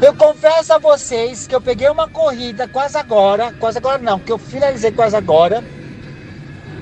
Eu 0.00 0.14
confesso 0.14 0.72
a 0.72 0.78
vocês 0.78 1.46
que 1.46 1.54
eu 1.54 1.60
peguei 1.60 1.88
uma 1.88 2.08
corrida 2.08 2.68
quase 2.68 2.96
agora, 2.96 3.52
quase 3.58 3.78
agora 3.78 3.98
não, 3.98 4.18
que 4.18 4.32
eu 4.32 4.38
finalizei 4.38 4.90
quase 4.90 5.16
agora. 5.16 5.64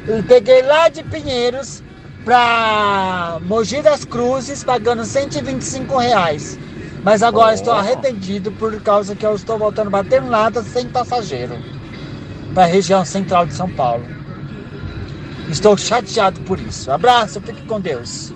E 0.08 0.22
peguei 0.22 0.62
lá 0.62 0.88
de 0.88 1.02
Pinheiros 1.04 1.82
pra 2.24 3.38
Mogi 3.42 3.82
das 3.82 4.04
Cruzes 4.04 4.64
pagando 4.64 5.04
125 5.04 5.96
reais. 5.98 6.58
Mas 7.02 7.22
agora 7.22 7.54
estou 7.54 7.72
arrependido 7.72 8.52
por 8.52 8.80
causa 8.80 9.14
que 9.14 9.26
eu 9.26 9.34
estou 9.34 9.58
voltando 9.58 9.90
bater 9.90 10.22
nada 10.22 10.62
sem 10.62 10.88
passageiro 10.88 11.58
para 12.54 12.64
a 12.64 12.66
região 12.66 13.04
central 13.04 13.46
de 13.46 13.54
São 13.54 13.68
Paulo. 13.68 14.04
Estou 15.48 15.76
chateado 15.76 16.40
por 16.42 16.58
isso. 16.60 16.90
Abraço, 16.90 17.40
fique 17.40 17.62
com 17.66 17.80
Deus. 17.80 18.32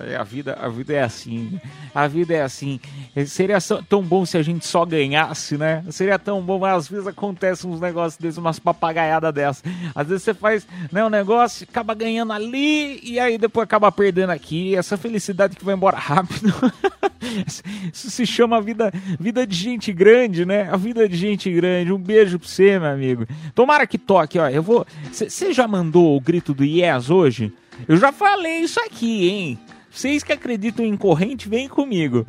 É, 0.00 0.16
A 0.16 0.22
vida, 0.22 0.56
a 0.60 0.68
vida 0.68 0.92
é 0.92 1.02
assim. 1.02 1.58
A 1.94 2.06
vida 2.06 2.34
é 2.34 2.42
assim. 2.42 2.78
Seria 3.26 3.60
só- 3.60 3.80
tão 3.82 4.02
bom 4.02 4.24
se 4.26 4.36
a 4.36 4.42
gente 4.42 4.66
só 4.66 4.84
ganhasse, 4.84 5.56
né? 5.56 5.82
Seria 5.90 6.18
tão 6.18 6.42
bom, 6.42 6.58
mas 6.58 6.76
às 6.76 6.88
vezes 6.88 7.06
acontecem 7.06 7.70
uns 7.70 7.80
negócios 7.80 8.18
desses, 8.20 8.38
umas 8.38 8.58
papagaiadas 8.58 9.32
dessas. 9.32 9.64
Às 9.94 10.06
vezes 10.08 10.22
você 10.24 10.34
faz 10.34 10.66
né, 10.92 11.04
um 11.04 11.08
negócio, 11.10 11.66
acaba 11.68 11.94
ganhando 11.94 12.32
ali 12.32 13.00
e 13.02 13.18
aí 13.18 13.38
depois 13.38 13.64
acaba 13.64 13.90
perdendo 13.90 14.30
aqui. 14.30 14.74
Essa 14.76 14.96
felicidade 14.96 15.56
que 15.56 15.64
vai 15.64 15.74
embora 15.74 15.96
rápido. 15.96 16.52
Isso 17.92 18.10
se 18.10 18.26
chama 18.26 18.60
vida, 18.60 18.92
vida 19.18 19.46
de 19.46 19.56
gente 19.56 19.92
grande, 19.92 20.44
né? 20.44 20.68
A 20.70 20.76
vida 20.76 21.08
de 21.08 21.16
gente 21.16 21.50
grande. 21.50 21.92
Um 21.92 21.98
beijo 21.98 22.38
pra 22.38 22.48
você, 22.48 22.78
meu 22.78 22.88
amigo. 22.90 23.26
Tomara 23.54 23.86
que 23.86 23.98
toque, 23.98 24.38
ó. 24.38 24.48
Eu 24.48 24.62
vou. 24.62 24.86
Você 25.10 25.52
já 25.52 25.66
mandou 25.66 26.16
o 26.16 26.20
grito 26.20 26.52
do 26.54 26.64
Yes 26.64 27.10
hoje? 27.10 27.52
Eu 27.88 27.96
já 27.96 28.12
falei 28.12 28.58
isso 28.60 28.80
aqui, 28.80 29.28
hein? 29.28 29.58
Vocês 29.96 30.22
que 30.22 30.30
acreditam 30.30 30.84
em 30.84 30.94
corrente, 30.94 31.48
vem 31.48 31.66
comigo. 31.66 32.26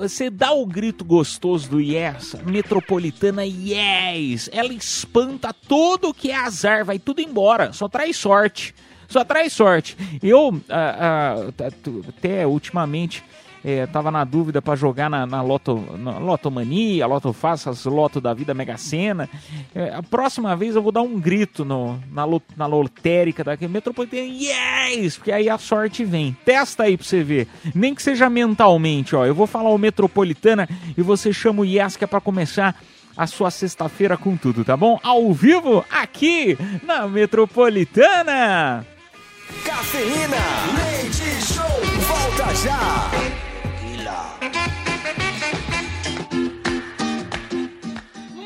Você 0.00 0.30
dá 0.30 0.52
o 0.52 0.64
grito 0.64 1.04
gostoso 1.04 1.68
do 1.68 1.78
Yes, 1.78 2.34
metropolitana 2.46 3.44
Yes. 3.44 4.48
Ela 4.50 4.72
espanta 4.72 5.52
tudo 5.52 6.14
que 6.14 6.30
é 6.30 6.34
azar, 6.34 6.82
vai 6.82 6.98
tudo 6.98 7.20
embora, 7.20 7.74
só 7.74 7.90
traz 7.90 8.16
sorte. 8.16 8.74
Só 9.06 9.22
traz 9.22 9.52
sorte. 9.52 9.98
Eu, 10.22 10.58
ah, 10.70 11.44
ah, 11.46 12.08
até 12.08 12.46
ultimamente, 12.46 13.22
é, 13.64 13.86
tava 13.86 14.10
na 14.10 14.22
dúvida 14.24 14.60
para 14.60 14.76
jogar 14.76 15.08
na, 15.08 15.24
na, 15.26 15.40
Loto, 15.40 15.82
na 15.98 16.18
Lotomania, 16.18 17.06
Loto 17.06 17.32
Fácil, 17.32 17.70
as 17.70 17.84
Loto 17.86 18.20
da 18.20 18.34
Vida 18.34 18.52
Mega 18.52 18.76
Sena. 18.76 19.28
É, 19.74 19.94
a 19.94 20.02
próxima 20.02 20.54
vez 20.54 20.76
eu 20.76 20.82
vou 20.82 20.92
dar 20.92 21.00
um 21.02 21.18
grito 21.18 21.64
no, 21.64 21.98
na, 22.12 22.24
lo- 22.24 22.42
na 22.56 22.66
lotérica 22.66 23.42
daqui, 23.42 23.66
Metropolitana, 23.66 24.22
yes! 24.22 25.16
Porque 25.16 25.32
aí 25.32 25.48
a 25.48 25.56
sorte 25.56 26.04
vem. 26.04 26.36
Testa 26.44 26.82
aí 26.84 26.96
pra 26.96 27.06
você 27.06 27.22
ver. 27.22 27.48
Nem 27.74 27.94
que 27.94 28.02
seja 28.02 28.28
mentalmente, 28.28 29.16
ó. 29.16 29.24
Eu 29.24 29.34
vou 29.34 29.46
falar 29.46 29.70
o 29.70 29.78
Metropolitana 29.78 30.68
e 30.96 31.00
você 31.02 31.32
chama 31.32 31.62
o 31.62 31.64
yes, 31.64 31.96
que 31.96 32.04
é 32.04 32.06
pra 32.06 32.20
começar 32.20 32.76
a 33.16 33.26
sua 33.26 33.50
sexta-feira 33.50 34.16
com 34.16 34.36
tudo, 34.36 34.64
tá 34.64 34.76
bom? 34.76 34.98
Ao 35.02 35.32
vivo, 35.32 35.84
aqui 35.90 36.58
na 36.82 37.06
Metropolitana! 37.08 38.84
Cafeína, 39.64 40.36
leite 40.74 41.44
show, 41.46 41.64
volta 42.08 42.54
já. 42.56 43.53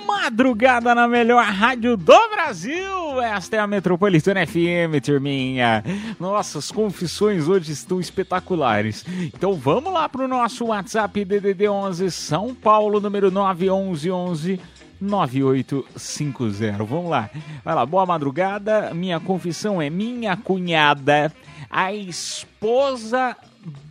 Madrugada 0.07 0.95
na 0.95 1.09
melhor 1.09 1.43
rádio 1.45 1.97
do 1.97 2.29
Brasil. 2.31 3.21
Esta 3.23 3.57
é 3.57 3.59
a 3.59 3.67
Metropolitana 3.67 4.47
FM, 4.47 5.03
turminha. 5.03 5.83
Nossas 6.21 6.71
confissões 6.71 7.49
hoje 7.49 7.73
estão 7.73 7.99
espetaculares. 7.99 9.05
Então 9.35 9.55
vamos 9.55 9.93
lá 9.93 10.09
pro 10.09 10.29
nosso 10.29 10.67
WhatsApp 10.67 11.25
DDD 11.25 11.69
11 11.69 12.11
São 12.11 12.55
Paulo, 12.55 13.01
número 13.01 13.31
911 13.31 14.61
9850. 15.01 16.85
Vamos 16.85 17.11
lá. 17.11 17.31
Vai 17.65 17.75
lá, 17.75 17.87
boa 17.87 18.05
madrugada. 18.05 18.93
Minha 18.93 19.19
confissão 19.19 19.81
é 19.81 19.89
minha 19.89 20.37
cunhada, 20.37 21.33
a 21.71 21.93
esposa 21.93 23.37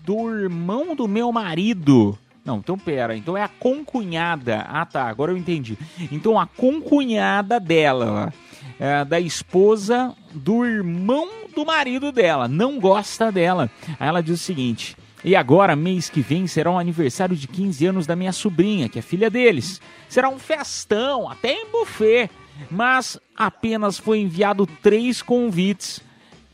do 0.03 0.29
irmão 0.29 0.95
do 0.95 1.07
meu 1.07 1.31
marido. 1.31 2.17
Não, 2.43 2.59
então 2.59 2.77
pera, 2.77 3.15
então 3.15 3.35
é 3.35 3.43
a 3.43 3.49
concunhada. 3.49 4.65
Ah 4.69 4.85
tá, 4.85 5.03
agora 5.07 5.31
eu 5.31 5.37
entendi. 5.37 5.77
Então 6.11 6.39
a 6.39 6.45
concunhada 6.47 7.59
dela, 7.59 8.33
é, 8.79 9.03
da 9.03 9.19
esposa 9.19 10.15
do 10.33 10.65
irmão 10.65 11.27
do 11.53 11.65
marido 11.65 12.11
dela, 12.11 12.47
não 12.47 12.79
gosta 12.79 13.31
dela. 13.31 13.69
Aí 13.99 14.07
ela 14.07 14.23
diz 14.23 14.39
o 14.39 14.43
seguinte: 14.43 14.95
e 15.23 15.35
agora, 15.35 15.75
mês 15.75 16.09
que 16.09 16.21
vem, 16.21 16.47
será 16.47 16.71
um 16.71 16.79
aniversário 16.79 17.35
de 17.35 17.47
15 17.47 17.85
anos 17.87 18.07
da 18.07 18.15
minha 18.15 18.31
sobrinha, 18.31 18.87
que 18.87 18.99
é 18.99 19.01
filha 19.01 19.29
deles. 19.29 19.81
Será 20.07 20.29
um 20.29 20.39
festão, 20.39 21.29
até 21.29 21.51
em 21.51 21.69
buffet. 21.69 22.29
Mas 22.71 23.19
apenas 23.35 23.97
foi 23.97 24.19
enviado 24.19 24.65
três 24.81 25.21
convites 25.21 26.01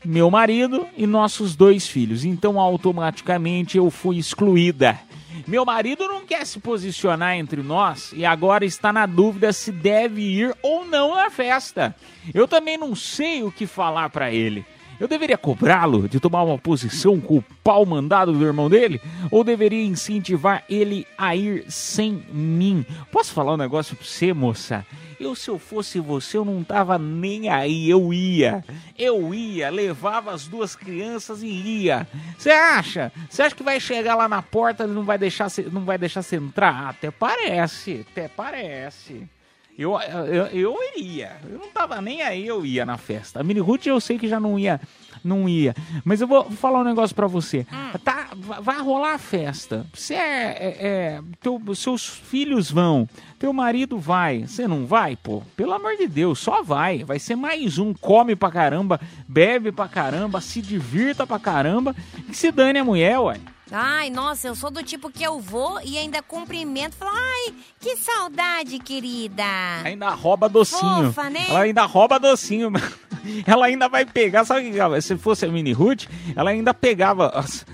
meu 0.04 0.30
marido 0.30 0.86
e 0.96 1.06
nossos 1.06 1.56
dois 1.56 1.86
filhos. 1.86 2.24
Então, 2.24 2.60
automaticamente 2.60 3.76
eu 3.78 3.90
fui 3.90 4.18
excluída. 4.18 4.98
Meu 5.46 5.64
marido 5.64 6.06
não 6.06 6.24
quer 6.24 6.46
se 6.46 6.58
posicionar 6.58 7.36
entre 7.36 7.62
nós 7.62 8.12
e 8.14 8.24
agora 8.24 8.64
está 8.64 8.92
na 8.92 9.04
dúvida 9.04 9.52
se 9.52 9.72
deve 9.72 10.22
ir 10.22 10.56
ou 10.62 10.84
não 10.84 11.14
na 11.14 11.28
festa. 11.28 11.94
Eu 12.32 12.46
também 12.46 12.78
não 12.78 12.94
sei 12.94 13.42
o 13.42 13.50
que 13.50 13.66
falar 13.66 14.08
para 14.10 14.32
ele. 14.32 14.64
Eu 14.98 15.08
deveria 15.08 15.36
cobrá-lo 15.36 16.08
de 16.08 16.20
tomar 16.20 16.44
uma 16.44 16.56
posição 16.56 17.20
com 17.20 17.38
o 17.38 17.44
pau 17.64 17.84
mandado 17.84 18.32
do 18.32 18.44
irmão 18.44 18.70
dele? 18.70 19.00
Ou 19.30 19.42
deveria 19.42 19.84
incentivar 19.84 20.64
ele 20.68 21.06
a 21.18 21.34
ir 21.34 21.64
sem 21.68 22.24
mim? 22.32 22.86
Posso 23.10 23.32
falar 23.32 23.54
um 23.54 23.58
negócio 23.58 23.96
pra 23.96 24.06
você, 24.06 24.32
moça? 24.32 24.86
Eu, 25.18 25.34
se 25.34 25.48
eu 25.50 25.58
fosse 25.58 26.00
você, 26.00 26.36
eu 26.36 26.44
não 26.44 26.62
tava 26.64 26.98
nem 26.98 27.48
aí, 27.48 27.88
eu 27.88 28.12
ia. 28.12 28.64
Eu 28.98 29.34
ia, 29.34 29.70
levava 29.70 30.32
as 30.32 30.46
duas 30.46 30.74
crianças 30.76 31.42
e 31.42 31.48
ia. 31.48 32.06
Você 32.36 32.50
acha? 32.50 33.12
Você 33.28 33.42
acha 33.42 33.54
que 33.54 33.62
vai 33.62 33.80
chegar 33.80 34.14
lá 34.14 34.28
na 34.28 34.42
porta 34.42 34.84
e 34.84 34.86
não 34.86 35.04
vai 35.04 35.18
deixar 35.18 35.48
não 35.70 35.84
vai 35.84 35.98
deixar 35.98 36.22
você 36.22 36.36
entrar? 36.36 36.88
Até 36.88 37.10
parece, 37.10 38.06
até 38.10 38.28
parece. 38.28 39.28
Eu, 39.76 39.98
eu, 40.00 40.46
eu 40.46 40.76
iria. 40.96 41.32
Eu 41.50 41.58
não 41.58 41.68
tava 41.68 42.00
nem 42.00 42.22
aí, 42.22 42.46
eu 42.46 42.64
ia 42.64 42.86
na 42.86 42.96
festa. 42.96 43.40
A 43.40 43.42
Mini 43.42 43.58
Ruth 43.60 43.86
eu 43.86 44.00
sei 44.00 44.16
que 44.16 44.28
já 44.28 44.38
não 44.38 44.56
ia, 44.56 44.80
não 45.24 45.48
ia. 45.48 45.74
Mas 46.04 46.20
eu 46.20 46.28
vou 46.28 46.48
falar 46.50 46.80
um 46.80 46.84
negócio 46.84 47.14
pra 47.16 47.26
você. 47.26 47.66
Tá, 48.04 48.28
va- 48.36 48.60
vai 48.60 48.80
rolar 48.80 49.14
a 49.14 49.18
festa. 49.18 49.84
Você 49.92 50.14
é, 50.14 50.18
é- 50.20 50.86
é- 50.86 51.20
teu- 51.40 51.60
seus 51.74 52.06
filhos 52.06 52.70
vão, 52.70 53.08
teu 53.36 53.52
marido 53.52 53.98
vai. 53.98 54.46
Você 54.46 54.68
não 54.68 54.86
vai, 54.86 55.16
pô? 55.16 55.42
Pelo 55.56 55.72
amor 55.72 55.96
de 55.96 56.06
Deus, 56.06 56.38
só 56.38 56.62
vai. 56.62 57.02
Vai 57.02 57.18
ser 57.18 57.34
mais 57.34 57.76
um. 57.76 57.92
Come 57.94 58.36
pra 58.36 58.52
caramba, 58.52 59.00
bebe 59.26 59.72
pra 59.72 59.88
caramba, 59.88 60.40
se 60.40 60.62
divirta 60.62 61.26
pra 61.26 61.40
caramba. 61.40 61.96
E 62.28 62.34
se 62.34 62.52
dane 62.52 62.78
a 62.78 62.84
mulher, 62.84 63.18
ué. 63.18 63.40
Ai, 63.72 64.10
nossa, 64.10 64.46
eu 64.48 64.54
sou 64.54 64.70
do 64.70 64.82
tipo 64.82 65.10
que 65.10 65.22
eu 65.24 65.40
vou 65.40 65.80
e 65.82 65.96
ainda 65.98 66.22
cumprimento. 66.22 66.94
Falo, 66.96 67.12
ai, 67.14 67.54
que 67.80 67.96
saudade, 67.96 68.78
querida. 68.78 69.42
Ainda 69.84 70.10
rouba 70.10 70.48
docinho. 70.48 71.06
Fofa, 71.12 71.30
né? 71.30 71.46
Ela 71.48 71.60
ainda 71.60 71.82
rouba 71.84 72.18
docinho. 72.20 72.70
Ela 73.46 73.66
ainda 73.66 73.88
vai 73.88 74.04
pegar, 74.04 74.44
sabe 74.44 74.68
o 74.68 74.72
que 74.72 74.78
ela- 74.78 75.00
se 75.00 75.16
fosse 75.16 75.46
a 75.46 75.48
Mini 75.48 75.72
Ruth, 75.72 76.04
ela 76.36 76.50
ainda 76.50 76.74
pegava 76.74 77.28
as, 77.30 77.64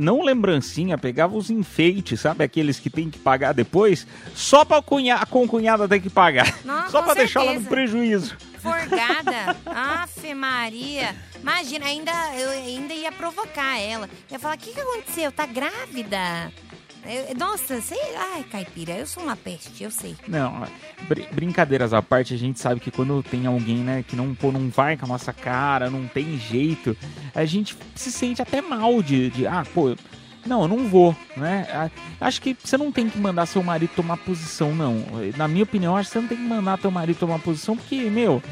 não 0.00 0.20
lembrancinha, 0.24 0.98
pegava 0.98 1.36
os 1.36 1.48
enfeites, 1.48 2.18
sabe? 2.20 2.42
Aqueles 2.42 2.80
que 2.80 2.90
tem 2.90 3.08
que 3.08 3.16
pagar 3.16 3.52
depois, 3.54 4.04
só 4.34 4.64
pra 4.64 4.82
cunha, 4.82 5.14
a 5.14 5.26
concunhada 5.26 5.86
ter 5.86 6.00
que 6.00 6.10
pagar. 6.10 6.52
Não, 6.64 6.88
só 6.90 7.02
pra 7.02 7.14
deixar 7.14 7.42
ela 7.42 7.52
no 7.54 7.60
certeza. 7.60 7.70
prejuízo. 7.70 8.36
Forgada. 8.60 9.56
Afe 9.66 10.34
Maria. 10.34 11.14
Imagina, 11.40 11.86
ainda, 11.86 12.12
eu 12.36 12.50
ainda 12.50 12.92
ia 12.94 13.10
provocar 13.12 13.78
ela. 13.80 14.08
Ia 14.30 14.38
falar, 14.38 14.56
o 14.56 14.58
que, 14.58 14.72
que 14.72 14.80
aconteceu? 14.80 15.32
Tá 15.32 15.46
grávida? 15.46 16.52
Eu- 17.04 17.34
nossa, 17.38 17.80
sei. 17.80 17.98
Ai, 18.34 18.44
caipira, 18.44 18.92
eu 18.92 19.06
sou 19.06 19.22
uma 19.22 19.34
peste, 19.34 19.82
eu 19.82 19.90
sei. 19.90 20.14
Não, 20.28 20.66
br- 21.08 21.32
brincadeiras 21.32 21.94
à 21.94 22.02
parte, 22.02 22.34
a 22.34 22.36
gente 22.36 22.60
sabe 22.60 22.78
que 22.78 22.90
quando 22.90 23.22
tem 23.22 23.46
alguém, 23.46 23.78
né, 23.78 24.04
que 24.06 24.14
não, 24.14 24.34
pô, 24.34 24.52
não 24.52 24.68
vai 24.68 24.98
com 24.98 25.06
a 25.06 25.08
nossa 25.08 25.32
cara, 25.32 25.88
não 25.88 26.06
tem 26.06 26.38
jeito, 26.38 26.94
a 27.34 27.44
gente 27.46 27.74
se 27.94 28.12
sente 28.12 28.42
até 28.42 28.60
mal 28.60 29.02
de, 29.02 29.30
de 29.30 29.46
ah, 29.46 29.64
pô, 29.72 29.96
não, 30.46 30.62
eu 30.62 30.68
não 30.68 30.88
vou, 30.88 31.14
né? 31.36 31.90
Acho 32.20 32.40
que 32.40 32.56
você 32.62 32.76
não 32.76 32.90
tem 32.90 33.08
que 33.08 33.18
mandar 33.18 33.46
seu 33.46 33.62
marido 33.62 33.90
tomar 33.94 34.16
posição, 34.16 34.74
não. 34.74 35.04
Na 35.36 35.46
minha 35.46 35.64
opinião, 35.64 35.96
acho 35.96 36.08
que 36.08 36.14
você 36.14 36.20
não 36.20 36.28
tem 36.28 36.38
que 36.38 36.44
mandar 36.44 36.78
teu 36.78 36.90
marido 36.90 37.18
tomar 37.18 37.38
posição, 37.38 37.76
porque, 37.76 37.96
meu, 38.10 38.42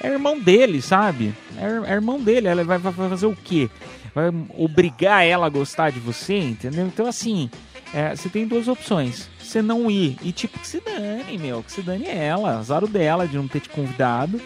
é 0.00 0.08
irmão 0.08 0.38
dele, 0.38 0.82
sabe? 0.82 1.34
É, 1.56 1.92
é 1.92 1.94
irmão 1.94 2.20
dele, 2.20 2.48
ela 2.48 2.64
vai, 2.64 2.78
fazer 2.78 3.26
o 3.26 3.36
quê? 3.36 3.70
Vai 4.14 4.26
obrigar 4.56 5.24
ela 5.24 5.46
a 5.46 5.50
gostar 5.50 5.90
de 5.90 6.00
você, 6.00 6.38
entendeu? 6.38 6.86
Então, 6.86 7.06
assim, 7.06 7.50
é, 7.94 8.14
você 8.14 8.28
tem 8.28 8.46
duas 8.46 8.68
opções. 8.68 9.28
Você 9.38 9.62
não 9.62 9.90
ir 9.90 10.16
e, 10.22 10.32
tipo, 10.32 10.58
que 10.58 10.66
se 10.66 10.80
dane, 10.80 11.38
meu, 11.38 11.62
que 11.62 11.72
se 11.72 11.82
dane 11.82 12.06
ela. 12.06 12.58
Azar 12.58 12.86
dela 12.86 13.26
de 13.26 13.36
não 13.36 13.46
ter 13.46 13.60
te 13.60 13.68
convidado. 13.68 14.40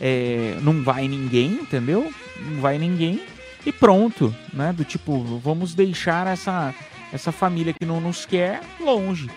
É, 0.00 0.56
não 0.60 0.82
vai 0.82 1.08
ninguém, 1.08 1.52
entendeu? 1.52 2.12
Não 2.40 2.60
vai 2.60 2.78
ninguém. 2.78 3.20
E 3.64 3.72
pronto, 3.72 4.34
né? 4.52 4.72
Do 4.72 4.84
tipo, 4.84 5.22
vamos 5.38 5.74
deixar 5.74 6.26
essa, 6.26 6.74
essa 7.12 7.30
família 7.30 7.72
que 7.72 7.86
não 7.86 8.00
nos 8.00 8.26
quer 8.26 8.60
longe. 8.80 9.30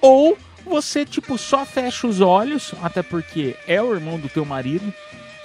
Ou 0.00 0.36
você, 0.64 1.04
tipo, 1.04 1.38
só 1.38 1.64
fecha 1.64 2.06
os 2.06 2.20
olhos, 2.20 2.74
até 2.82 3.02
porque 3.02 3.56
é 3.66 3.80
o 3.80 3.94
irmão 3.94 4.18
do 4.18 4.28
teu 4.28 4.44
marido. 4.44 4.92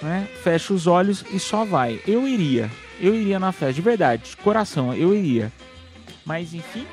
né? 0.01 0.27
Fecha 0.43 0.73
os 0.73 0.87
olhos 0.87 1.23
e 1.31 1.39
só 1.39 1.63
vai. 1.65 1.99
Eu 2.07 2.27
iria. 2.27 2.69
Eu 2.99 3.13
iria 3.13 3.37
na 3.39 3.51
festa, 3.51 3.73
de 3.73 3.81
verdade, 3.81 4.29
de 4.31 4.37
coração, 4.37 4.93
eu 4.93 5.13
iria. 5.13 5.51
Mas 6.25 6.53
enfim, 6.53 6.85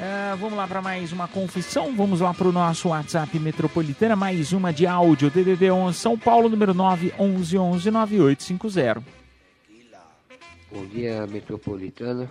é, 0.00 0.34
vamos 0.36 0.56
lá 0.56 0.66
para 0.66 0.80
mais 0.80 1.12
uma 1.12 1.26
confissão. 1.28 1.92
Vamos 1.94 2.20
lá 2.20 2.32
para 2.32 2.48
o 2.48 2.52
nosso 2.52 2.88
WhatsApp 2.88 3.38
Metropolitana, 3.38 4.14
mais 4.16 4.52
uma 4.52 4.72
de 4.72 4.86
áudio, 4.86 5.30
DDD 5.30 5.70
11 5.70 5.98
São 5.98 6.16
Paulo, 6.16 6.48
número 6.48 6.72
9 6.72 7.12
11 7.18 7.58
11 7.58 7.90
9850. 7.90 9.19
Bom 10.72 10.86
dia, 10.86 11.26
metropolitana. 11.26 12.30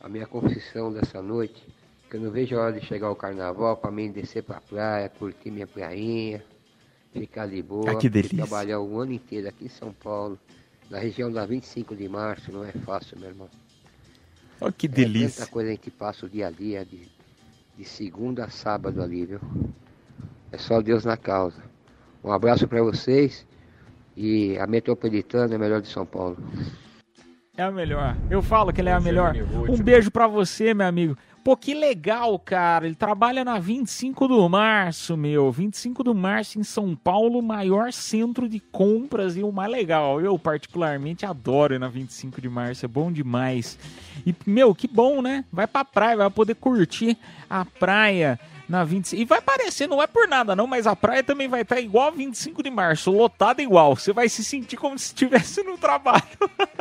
A 0.00 0.08
minha 0.08 0.26
confissão 0.26 0.92
dessa 0.92 1.20
noite, 1.20 1.62
que 2.08 2.16
eu 2.16 2.20
não 2.20 2.30
vejo 2.30 2.56
a 2.56 2.62
hora 2.62 2.80
de 2.80 2.86
chegar 2.86 3.10
o 3.10 3.16
carnaval 3.16 3.76
para 3.76 3.90
mim 3.90 4.10
descer 4.10 4.42
pra 4.42 4.60
praia, 4.60 5.08
curtir 5.08 5.50
minha 5.50 5.66
prainha, 5.66 6.42
ficar 7.12 7.46
de 7.46 7.62
boa. 7.62 7.90
Ah, 7.92 7.94
que 7.96 8.08
delícia. 8.08 8.36
Trabalhar 8.38 8.80
o 8.80 8.98
ano 8.98 9.12
inteiro 9.12 9.48
aqui 9.48 9.66
em 9.66 9.68
São 9.68 9.92
Paulo, 9.92 10.38
na 10.88 10.98
região 10.98 11.30
da 11.30 11.44
25 11.44 11.94
de 11.94 12.08
março, 12.08 12.50
não 12.52 12.64
é 12.64 12.72
fácil, 12.72 13.18
meu 13.18 13.28
irmão. 13.28 13.48
Olha 14.60 14.72
que 14.72 14.86
É 14.86 14.88
delícia. 14.88 15.40
tanta 15.44 15.50
coisa 15.50 15.70
a 15.70 15.72
gente 15.72 15.90
passa 15.90 16.26
o 16.26 16.28
dia 16.28 16.46
a 16.46 16.50
dia, 16.50 16.84
de, 16.84 17.08
de 17.76 17.84
segunda 17.84 18.44
a 18.44 18.50
sábado 18.50 19.02
ali, 19.02 19.26
viu? 19.26 19.40
É 20.52 20.58
só 20.58 20.80
Deus 20.80 21.04
na 21.04 21.16
causa. 21.16 21.62
Um 22.22 22.32
abraço 22.32 22.66
para 22.68 22.82
vocês 22.82 23.46
e 24.16 24.56
a 24.58 24.66
metropolitana 24.66 25.54
é 25.54 25.56
a 25.56 25.58
melhor 25.58 25.80
de 25.82 25.88
São 25.88 26.04
Paulo. 26.06 26.36
É 27.56 27.62
a 27.62 27.70
melhor. 27.70 28.16
Eu 28.30 28.40
falo 28.40 28.72
que 28.72 28.80
ele 28.80 28.88
é 28.88 28.92
a 28.92 29.00
melhor. 29.00 29.34
Um 29.68 29.76
beijo 29.76 30.10
pra 30.10 30.26
você, 30.26 30.72
meu 30.72 30.86
amigo. 30.86 31.16
Pô, 31.42 31.56
que 31.56 31.74
legal, 31.74 32.38
cara. 32.38 32.86
Ele 32.86 32.94
trabalha 32.94 33.44
na 33.44 33.58
25 33.58 34.28
do 34.28 34.48
março, 34.48 35.16
meu. 35.16 35.50
25 35.50 36.04
do 36.04 36.14
março 36.14 36.58
em 36.58 36.62
São 36.62 36.94
Paulo, 36.94 37.42
maior 37.42 37.92
centro 37.92 38.48
de 38.48 38.60
compras 38.60 39.36
e 39.36 39.42
o 39.42 39.50
mais 39.50 39.70
legal. 39.70 40.20
Eu, 40.20 40.38
particularmente, 40.38 41.24
adoro 41.24 41.74
ir 41.74 41.78
na 41.78 41.88
25 41.88 42.40
de 42.40 42.48
março. 42.48 42.84
É 42.84 42.88
bom 42.88 43.10
demais. 43.10 43.78
E, 44.24 44.34
meu, 44.46 44.74
que 44.74 44.86
bom, 44.86 45.20
né? 45.22 45.44
Vai 45.50 45.66
pra 45.66 45.84
praia, 45.84 46.16
vai 46.18 46.30
poder 46.30 46.54
curtir 46.54 47.16
a 47.48 47.64
praia 47.64 48.38
na 48.70 48.84
25. 48.84 49.20
E 49.20 49.24
vai 49.24 49.40
parecer, 49.40 49.88
não 49.88 50.00
é 50.02 50.06
por 50.06 50.28
nada 50.28 50.54
não, 50.54 50.66
mas 50.66 50.86
a 50.86 50.94
praia 50.94 51.22
também 51.24 51.48
vai 51.48 51.62
estar 51.62 51.80
igual 51.80 52.08
a 52.08 52.10
25 52.10 52.62
de 52.62 52.70
março, 52.70 53.10
lotada 53.10 53.60
igual. 53.60 53.96
Você 53.96 54.12
vai 54.12 54.28
se 54.28 54.44
sentir 54.44 54.76
como 54.76 54.96
se 54.98 55.06
estivesse 55.06 55.62
no 55.64 55.76
trabalho. 55.76 56.22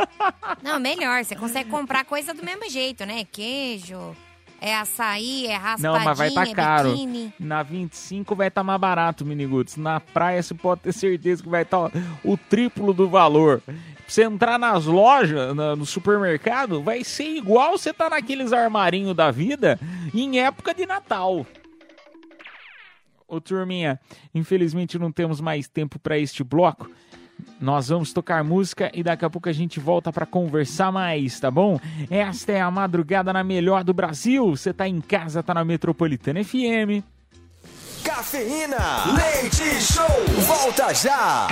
Não, 0.63 0.79
melhor, 0.79 1.23
você 1.23 1.35
consegue 1.35 1.69
comprar 1.69 2.05
coisa 2.05 2.33
do 2.33 2.43
mesmo 2.43 2.69
jeito, 2.69 3.05
né? 3.05 3.25
Queijo, 3.31 4.15
é 4.61 4.75
açaí, 4.75 5.47
é 5.47 5.55
raspadinha, 5.55 5.91
Não, 5.99 6.05
mas 6.05 6.17
vai 6.17 6.27
estar 6.27 6.47
é 6.47 6.53
caro. 6.53 6.91
biquíni. 6.91 7.33
Na 7.39 7.63
25 7.63 8.35
vai 8.35 8.49
estar 8.49 8.63
mais 8.63 8.79
barato, 8.79 9.25
Miniguts. 9.25 9.77
Na 9.77 9.99
praia 9.99 10.41
você 10.43 10.53
pode 10.53 10.81
ter 10.81 10.93
certeza 10.93 11.41
que 11.41 11.49
vai 11.49 11.63
estar 11.63 11.89
o 12.23 12.37
triplo 12.37 12.93
do 12.93 13.07
valor. 13.09 13.61
Pra 13.65 13.73
você 14.07 14.23
entrar 14.23 14.57
nas 14.59 14.85
lojas, 14.85 15.55
na- 15.55 15.75
no 15.75 15.85
supermercado, 15.85 16.81
vai 16.83 17.03
ser 17.03 17.29
igual 17.35 17.77
você 17.77 17.93
tá 17.93 18.09
naqueles 18.09 18.51
armarinhos 18.53 19.15
da 19.15 19.31
vida 19.31 19.79
em 20.13 20.39
época 20.39 20.73
de 20.73 20.85
Natal. 20.85 21.45
Ô 23.29 23.39
turminha, 23.39 23.99
infelizmente 24.33 24.97
não 24.97 25.11
temos 25.11 25.39
mais 25.39 25.67
tempo 25.67 25.99
para 25.99 26.17
este 26.17 26.43
bloco. 26.43 26.89
Nós 27.61 27.89
vamos 27.89 28.11
tocar 28.11 28.43
música 28.43 28.91
e 28.91 29.03
daqui 29.03 29.23
a 29.23 29.29
pouco 29.29 29.47
a 29.47 29.53
gente 29.53 29.79
volta 29.79 30.11
para 30.11 30.25
conversar 30.25 30.91
mais, 30.91 31.39
tá 31.39 31.51
bom? 31.51 31.79
Esta 32.09 32.53
é 32.53 32.59
a 32.59 32.71
madrugada 32.71 33.31
na 33.31 33.43
melhor 33.43 33.83
do 33.83 33.93
Brasil. 33.93 34.49
Você 34.49 34.73
tá 34.73 34.87
em 34.87 34.99
casa, 34.99 35.43
tá 35.43 35.53
na 35.53 35.63
Metropolitana 35.63 36.43
FM. 36.43 37.05
Cafeína, 38.03 38.77
leite 39.15 39.79
show, 39.79 40.07
volta 40.47 40.91
já. 40.93 41.47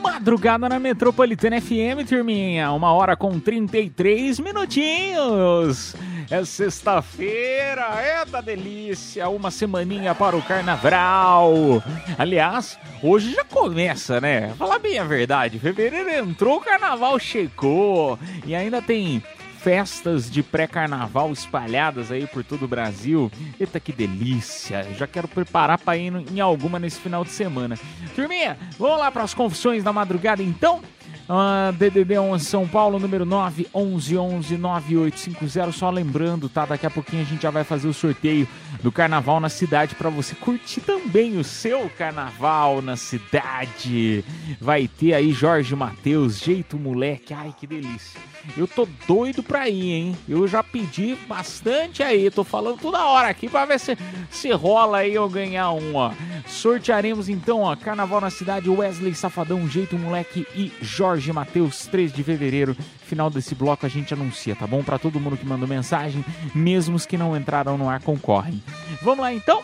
Madrugada 0.00 0.68
na 0.68 0.78
Metropolitana 0.78 1.60
FM, 1.60 2.06
turminha. 2.08 2.70
Uma 2.72 2.92
hora 2.92 3.16
com 3.16 3.40
33 3.40 4.38
minutinhos. 4.40 5.94
É 6.30 6.44
sexta-feira, 6.44 7.86
é 8.02 8.22
da 8.26 8.42
delícia. 8.42 9.26
Uma 9.30 9.50
semaninha 9.50 10.14
para 10.14 10.36
o 10.36 10.42
carnaval. 10.42 11.82
Aliás, 12.18 12.78
hoje 13.02 13.32
já 13.32 13.44
começa, 13.44 14.20
né? 14.20 14.52
Falar 14.58 14.78
bem 14.78 14.98
a 14.98 15.04
verdade. 15.04 15.58
Fevereiro 15.58 16.10
entrou, 16.10 16.58
o 16.58 16.60
carnaval 16.60 17.18
chegou. 17.18 18.18
E 18.44 18.54
ainda 18.54 18.82
tem 18.82 19.22
festas 19.58 20.30
de 20.30 20.42
pré-carnaval 20.42 21.32
espalhadas 21.32 22.12
aí 22.12 22.26
por 22.26 22.44
todo 22.44 22.66
o 22.66 22.68
Brasil. 22.68 23.32
Eita, 23.58 23.80
que 23.80 23.90
delícia! 23.90 24.86
Já 24.98 25.06
quero 25.06 25.26
preparar 25.28 25.78
para 25.78 25.96
ir 25.96 26.12
em 26.30 26.40
alguma 26.40 26.78
nesse 26.78 27.00
final 27.00 27.24
de 27.24 27.30
semana. 27.30 27.78
Turminha, 28.14 28.58
vamos 28.78 28.98
lá 28.98 29.10
para 29.10 29.22
as 29.22 29.32
confissões 29.32 29.82
da 29.82 29.94
madrugada 29.94 30.42
então? 30.42 30.82
Ah, 31.28 31.72
DDD 31.76 32.18
11 32.18 32.44
São 32.44 32.66
Paulo, 32.66 32.98
número 32.98 33.26
9 33.26 33.68
11 33.74 34.16
11 34.16 34.56
9850. 34.56 35.72
Só 35.72 35.90
lembrando, 35.90 36.48
tá? 36.48 36.64
Daqui 36.64 36.86
a 36.86 36.90
pouquinho 36.90 37.20
a 37.20 37.24
gente 37.26 37.42
já 37.42 37.50
vai 37.50 37.64
fazer 37.64 37.86
o 37.86 37.92
sorteio 37.92 38.48
do 38.82 38.90
carnaval 38.90 39.38
na 39.38 39.50
cidade 39.50 39.94
para 39.94 40.08
você 40.08 40.34
curtir 40.34 40.80
também 40.80 41.36
o 41.36 41.44
seu 41.44 41.90
carnaval 41.90 42.80
na 42.80 42.96
cidade. 42.96 44.24
Vai 44.58 44.88
ter 44.88 45.12
aí 45.12 45.30
Jorge 45.32 45.76
Matheus, 45.76 46.38
jeito 46.38 46.78
moleque. 46.78 47.34
Ai, 47.34 47.54
que 47.58 47.66
delícia. 47.66 48.18
Eu 48.56 48.66
tô 48.66 48.88
doido 49.06 49.42
pra 49.42 49.68
ir, 49.68 49.92
hein? 49.92 50.16
Eu 50.28 50.46
já 50.48 50.62
pedi 50.62 51.16
bastante 51.28 52.02
aí. 52.02 52.30
Tô 52.30 52.44
falando 52.44 52.78
toda 52.80 53.04
hora 53.04 53.28
aqui 53.28 53.48
pra 53.48 53.64
ver 53.64 53.78
se, 53.78 53.96
se 54.30 54.50
rola 54.50 54.98
aí 54.98 55.14
eu 55.14 55.28
ganhar 55.28 55.70
um, 55.72 55.94
ó. 55.94 56.12
Sortearemos 56.46 57.28
então, 57.28 57.60
ó. 57.62 57.76
Carnaval 57.76 58.20
na 58.20 58.30
cidade, 58.30 58.68
Wesley 58.68 59.14
Safadão, 59.14 59.68
Jeito 59.68 59.98
Moleque 59.98 60.46
e 60.54 60.72
Jorge 60.80 61.32
Matheus, 61.32 61.86
3 61.86 62.12
de 62.12 62.22
fevereiro. 62.22 62.76
Final 63.02 63.30
desse 63.30 63.54
bloco 63.54 63.86
a 63.86 63.88
gente 63.88 64.12
anuncia, 64.12 64.54
tá 64.54 64.66
bom? 64.66 64.82
Pra 64.82 64.98
todo 64.98 65.20
mundo 65.20 65.36
que 65.36 65.46
mandou 65.46 65.68
mensagem, 65.68 66.24
mesmo 66.54 66.96
os 66.96 67.06
que 67.06 67.16
não 67.16 67.36
entraram 67.36 67.78
no 67.78 67.88
ar 67.88 68.00
concorrem. 68.00 68.62
Vamos 69.02 69.20
lá 69.20 69.32
então? 69.32 69.62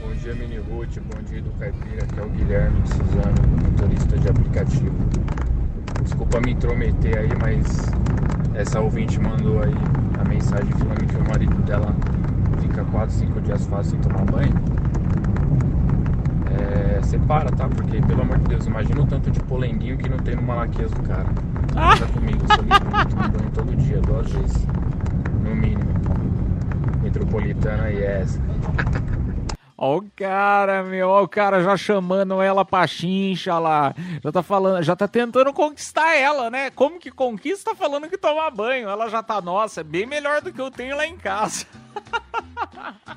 Bom 0.00 0.12
dia, 0.14 0.34
Mini 0.34 0.56
Ruth. 0.58 0.98
Bom 0.98 1.22
dia 1.22 1.42
do 1.42 1.50
Caipira. 1.52 2.04
Aqui 2.04 2.20
é 2.20 2.22
o 2.22 2.28
Guilherme 2.30 2.82
de 2.82 2.88
Suzano, 2.88 3.48
motorista 3.62 4.18
de 4.18 4.28
aplicativo. 4.28 4.94
Desculpa 6.02 6.40
me 6.40 6.52
intrometer 6.52 7.18
aí, 7.18 7.30
mas 7.40 7.92
essa 8.54 8.80
ouvinte 8.80 9.20
mandou 9.20 9.62
aí 9.62 9.74
a 10.18 10.24
mensagem 10.28 10.70
falando 10.72 11.06
que 11.06 11.16
o 11.16 11.28
marido 11.28 11.62
dela 11.62 11.94
fica 12.60 12.84
4, 12.84 13.14
5 13.14 13.40
dias 13.42 13.66
fácil 13.66 13.92
sem 13.92 14.00
tomar 14.00 14.24
banho. 14.24 14.54
É, 16.58 17.02
separa, 17.02 17.50
tá? 17.50 17.68
Porque, 17.68 18.00
pelo 18.00 18.22
amor 18.22 18.38
de 18.38 18.48
Deus, 18.48 18.66
imagina 18.66 19.02
o 19.02 19.06
tanto 19.06 19.30
de 19.30 19.40
polenguinho 19.40 19.98
que 19.98 20.08
não 20.08 20.18
tem 20.18 20.36
no 20.36 20.42
malaquias 20.42 20.90
do 20.90 21.02
cara. 21.02 21.28
Conta 21.74 22.06
comigo, 22.12 22.38
eu 22.42 22.54
sou 22.54 22.64
muito, 22.64 23.16
tomo 23.16 23.28
banho 23.28 23.50
todo 23.52 23.76
dia, 23.76 24.00
duas 24.00 24.30
vezes, 24.30 24.66
no 25.44 25.54
mínimo. 25.54 25.90
Metropolitana, 27.02 27.88
yes. 27.88 28.40
Ó 29.78 29.98
o 29.98 30.10
cara, 30.16 30.82
meu, 30.82 31.08
ó 31.10 31.22
o 31.22 31.28
cara 31.28 31.62
já 31.62 31.76
chamando 31.76 32.40
ela 32.40 32.64
pra 32.64 32.86
chincha 32.86 33.58
lá. 33.58 33.94
Já 34.24 34.32
tá 34.32 34.42
falando, 34.42 34.82
já 34.82 34.96
tá 34.96 35.06
tentando 35.06 35.52
conquistar 35.52 36.14
ela, 36.16 36.48
né? 36.48 36.70
Como 36.70 36.98
que 36.98 37.10
conquista 37.10 37.74
falando 37.74 38.08
que 38.08 38.16
toma 38.16 38.50
banho? 38.50 38.88
Ela 38.88 39.08
já 39.08 39.22
tá, 39.22 39.40
nossa, 39.40 39.82
é 39.82 39.84
bem 39.84 40.06
melhor 40.06 40.40
do 40.40 40.50
que 40.50 40.60
eu 40.60 40.70
tenho 40.70 40.96
lá 40.96 41.06
em 41.06 41.16
casa. 41.16 41.66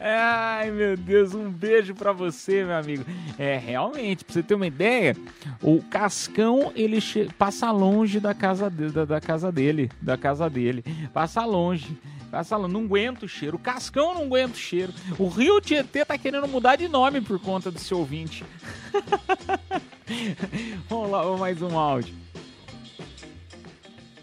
Ai, 0.00 0.70
meu 0.70 0.96
Deus, 0.96 1.34
um 1.34 1.50
beijo 1.50 1.94
pra 1.94 2.12
você, 2.12 2.64
meu 2.64 2.76
amigo. 2.76 3.04
É, 3.38 3.56
realmente, 3.56 4.24
pra 4.24 4.32
você 4.32 4.42
ter 4.42 4.54
uma 4.54 4.66
ideia, 4.66 5.16
o 5.62 5.82
Cascão, 5.82 6.72
ele 6.74 6.98
passa 7.36 7.70
longe 7.70 8.20
da 8.20 8.32
casa, 8.34 8.70
de- 8.70 8.90
da, 8.90 9.04
da 9.04 9.20
casa 9.20 9.50
dele, 9.50 9.90
da 10.00 10.16
casa 10.16 10.48
dele. 10.48 10.84
Passa 11.12 11.44
longe. 11.44 11.98
Passa 12.30 12.56
longe, 12.56 12.72
não 12.74 12.82
aguenta 12.84 13.24
o 13.24 13.28
cheiro. 13.28 13.56
O 13.56 13.60
Cascão 13.60 14.14
não 14.14 14.22
aguenta 14.24 14.54
o 14.54 14.58
cheiro. 14.58 14.92
O 15.18 15.28
Rio 15.28 15.60
Tietê 15.60 16.04
tá 16.04 16.16
querendo 16.18 16.46
mudar 16.46 16.76
de 16.76 16.86
nome 16.86 17.20
por 17.20 17.38
conta 17.40 17.70
do 17.70 17.78
seu 17.78 17.98
ouvinte. 17.98 18.44
Vamos 20.88 21.10
lá, 21.10 21.22
vamos 21.22 21.38
mais 21.40 21.60
um 21.60 21.78
áudio. 21.78 22.14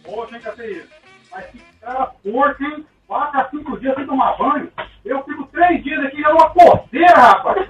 Poxa, 0.03 0.39
Caterina, 0.39 0.83
que 1.51 1.59
cara 1.79 2.07
porco, 2.07 2.63
4 3.07 3.39
a 3.39 3.49
5 3.49 3.79
dias 3.79 3.95
sem 3.95 4.05
tomar 4.05 4.37
banho. 4.37 4.71
Eu 5.03 5.23
fico 5.23 5.45
3 5.47 5.83
dias 5.83 6.05
aqui 6.05 6.23
é 6.23 6.29
uma 6.29 6.49
coceira, 6.49 7.13
rapaz. 7.13 7.69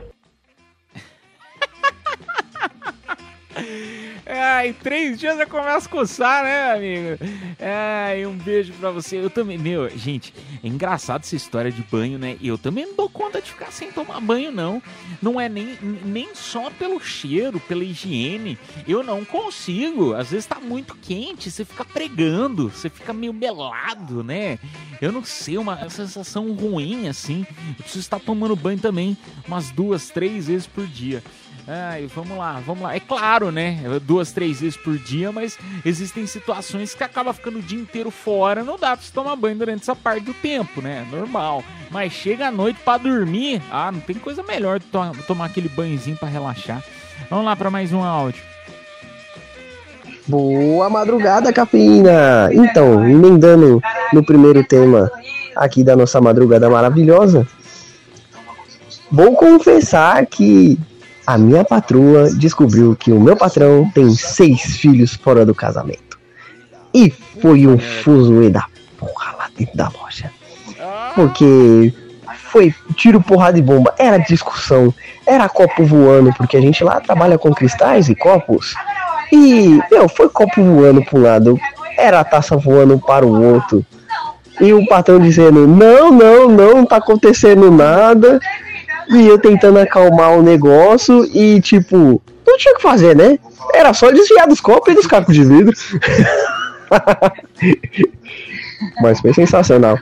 Ai, 4.27 4.73
três 4.73 5.19
dias 5.19 5.37
já 5.37 5.45
começa 5.45 5.87
a 5.87 5.91
coçar, 5.91 6.43
né, 6.43 6.71
amigo? 6.71 7.17
Ai, 7.59 8.25
um 8.25 8.35
beijo 8.35 8.73
pra 8.73 8.89
você. 8.89 9.17
Eu 9.17 9.29
também, 9.29 9.55
meu, 9.55 9.87
gente, 9.95 10.33
é 10.63 10.67
engraçado 10.67 11.21
essa 11.21 11.35
história 11.35 11.71
de 11.71 11.83
banho, 11.83 12.17
né? 12.17 12.35
Eu 12.41 12.57
também 12.57 12.87
não 12.87 12.95
dou 12.95 13.07
conta 13.07 13.39
de 13.39 13.51
ficar 13.51 13.71
sem 13.71 13.91
tomar 13.91 14.19
banho, 14.19 14.51
não. 14.51 14.81
Não 15.21 15.39
é 15.39 15.47
nem, 15.47 15.77
nem 16.03 16.33
só 16.33 16.71
pelo 16.71 16.99
cheiro, 16.99 17.59
pela 17.59 17.83
higiene. 17.83 18.57
Eu 18.87 19.03
não 19.03 19.23
consigo. 19.23 20.15
Às 20.15 20.31
vezes 20.31 20.47
tá 20.47 20.59
muito 20.59 20.95
quente, 20.95 21.51
você 21.51 21.63
fica 21.63 21.85
pregando, 21.85 22.69
você 22.69 22.89
fica 22.89 23.13
meio 23.13 23.33
melado, 23.33 24.23
né? 24.23 24.57
Eu 24.99 25.11
não 25.11 25.23
sei, 25.23 25.57
uma 25.59 25.87
sensação 25.87 26.51
ruim 26.51 27.07
assim. 27.07 27.45
Eu 27.69 27.75
preciso 27.75 27.99
estar 27.99 28.19
tomando 28.19 28.55
banho 28.55 28.79
também 28.79 29.15
umas 29.47 29.69
duas, 29.69 30.09
três 30.09 30.47
vezes 30.47 30.65
por 30.65 30.87
dia. 30.87 31.23
Ai, 31.67 32.07
vamos 32.15 32.37
lá, 32.37 32.61
vamos 32.63 32.83
lá. 32.83 32.95
É 32.95 32.99
claro, 32.99 33.51
né? 33.51 33.79
Duas, 34.03 34.31
três 34.31 34.61
vezes 34.61 34.77
por 34.77 34.97
dia, 34.99 35.31
mas 35.31 35.57
existem 35.83 36.27
situações 36.27 36.93
que 36.93 37.03
acaba 37.03 37.33
ficando 37.33 37.57
o 37.57 37.61
dia 37.61 37.79
inteiro 37.79 38.11
fora. 38.11 38.63
Não 38.63 38.77
dá 38.77 38.95
pra 38.95 39.03
você 39.03 39.11
tomar 39.11 39.35
banho 39.35 39.55
durante 39.57 39.81
essa 39.81 39.95
parte 39.95 40.25
do 40.25 40.33
tempo, 40.35 40.79
né? 40.79 41.07
Normal. 41.11 41.63
Mas 41.89 42.13
chega 42.13 42.47
à 42.47 42.51
noite 42.51 42.79
pra 42.85 42.97
dormir. 42.97 43.61
Ah, 43.71 43.91
não 43.91 43.99
tem 43.99 44.15
coisa 44.15 44.43
melhor 44.43 44.77
do 44.79 44.85
que 44.85 44.91
to- 44.91 45.23
tomar 45.25 45.45
aquele 45.45 45.67
banhozinho 45.67 46.15
pra 46.17 46.29
relaxar. 46.29 46.83
Vamos 47.31 47.45
lá 47.45 47.55
pra 47.55 47.71
mais 47.71 47.91
um 47.91 48.03
áudio. 48.03 48.43
Boa 50.27 50.89
madrugada, 50.89 51.53
cafeína! 51.53 52.49
Então, 52.51 53.07
emendando 53.07 53.81
no 54.11 54.23
primeiro 54.25 54.63
tema 54.63 55.11
aqui 55.55 55.83
da 55.83 55.95
nossa 55.95 56.19
madrugada 56.19 56.67
maravilhosa, 56.69 57.47
vou 59.11 59.35
confessar 59.35 60.25
que 60.25 60.79
a 61.25 61.37
minha 61.37 61.63
patroa 61.65 62.29
descobriu 62.31 62.95
que 62.95 63.11
o 63.11 63.19
meu 63.19 63.35
patrão 63.35 63.89
tem 63.93 64.13
seis 64.15 64.61
filhos 64.77 65.13
fora 65.15 65.45
do 65.45 65.55
casamento. 65.55 66.19
E 66.93 67.09
foi 67.41 67.67
um 67.67 67.77
fuzuê 67.77 68.49
da 68.49 68.65
porra 68.97 69.35
lá 69.37 69.49
dentro 69.57 69.75
da 69.75 69.89
loja. 69.89 70.31
Porque 71.15 71.93
foi 72.49 72.73
tiro, 72.95 73.19
porrada 73.21 73.57
e 73.57 73.61
bomba, 73.61 73.93
era 73.97 74.17
discussão, 74.17 74.93
era 75.25 75.49
copo 75.49 75.83
voando, 75.83 76.33
porque 76.37 76.55
a 76.55 76.61
gente 76.61 76.83
lá 76.83 77.01
trabalha 77.01 77.37
com 77.37 77.53
cristais 77.53 78.07
e 78.07 78.15
copos. 78.15 78.73
E, 79.31 79.79
meu, 79.91 80.07
foi 80.07 80.29
copo 80.29 80.63
voando 80.63 81.03
para 81.03 81.19
um 81.19 81.21
lado, 81.21 81.59
era 81.97 82.23
taça 82.23 82.55
voando 82.55 82.99
para 82.99 83.25
o 83.25 83.53
outro. 83.53 83.85
E 84.61 84.71
o 84.71 84.85
patrão 84.87 85.19
dizendo: 85.19 85.67
Não, 85.67 86.11
não, 86.11 86.47
não 86.47 86.85
tá 86.85 86.97
acontecendo 86.97 87.69
nada. 87.69 88.39
E 89.09 89.27
eu 89.27 89.39
tentando 89.39 89.79
acalmar 89.79 90.31
o 90.31 90.41
negócio 90.41 91.25
e, 91.25 91.61
tipo, 91.61 92.21
não 92.45 92.57
tinha 92.57 92.73
o 92.73 92.77
que 92.77 92.81
fazer, 92.81 93.15
né? 93.15 93.37
Era 93.73 93.93
só 93.93 94.11
desviar 94.11 94.47
dos 94.47 94.61
copos 94.61 94.93
e 94.93 94.95
dos 94.95 95.07
cacos 95.07 95.35
de 95.35 95.43
vidro. 95.43 95.75
Mas 99.01 99.19
foi 99.19 99.33
sensacional. 99.33 99.97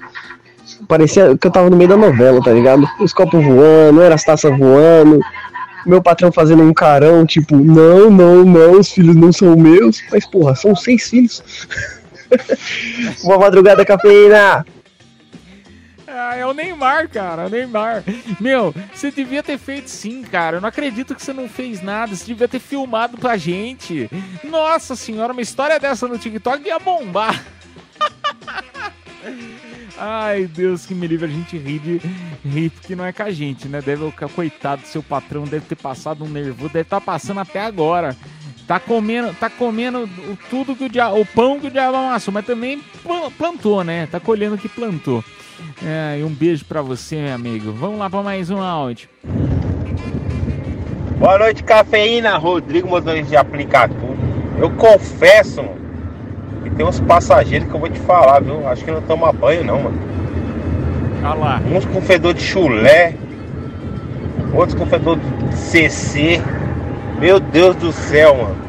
Parecia 0.88 1.38
que 1.38 1.48
eu 1.48 1.52
tava 1.52 1.70
no 1.70 1.78
meio 1.78 1.90
da 1.90 1.98
novela, 1.98 2.42
tá 2.42 2.52
ligado? 2.52 2.88
Os 3.00 3.14
copos 3.14 3.44
voando, 3.44 4.02
era 4.02 4.16
as 4.16 4.24
taças 4.24 4.58
voando. 4.58 5.20
Meu 5.86 6.02
patrão 6.02 6.32
fazendo 6.32 6.64
um 6.64 6.74
carão, 6.74 7.26
tipo, 7.26 7.56
não, 7.56 8.10
não, 8.10 8.46
não, 8.46 8.80
os 8.80 8.92
filhos 8.92 9.16
não 9.16 9.32
são 9.32 9.56
meus. 9.56 10.02
Mas, 10.12 10.26
porra, 10.26 10.56
são 10.56 10.76
seis 10.76 11.10
filhos. 11.10 11.44
Boa 13.24 13.40
madrugada, 13.40 13.86
cafeína! 13.86 14.66
Ah, 16.16 16.36
é 16.36 16.46
o 16.46 16.54
Neymar, 16.54 17.10
cara, 17.10 17.48
o 17.48 17.50
Neymar. 17.50 18.04
Meu, 18.40 18.74
você 18.94 19.10
devia 19.10 19.42
ter 19.42 19.58
feito 19.58 19.88
sim, 19.90 20.22
cara. 20.22 20.58
Eu 20.58 20.62
não 20.62 20.70
acredito 20.70 21.16
que 21.16 21.22
você 21.24 21.34
não 21.34 21.50
fez 21.50 21.82
nada. 21.82 22.16
Você 22.16 22.26
devia 22.26 22.48
ter 22.48 22.60
filmado 22.60 23.18
pra 23.18 23.36
gente. 23.36 24.08
Nossa 24.44 24.96
senhora, 24.96 25.34
uma 25.34 25.42
história 25.42 25.80
dessa 25.80 26.08
no 26.08 26.18
TikTok 26.18 26.68
ia 26.68 26.78
bombar. 26.78 27.44
Ai, 29.98 30.46
Deus 30.46 30.86
que 30.86 30.94
me 30.94 31.08
livre, 31.08 31.26
a 31.26 31.30
gente 31.30 31.58
ri 31.58 31.80
de 31.80 32.02
rir 32.44 32.70
porque 32.72 32.96
não 32.96 33.06
é 33.06 33.14
com 33.14 33.24
a 33.24 33.32
gente, 33.32 33.68
né? 33.68 33.82
Deve 33.82 34.12
coitado 34.36 34.82
do 34.82 34.88
seu 34.88 35.04
patrão, 35.04 35.44
deve 35.46 35.66
ter 35.66 35.76
passado 35.76 36.24
um 36.24 36.30
nervoso, 36.30 36.70
deve 36.74 36.82
estar 36.82 37.02
passando 37.02 37.40
até 37.40 37.62
agora. 37.62 38.16
Tá 38.68 38.80
comendo, 38.80 39.34
tá 39.40 39.50
comendo 39.50 40.10
tudo 40.50 40.76
que 40.76 40.86
o 40.86 40.90
diabo, 40.90 41.20
o 41.20 41.26
pão 41.26 41.60
que 41.60 41.68
o 41.68 41.72
diabo 41.72 41.98
amassou, 41.98 42.34
mas 42.34 42.46
também 42.46 42.80
pla- 43.04 43.30
plantou, 43.32 43.84
né? 43.84 44.08
Tá 44.08 44.20
colhendo 44.20 44.56
o 44.56 44.58
que 44.58 44.70
plantou. 44.70 45.24
É, 45.86 46.20
e 46.20 46.24
um 46.24 46.30
beijo 46.30 46.66
pra 46.66 46.82
você, 46.82 47.16
meu 47.18 47.34
amigo. 47.34 47.72
Vamos 47.72 48.00
lá 48.00 48.10
pra 48.10 48.24
mais 48.24 48.50
um 48.50 48.62
áudio. 48.62 49.10
Boa 51.20 51.38
noite, 51.38 51.64
cafeína. 51.64 52.38
Rodrigo, 52.38 52.88
motorista 52.88 53.30
de 53.30 53.38
aplicativo. 53.38 54.16
Eu 54.60 54.70
confesso, 54.72 55.64
mano, 55.64 55.78
que 56.64 56.70
tem 56.72 56.86
uns 56.86 57.00
passageiros 57.00 57.68
que 57.68 57.74
eu 57.74 57.80
vou 57.80 57.90
te 57.90 58.00
falar, 58.00 58.42
viu? 58.42 58.68
Acho 58.68 58.84
que 58.84 58.92
não 58.92 59.02
toma 59.02 59.32
banho, 59.32 59.64
não, 59.64 59.82
mano. 59.82 60.00
Olha 61.24 61.34
lá. 61.34 61.62
Uns 61.72 61.86
com 61.86 62.02
fedor 62.02 62.34
de 62.34 62.42
chulé, 62.42 63.16
outros 64.54 64.78
com 64.78 64.86
fedor 64.86 65.18
de 65.18 65.56
CC. 65.56 66.42
Meu 67.20 67.40
Deus 67.40 67.76
do 67.76 67.92
céu, 67.92 68.36
mano. 68.36 68.64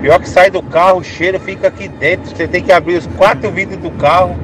Pior 0.00 0.20
que 0.20 0.28
sai 0.28 0.50
do 0.50 0.62
carro, 0.62 0.98
o 0.98 1.04
cheiro 1.04 1.40
fica 1.40 1.68
aqui 1.68 1.88
dentro. 1.88 2.30
Você 2.36 2.46
tem 2.46 2.62
que 2.62 2.70
abrir 2.70 2.96
os 2.96 3.06
quatro 3.16 3.50
vidros 3.50 3.78
do 3.78 3.90
carro. 3.92 4.36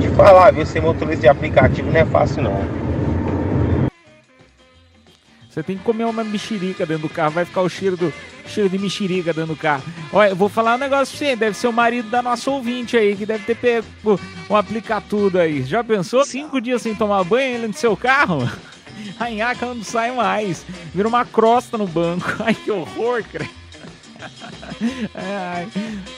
Te 0.00 0.08
falar, 0.16 0.52
viu? 0.52 0.66
Ser 0.66 0.80
motorista 0.80 1.22
de 1.22 1.28
aplicativo 1.28 1.90
não 1.90 2.00
é 2.00 2.04
fácil, 2.04 2.42
não. 2.42 2.88
Você 5.48 5.62
tem 5.62 5.76
que 5.76 5.82
comer 5.82 6.04
uma 6.04 6.22
mexerica 6.22 6.86
dentro 6.86 7.08
do 7.08 7.12
carro, 7.12 7.32
vai 7.32 7.44
ficar 7.44 7.62
o 7.62 7.68
cheiro 7.68 7.96
do 7.96 8.12
cheiro 8.46 8.68
de 8.68 8.78
mexerica 8.78 9.32
dentro 9.32 9.54
do 9.54 9.56
carro. 9.56 9.82
Olha, 10.12 10.30
eu 10.30 10.36
vou 10.36 10.48
falar 10.48 10.76
um 10.76 10.78
negócio 10.78 11.18
pra 11.18 11.26
você, 11.26 11.34
deve 11.34 11.56
ser 11.56 11.66
o 11.66 11.72
marido 11.72 12.08
da 12.10 12.22
nossa 12.22 12.48
ouvinte 12.50 12.96
aí, 12.96 13.16
que 13.16 13.26
deve 13.26 13.44
ter 13.44 13.56
pego 13.56 14.20
um 14.48 14.54
aplicar 14.54 15.02
tudo 15.02 15.38
aí. 15.38 15.62
Já 15.64 15.82
pensou? 15.82 16.24
Cinco 16.24 16.60
dias 16.60 16.82
sem 16.82 16.94
tomar 16.94 17.24
banho 17.24 17.56
ele 17.56 17.66
no 17.66 17.74
seu 17.74 17.96
carro? 17.96 18.48
A 19.18 19.30
nhaca 19.30 19.66
não 19.66 19.82
sai 19.82 20.12
mais. 20.12 20.64
Vira 20.94 21.08
uma 21.08 21.24
crosta 21.24 21.76
no 21.76 21.86
banco. 21.86 22.24
Ai, 22.44 22.54
que 22.54 22.70
horror, 22.70 23.24
credo. 23.24 23.50
Ai, 25.14 25.68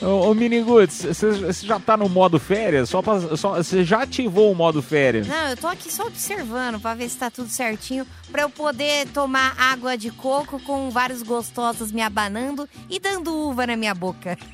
ô, 0.01 0.29
ô 0.29 0.33
Miniguts, 0.33 1.03
você 1.05 1.31
você 1.31 1.65
já 1.65 1.79
tá 1.79 1.97
no 1.97 2.07
modo 2.07 2.39
férias? 2.39 2.89
Só 2.89 3.01
você 3.01 3.83
já 3.83 4.03
ativou 4.03 4.51
o 4.51 4.55
modo 4.55 4.81
férias? 4.81 5.27
Não, 5.27 5.49
eu 5.49 5.57
tô 5.57 5.67
aqui 5.67 5.91
só 5.91 6.05
observando 6.05 6.79
pra 6.79 6.93
ver 6.93 7.09
se 7.09 7.17
tá 7.17 7.29
tudo 7.31 7.49
certinho, 7.49 8.05
pra 8.31 8.43
eu 8.43 8.49
poder 8.49 9.07
tomar 9.07 9.55
água 9.59 9.97
de 9.97 10.11
coco 10.11 10.59
com 10.59 10.89
vários 10.89 11.21
gostosos 11.23 11.91
me 11.91 12.01
abanando 12.01 12.67
e 12.89 12.99
dando 12.99 13.33
uva 13.35 13.65
na 13.67 13.75
minha 13.75 13.93
boca. 13.93 14.37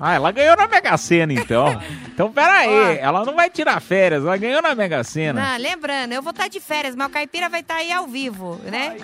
Ah, 0.00 0.14
ela 0.14 0.32
ganhou 0.32 0.56
na 0.56 0.66
Mega 0.66 0.96
Sena, 0.96 1.32
então. 1.32 1.80
Então, 2.12 2.30
pera 2.30 2.52
aí, 2.58 2.98
ela 2.98 3.24
não 3.24 3.34
vai 3.34 3.48
tirar 3.48 3.80
férias, 3.80 4.22
ela 4.22 4.36
ganhou 4.36 4.60
na 4.60 4.74
Mega 4.74 5.02
Sena. 5.02 5.40
Não, 5.52 5.58
lembrando, 5.58 6.12
eu 6.12 6.20
vou 6.20 6.30
estar 6.30 6.46
de 6.46 6.60
férias, 6.60 6.94
mas 6.94 7.06
o 7.08 7.10
Caipira 7.10 7.48
vai 7.48 7.60
estar 7.60 7.76
aí 7.76 7.90
ao 7.90 8.06
vivo, 8.06 8.60
né? 8.64 8.98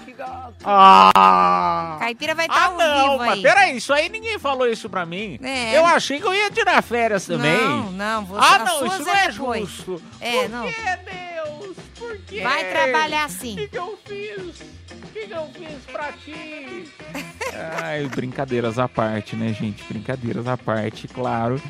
Ah! 0.62 1.97
Caipira 2.01 2.34
vai 2.34 2.47
estar 2.47 2.66
ao 2.66 2.76
Não, 2.76 3.03
vivo 3.12 3.18
mas 3.18 3.30
aí. 3.30 3.43
peraí, 3.43 3.78
isso 3.79 3.93
aí 3.93 4.09
ninguém 4.09 4.39
falou 4.39 4.66
isso 4.68 4.89
pra 4.89 5.07
mim. 5.07 5.39
É. 5.43 5.76
Eu 5.76 5.87
achei 5.87 6.20
que 6.20 6.26
eu 6.26 6.35
ia 6.35 6.51
tirar 6.51 6.83
férias 6.83 7.26
também. 7.26 7.57
Não, 7.57 7.91
não, 7.93 8.24
você, 8.26 8.45
Ah, 8.45 8.59
não, 8.61 8.87
isso 8.87 9.03
não 9.05 9.14
é 9.14 9.29
depois. 9.31 9.68
justo. 9.68 10.03
É, 10.20 10.47
não. 10.49 10.64
Deus? 10.64 11.76
Por 11.99 12.16
quê? 12.26 12.41
Vai 12.43 12.64
trabalhar 12.70 13.29
sim. 13.31 13.55
O 13.55 13.57
que, 13.57 13.68
que 13.68 13.79
eu 13.79 13.99
fiz? 14.07 14.61
O 15.01 15.07
que, 15.12 15.26
que 15.26 15.33
eu 15.33 15.51
fiz 15.55 15.85
pra 15.93 16.12
ti? 16.12 16.85
Ai, 17.83 18.05
brincadeiras 18.07 18.79
à 18.79 18.87
parte, 18.89 19.35
né, 19.35 19.53
gente? 19.53 19.83
Brincadeiras 19.85 20.47
à 20.47 20.57
parte, 20.57 21.09
claro. 21.09 21.61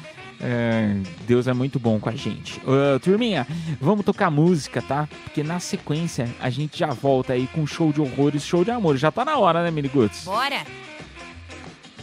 É, 0.40 0.94
Deus 1.26 1.48
é 1.48 1.52
muito 1.52 1.80
bom 1.80 1.98
com 1.98 2.08
a 2.08 2.14
gente. 2.14 2.60
Ô, 2.64 3.00
turminha, 3.00 3.46
vamos 3.80 4.04
tocar 4.04 4.30
música, 4.30 4.80
tá? 4.80 5.08
Porque 5.24 5.42
na 5.42 5.58
sequência 5.58 6.28
a 6.40 6.48
gente 6.50 6.78
já 6.78 6.88
volta 6.88 7.32
aí 7.32 7.48
com 7.52 7.66
show 7.66 7.92
de 7.92 8.00
horrores, 8.00 8.44
show 8.44 8.64
de 8.64 8.70
amor. 8.70 8.96
Já 8.96 9.10
tá 9.10 9.24
na 9.24 9.36
hora, 9.38 9.64
né, 9.64 9.70
Miniguts? 9.70 10.24
Bora! 10.24 10.62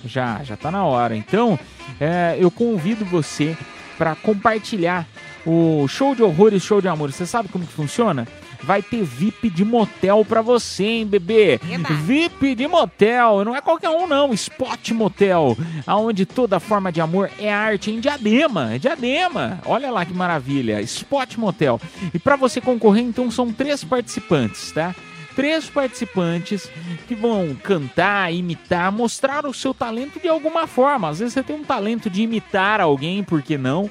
Já, 0.05 0.43
já 0.43 0.55
tá 0.55 0.71
na 0.71 0.83
hora. 0.83 1.15
Então, 1.15 1.57
é, 1.99 2.37
eu 2.39 2.49
convido 2.51 3.05
você 3.05 3.57
para 3.97 4.15
compartilhar 4.15 5.07
o 5.45 5.87
show 5.87 6.15
de 6.15 6.23
horrores, 6.23 6.63
show 6.63 6.81
de 6.81 6.87
amor. 6.87 7.11
Você 7.11 7.25
sabe 7.25 7.49
como 7.49 7.65
que 7.65 7.73
funciona? 7.73 8.27
Vai 8.63 8.81
ter 8.81 9.03
VIP 9.03 9.49
de 9.49 9.63
motel 9.63 10.25
pra 10.25 10.41
você, 10.41 10.83
hein, 10.83 11.05
bebê? 11.05 11.59
VIP 11.93 12.55
de 12.55 12.67
motel, 12.67 13.45
não 13.45 13.55
é 13.55 13.61
qualquer 13.61 13.89
um 13.89 14.07
não, 14.07 14.33
Spot 14.33 14.91
Motel, 14.91 15.55
aonde 15.85 16.25
toda 16.25 16.59
forma 16.59 16.91
de 16.91 16.99
amor 16.99 17.29
é 17.37 17.53
arte 17.53 17.91
em 17.91 17.99
diadema, 17.99 18.73
é 18.73 18.79
diadema. 18.79 19.59
Olha 19.65 19.91
lá 19.91 20.03
que 20.03 20.13
maravilha, 20.13 20.81
Spot 20.81 21.37
Motel. 21.37 21.79
E 22.11 22.17
pra 22.17 22.35
você 22.35 22.59
concorrer, 22.59 23.03
então 23.03 23.29
são 23.29 23.51
três 23.53 23.83
participantes, 23.83 24.71
tá? 24.71 24.95
Três 25.35 25.69
participantes 25.69 26.69
que 27.07 27.13
vão 27.13 27.55
cantar, 27.55 28.33
imitar, 28.33 28.91
mostrar 28.91 29.45
o 29.45 29.53
seu 29.53 29.73
talento 29.73 30.19
de 30.19 30.27
alguma 30.27 30.65
forma. 30.65 31.09
Às 31.09 31.19
vezes 31.19 31.33
você 31.33 31.43
tem 31.43 31.55
um 31.55 31.63
talento 31.63 32.09
de 32.09 32.21
imitar 32.21 32.79
alguém, 32.81 33.23
por 33.23 33.41
que 33.41 33.57
não? 33.57 33.89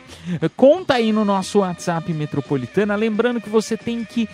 Conta 0.56 0.94
aí 0.94 1.12
no 1.12 1.24
nosso 1.24 1.58
WhatsApp 1.60 2.12
Metropolitana, 2.12 2.96
lembrando 2.96 3.40
que 3.40 3.48
você 3.48 3.76
tem 3.76 4.04
que 4.04 4.28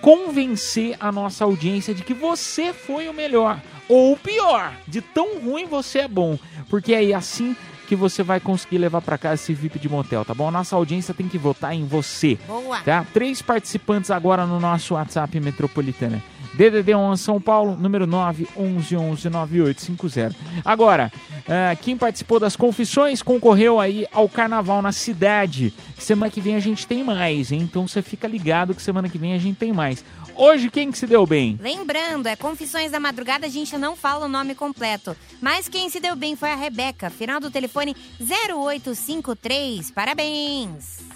convencer 0.00 0.96
a 1.00 1.10
nossa 1.10 1.44
audiência 1.44 1.94
de 1.94 2.02
que 2.02 2.12
você 2.12 2.72
foi 2.72 3.08
o 3.08 3.14
melhor. 3.14 3.60
ou 3.88 4.16
pior, 4.16 4.72
de 4.86 5.00
tão 5.00 5.38
ruim 5.40 5.66
você 5.66 6.00
é 6.00 6.08
bom, 6.08 6.38
porque 6.70 6.94
é 6.94 7.12
assim 7.14 7.54
que 7.86 7.94
você 7.94 8.22
vai 8.22 8.40
conseguir 8.40 8.78
levar 8.78 9.02
pra 9.02 9.18
casa 9.18 9.34
esse 9.34 9.52
VIP 9.52 9.78
de 9.78 9.88
motel, 9.88 10.24
tá 10.24 10.32
bom? 10.32 10.48
A 10.48 10.50
nossa 10.50 10.74
audiência 10.74 11.12
tem 11.12 11.28
que 11.28 11.36
votar 11.36 11.74
em 11.74 11.84
você. 11.84 12.38
Boa. 12.46 12.78
Tá? 12.80 13.04
Três 13.12 13.42
participantes 13.42 14.10
agora 14.10 14.46
no 14.46 14.58
nosso 14.58 14.94
WhatsApp 14.94 15.38
Metropolitana. 15.38 16.22
DDD 16.56 16.94
11 16.94 17.22
São 17.22 17.40
Paulo, 17.40 17.76
número 17.76 18.06
9 18.06 18.48
11 18.56 18.96
11 18.96 19.30
9850. 19.30 20.36
Agora, 20.64 21.12
ah, 21.48 21.76
quem 21.76 21.96
participou 21.96 22.38
das 22.38 22.56
confissões 22.56 23.22
concorreu 23.22 23.80
aí 23.80 24.06
ao 24.12 24.28
carnaval 24.28 24.80
na 24.80 24.92
cidade. 24.92 25.74
Semana 25.98 26.30
que 26.30 26.40
vem 26.40 26.56
a 26.56 26.60
gente 26.60 26.86
tem 26.86 27.02
mais, 27.02 27.50
hein? 27.50 27.60
Então 27.62 27.86
você 27.86 28.02
fica 28.02 28.28
ligado 28.28 28.74
que 28.74 28.82
semana 28.82 29.08
que 29.08 29.18
vem 29.18 29.34
a 29.34 29.38
gente 29.38 29.56
tem 29.56 29.72
mais. 29.72 30.04
Hoje, 30.36 30.68
quem 30.68 30.90
que 30.90 30.98
se 30.98 31.06
deu 31.06 31.24
bem? 31.26 31.58
Lembrando, 31.60 32.26
é 32.26 32.34
Confissões 32.34 32.90
da 32.90 32.98
Madrugada, 32.98 33.46
a 33.46 33.50
gente 33.50 33.76
não 33.78 33.94
fala 33.94 34.26
o 34.26 34.28
nome 34.28 34.54
completo. 34.54 35.16
Mas 35.40 35.68
quem 35.68 35.88
se 35.88 36.00
deu 36.00 36.16
bem 36.16 36.34
foi 36.34 36.50
a 36.50 36.56
Rebeca, 36.56 37.08
final 37.08 37.38
do 37.38 37.50
telefone 37.50 37.94
0853. 38.20 39.92
Parabéns! 39.92 41.13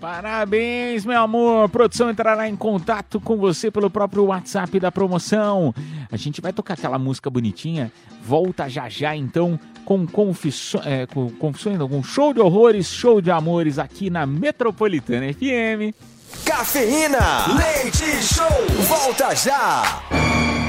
Parabéns, 0.00 1.04
meu 1.04 1.20
amor. 1.20 1.64
A 1.64 1.68
produção 1.68 2.10
entrará 2.10 2.48
em 2.48 2.56
contato 2.56 3.20
com 3.20 3.36
você 3.36 3.70
pelo 3.70 3.90
próprio 3.90 4.24
WhatsApp 4.24 4.80
da 4.80 4.90
promoção. 4.90 5.74
A 6.10 6.16
gente 6.16 6.40
vai 6.40 6.52
tocar 6.52 6.74
aquela 6.74 6.98
música 6.98 7.28
bonitinha. 7.28 7.92
Volta 8.22 8.68
já 8.68 8.88
já, 8.88 9.14
então, 9.14 9.60
com, 9.84 10.06
confissões, 10.06 10.86
é, 10.86 11.06
com 11.06 11.30
confissões, 11.30 11.78
com 11.78 12.02
show 12.02 12.32
de 12.32 12.40
horrores, 12.40 12.86
show 12.86 13.20
de 13.20 13.30
amores 13.30 13.78
aqui 13.78 14.08
na 14.08 14.24
Metropolitana 14.24 15.32
FM. 15.32 15.94
Cafeína, 16.44 17.46
leite 17.56 18.22
show, 18.22 18.46
volta 18.86 19.34
já. 19.34 20.02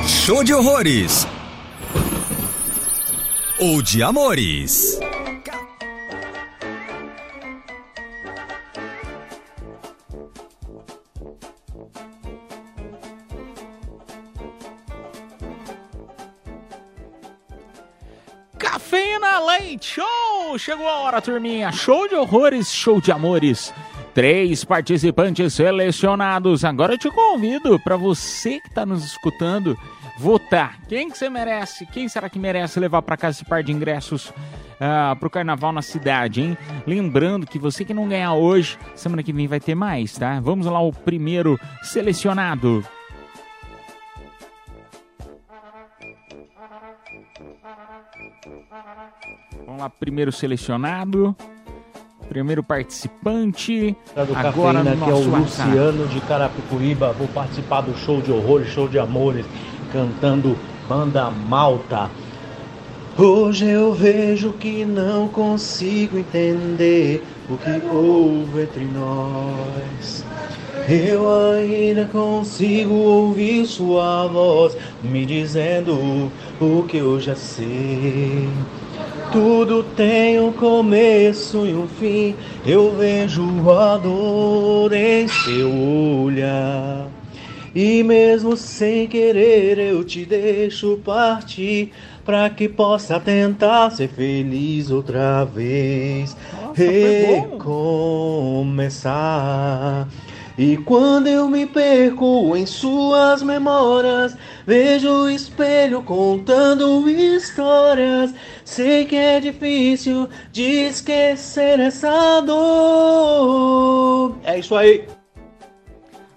Show 0.07 0.43
de 0.43 0.53
horrores. 0.53 1.27
Ou 3.59 3.81
de 3.81 4.01
amores. 4.01 4.99
Cafeína 18.91 19.39
Leite 19.39 19.95
Show! 19.95 20.59
Chegou 20.59 20.85
a 20.85 20.97
hora, 20.97 21.21
turminha. 21.21 21.71
Show 21.71 22.09
de 22.09 22.15
horrores, 22.15 22.73
show 22.73 22.99
de 22.99 23.09
amores. 23.09 23.73
Três 24.13 24.65
participantes 24.65 25.53
selecionados. 25.53 26.65
Agora 26.65 26.95
eu 26.95 26.97
te 26.97 27.09
convido 27.09 27.79
para 27.79 27.95
você 27.95 28.59
que 28.59 28.67
está 28.67 28.85
nos 28.85 29.05
escutando 29.05 29.77
votar. 30.17 30.77
Quem 30.89 31.09
que 31.09 31.17
você 31.17 31.29
merece? 31.29 31.85
Quem 31.85 32.09
será 32.09 32.29
que 32.29 32.37
merece 32.37 32.81
levar 32.81 33.01
para 33.01 33.15
casa 33.15 33.37
esse 33.37 33.45
par 33.45 33.63
de 33.63 33.71
ingressos 33.71 34.33
ah, 34.77 35.15
pro 35.17 35.29
carnaval 35.29 35.71
na 35.71 35.81
cidade, 35.81 36.41
hein? 36.41 36.57
Lembrando 36.85 37.47
que 37.47 37.57
você 37.57 37.85
que 37.85 37.93
não 37.93 38.09
ganhar 38.09 38.33
hoje, 38.33 38.77
semana 38.93 39.23
que 39.23 39.31
vem 39.31 39.47
vai 39.47 39.61
ter 39.61 39.73
mais, 39.73 40.17
tá? 40.17 40.41
Vamos 40.41 40.65
lá, 40.65 40.81
o 40.81 40.91
primeiro 40.91 41.57
selecionado. 41.81 42.85
Vamos 49.65 49.81
lá, 49.81 49.89
primeiro 49.89 50.31
selecionado. 50.31 51.35
Primeiro 52.29 52.63
participante. 52.63 53.95
do 54.15 54.37
Agora 54.37 54.83
Cafeína, 54.83 54.95
no 54.95 55.05
que 55.05 55.11
é 55.11 55.13
o. 55.13 55.37
Luciano 55.39 56.07
de 56.07 56.21
Carapicuíba. 56.21 57.11
Vou 57.13 57.27
participar 57.27 57.81
do 57.81 57.97
show 57.97 58.21
de 58.21 58.31
horrores, 58.31 58.69
show 58.69 58.87
de 58.87 58.97
amores, 58.97 59.45
cantando 59.91 60.57
Banda 60.87 61.29
Malta. 61.29 62.09
Hoje 63.17 63.69
eu 63.69 63.93
vejo 63.93 64.53
que 64.53 64.85
não 64.85 65.27
consigo 65.27 66.17
entender 66.17 67.21
o 67.49 67.57
que 67.57 67.85
houve 67.93 68.61
entre 68.63 68.85
nós. 68.85 70.23
Eu 70.89 71.53
ainda 71.53 72.05
consigo 72.05 72.93
ouvir 72.93 73.65
sua 73.65 74.27
voz 74.27 74.75
me 75.03 75.25
dizendo 75.25 76.31
o 76.59 76.83
que 76.83 76.97
eu 76.97 77.19
já 77.19 77.35
sei. 77.35 78.49
Tudo 79.31 79.83
tem 79.83 80.39
um 80.39 80.51
começo 80.51 81.65
e 81.65 81.73
um 81.73 81.87
fim. 81.87 82.35
Eu 82.65 82.91
vejo 82.97 83.69
a 83.69 83.97
dor 83.97 84.91
em 84.91 85.27
seu 85.27 85.71
olhar. 86.23 87.07
E 87.73 88.03
mesmo 88.03 88.57
sem 88.57 89.07
querer, 89.07 89.79
eu 89.79 90.03
te 90.03 90.25
deixo 90.25 90.99
partir. 91.05 91.93
Pra 92.25 92.49
que 92.49 92.67
possa 92.67 93.19
tentar 93.19 93.89
ser 93.91 94.09
feliz 94.09 94.91
outra 94.91 95.45
vez. 95.45 96.35
Recomeçar. 96.75 97.69
E 100.57 100.77
quando 100.77 101.27
eu 101.27 101.47
me 101.47 101.65
perco 101.65 102.55
em 102.55 102.65
suas 102.65 103.41
memórias, 103.41 104.37
vejo 104.65 105.09
o 105.09 105.29
espelho 105.29 106.01
contando 106.03 107.09
histórias. 107.09 108.33
Sei 108.65 109.05
que 109.05 109.15
é 109.15 109.39
difícil 109.39 110.27
de 110.51 110.87
esquecer 110.87 111.79
essa 111.79 112.41
dor. 112.41 114.37
É 114.43 114.59
isso 114.59 114.75
aí. 114.75 115.07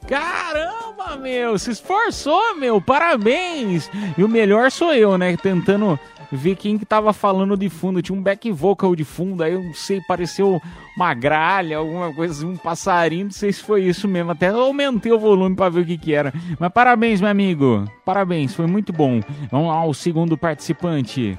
Caramba, 0.06 1.16
meu, 1.16 1.58
se 1.58 1.70
esforçou, 1.70 2.56
meu, 2.56 2.78
parabéns! 2.80 3.90
E 4.18 4.22
o 4.22 4.28
melhor 4.28 4.70
sou 4.70 4.92
eu, 4.92 5.16
né, 5.16 5.34
tentando 5.36 5.98
ver 6.36 6.56
quem 6.56 6.78
que 6.78 6.84
tava 6.84 7.12
falando 7.12 7.56
de 7.56 7.68
fundo. 7.68 8.02
Tinha 8.02 8.18
um 8.18 8.22
back 8.22 8.50
vocal 8.50 8.94
de 8.94 9.04
fundo, 9.04 9.42
aí 9.42 9.52
eu 9.52 9.62
não 9.62 9.74
sei, 9.74 10.00
pareceu 10.06 10.60
uma 10.96 11.14
gralha, 11.14 11.78
alguma 11.78 12.12
coisa 12.12 12.34
assim, 12.34 12.46
um 12.46 12.56
passarinho, 12.56 13.26
não 13.26 13.32
sei 13.32 13.52
se 13.52 13.62
foi 13.62 13.84
isso 13.84 14.06
mesmo. 14.08 14.32
Até 14.32 14.48
aumentei 14.48 15.12
o 15.12 15.18
volume 15.18 15.56
pra 15.56 15.68
ver 15.68 15.80
o 15.80 15.86
que 15.86 15.98
que 15.98 16.14
era. 16.14 16.32
Mas 16.58 16.72
parabéns, 16.72 17.20
meu 17.20 17.30
amigo, 17.30 17.84
parabéns, 18.04 18.54
foi 18.54 18.66
muito 18.66 18.92
bom. 18.92 19.20
Vamos 19.50 19.68
lá, 19.68 19.84
o 19.84 19.94
segundo 19.94 20.36
participante. 20.36 21.38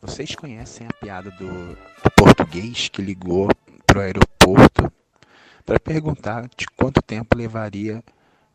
Vocês 0.00 0.34
conhecem 0.34 0.86
a 0.86 1.04
piada 1.04 1.30
do, 1.32 1.48
do 1.48 2.10
português 2.16 2.88
que 2.88 3.02
ligou 3.02 3.48
pro 3.84 4.00
aeroporto 4.00 4.92
para 5.66 5.80
perguntar 5.80 6.48
de 6.56 6.66
quanto 6.76 7.02
tempo 7.02 7.36
levaria 7.36 8.02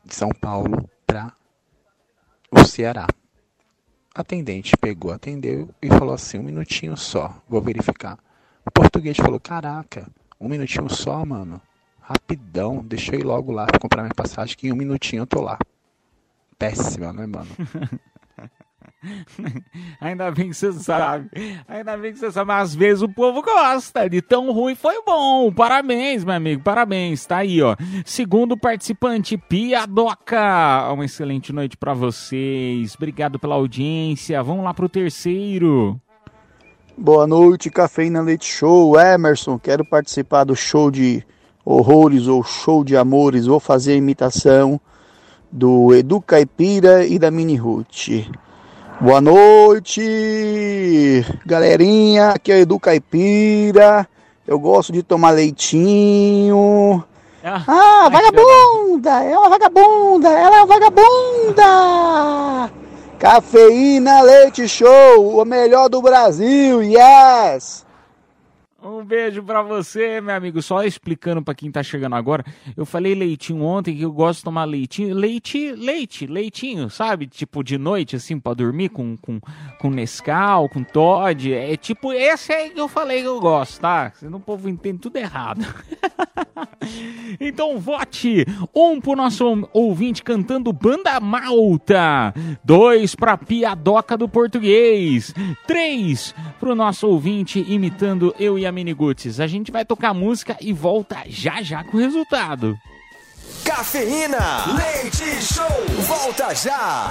de 0.05 0.15
São 0.15 0.29
Paulo 0.29 0.89
para 1.05 1.33
o 2.49 2.63
Ceará? 2.63 3.07
Atendente 4.16 4.78
pegou, 4.78 5.11
atendeu 5.11 5.70
e 5.82 5.88
falou 5.88 6.14
assim: 6.14 6.38
um 6.38 6.43
minutinho 6.43 6.95
só, 6.95 7.41
vou 7.49 7.61
verificar. 7.61 8.20
O 8.64 8.70
português 8.70 9.18
falou: 9.18 9.39
caraca, 9.39 10.07
um 10.39 10.47
minutinho 10.47 10.88
só, 10.89 11.26
mano. 11.26 11.59
Rapidão, 11.99 12.84
deixa 12.84 13.16
logo 13.24 13.51
lá 13.51 13.66
comprar 13.82 14.03
minha 14.03 14.14
passagem, 14.14 14.55
que 14.55 14.68
em 14.68 14.74
um 14.74 14.76
minutinho 14.76 15.22
eu 15.22 15.28
tô 15.28 15.41
lá. 15.41 15.57
Péssima, 16.59 17.11
né, 17.11 17.26
mano? 17.26 17.49
Ainda 19.99 20.31
bem 20.31 20.49
que 20.49 20.55
você 20.55 20.71
sabe. 20.73 21.29
Ainda 21.67 21.97
bem 21.97 22.13
que 22.13 22.19
você 22.19 22.31
sabe. 22.31 22.51
Às 22.51 22.73
vezes 22.73 23.01
o 23.01 23.09
povo 23.09 23.41
gosta. 23.41 24.09
De 24.09 24.21
tão 24.21 24.51
ruim 24.51 24.75
foi 24.75 25.01
bom. 25.05 25.51
Parabéns, 25.51 26.23
meu 26.23 26.35
amigo. 26.35 26.61
Parabéns. 26.63 27.25
Tá 27.25 27.37
aí, 27.37 27.61
ó. 27.61 27.75
Segundo 28.05 28.57
participante, 28.57 29.37
Piadoca. 29.37 30.91
Uma 30.91 31.05
excelente 31.05 31.51
noite 31.51 31.77
pra 31.77 31.93
vocês. 31.93 32.95
Obrigado 32.95 33.39
pela 33.39 33.55
audiência. 33.55 34.41
Vamos 34.43 34.63
lá 34.63 34.73
pro 34.73 34.89
terceiro. 34.89 35.99
Boa 36.95 37.25
noite, 37.25 37.71
Cafeína 37.71 38.21
Leite 38.21 38.45
Show. 38.45 38.99
Emerson, 38.99 39.57
quero 39.57 39.83
participar 39.83 40.43
do 40.43 40.55
show 40.55 40.91
de 40.91 41.25
horrores 41.65 42.27
ou 42.27 42.43
show 42.43 42.83
de 42.83 42.95
amores. 42.95 43.47
Vou 43.47 43.59
fazer 43.59 43.93
a 43.93 43.97
imitação 43.97 44.79
do 45.51 45.93
Edu 45.93 46.21
Caipira 46.21 47.03
e 47.05 47.17
da 47.17 47.31
Mini 47.31 47.55
Ruth. 47.55 48.09
Boa 49.03 49.19
noite, 49.19 50.01
galerinha. 51.45 52.29
Aqui 52.29 52.53
é 52.53 52.55
o 52.55 52.59
Edu 52.59 52.79
Caipira. 52.79 54.07
Eu 54.47 54.57
gosto 54.57 54.93
de 54.93 55.03
tomar 55.03 55.31
leitinho. 55.31 57.03
Ah, 57.43 58.07
vagabunda! 58.09 59.25
É 59.25 59.37
uma 59.37 59.49
vagabunda! 59.49 60.29
Ela 60.29 60.55
é 60.55 60.59
uma 60.61 60.67
vagabunda! 60.67 61.63
Cafeína 63.19 64.21
Leite 64.21 64.69
Show, 64.69 65.37
o 65.37 65.43
melhor 65.43 65.89
do 65.89 66.01
Brasil, 66.01 66.81
yes! 66.81 67.82
Um 68.86 69.01
beijo 69.01 69.41
pra 69.41 69.61
você, 69.61 70.19
meu 70.19 70.36
amigo. 70.36 70.61
Só 70.61 70.84
explicando 70.84 71.41
pra 71.41 71.55
quem 71.55 71.71
tá 71.71 71.81
chegando 71.81 72.17
agora, 72.17 72.43
eu 72.75 72.86
falei 72.86 73.15
leitinho 73.15 73.63
ontem 73.63 73.95
que 73.95 74.01
eu 74.01 74.11
gosto 74.11 74.39
de 74.39 74.43
tomar 74.43 74.65
leitinho, 74.65 75.15
leite, 75.15 75.71
leite, 75.71 76.27
leitinho, 76.27 76.89
sabe? 76.89 77.25
Tipo 77.27 77.63
de 77.63 77.77
noite, 77.77 78.17
assim, 78.17 78.38
pra 78.38 78.53
dormir 78.53 78.89
com, 78.89 79.15
com, 79.15 79.39
com 79.79 79.89
Nescau, 79.89 80.67
com 80.67 80.84
Todd. 80.84 81.53
É 81.53 81.77
tipo, 81.77 82.11
esse 82.11 82.51
aí 82.51 82.71
que 82.71 82.81
eu 82.81 82.89
falei 82.89 83.21
que 83.21 83.27
eu 83.27 83.39
gosto, 83.39 83.79
tá? 83.79 84.11
Senão 84.15 84.38
o 84.38 84.41
povo 84.41 84.67
entende 84.67 84.99
tudo 84.99 85.15
errado. 85.15 85.65
então 87.39 87.79
vote. 87.79 88.45
Um 88.75 88.99
pro 88.99 89.15
nosso 89.15 89.69
ouvinte 89.71 90.21
cantando 90.21 90.73
Banda 90.73 91.21
Malta. 91.21 92.34
Dois 92.61 93.15
pra 93.15 93.38
Piadoca 93.38 94.17
do 94.17 94.27
Português. 94.27 95.34
Três 95.65 96.36
pro 96.59 96.75
nosso 96.75 97.07
ouvinte 97.07 97.63
imitando 97.65 98.36
eu 98.38 98.59
e 98.59 98.65
a 98.65 98.72
Miniguts. 98.74 99.39
A 99.39 99.47
gente 99.47 99.71
vai 99.71 99.86
tocar 99.86 100.13
música 100.13 100.57
e 100.59 100.74
volta 100.74 101.17
já 101.28 101.61
já 101.61 101.84
com 101.84 101.97
o 101.97 101.99
resultado. 101.99 102.78
Cafeína, 103.63 104.65
leite 104.76 105.41
show, 105.41 105.86
volta 106.05 106.53
já. 106.53 107.07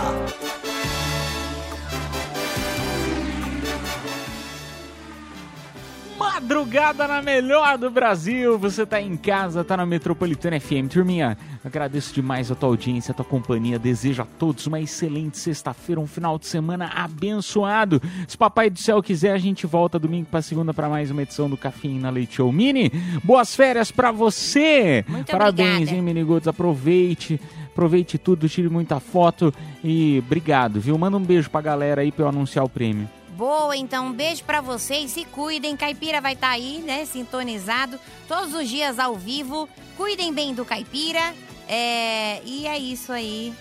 Madrugada 6.19 7.09
na 7.09 7.23
melhor 7.23 7.77
do 7.79 7.91
Brasil. 7.91 8.59
Você 8.59 8.85
tá 8.87 9.01
em 9.01 9.17
casa, 9.17 9.65
tá 9.65 9.77
na 9.77 9.87
Metropolitana 9.87 10.59
FM. 10.61 10.89
Turminha, 10.91 11.37
agradeço 11.65 12.15
demais 12.15 12.51
a 12.51 12.55
tua 12.55 12.69
audiência, 12.69 13.13
a 13.13 13.15
tua 13.15 13.25
companhia. 13.25 13.79
Desejo 13.79 14.23
a 14.23 14.25
todos 14.25 14.67
uma 14.67 14.81
excelente 14.81 15.39
sexta-feira, 15.39 16.01
um 16.01 16.07
final 16.07 16.39
de 16.39 16.47
semana 16.47 16.91
abençoado. 16.95 18.01
Se 18.29 18.37
papai 18.37 18.71
do 18.71 18.79
céu 18.79 19.03
quiser, 19.03 19.33
a 19.33 19.39
gente 19.39 19.67
volta 19.67 19.99
domingo 19.99 20.27
pra 20.31 20.43
segunda 20.43 20.73
para 20.75 20.89
mais 20.89 21.11
uma 21.11 21.23
edição 21.23 21.49
do 21.49 21.57
Cafeína 21.57 22.11
Leite 22.11 22.37
Show 22.37 22.53
Mini. 22.53 22.91
Boas 23.25 23.55
férias 23.57 23.91
pra 23.91 24.13
você. 24.13 25.05
Muito 25.09 25.31
Parabéns, 25.31 25.69
obrigada. 25.75 25.97
hein, 25.97 26.03
Miniguts. 26.03 26.49
Aproveite. 26.49 27.41
Aproveite 27.73 28.19
tudo, 28.19 28.49
tire 28.51 28.69
muita 28.69 29.01
foto 29.01 29.53
e 29.83 30.23
obrigado, 30.25 30.79
viu? 30.79 30.97
Manda 30.99 31.17
um 31.17 31.23
beijo 31.23 31.49
pra 31.49 31.63
galera 31.63 32.03
aí 32.03 32.13
pra 32.13 32.27
eu 32.27 32.29
anunciar 32.29 32.65
o 32.65 32.69
prêmio. 32.69 33.09
Boa, 33.43 33.77
então 33.77 34.07
um 34.07 34.13
beijo 34.13 34.45
pra 34.45 34.61
vocês. 34.61 35.11
Se 35.11 35.25
cuidem. 35.25 35.77
Caipira 35.77 36.21
vai 36.21 36.35
estar 36.35 36.51
aí, 36.51 36.79
né? 36.79 37.05
Sintonizado 37.05 37.99
todos 38.29 38.55
os 38.55 38.69
dias 38.69 39.01
ao 39.01 39.17
vivo. 39.17 39.69
Cuidem 39.97 40.33
bem 40.33 40.55
do 40.55 40.65
Caipira. 40.65 41.35
É, 41.69 42.41
e 42.45 42.69
é 42.69 42.79
isso 42.79 43.11
aí. 43.11 43.53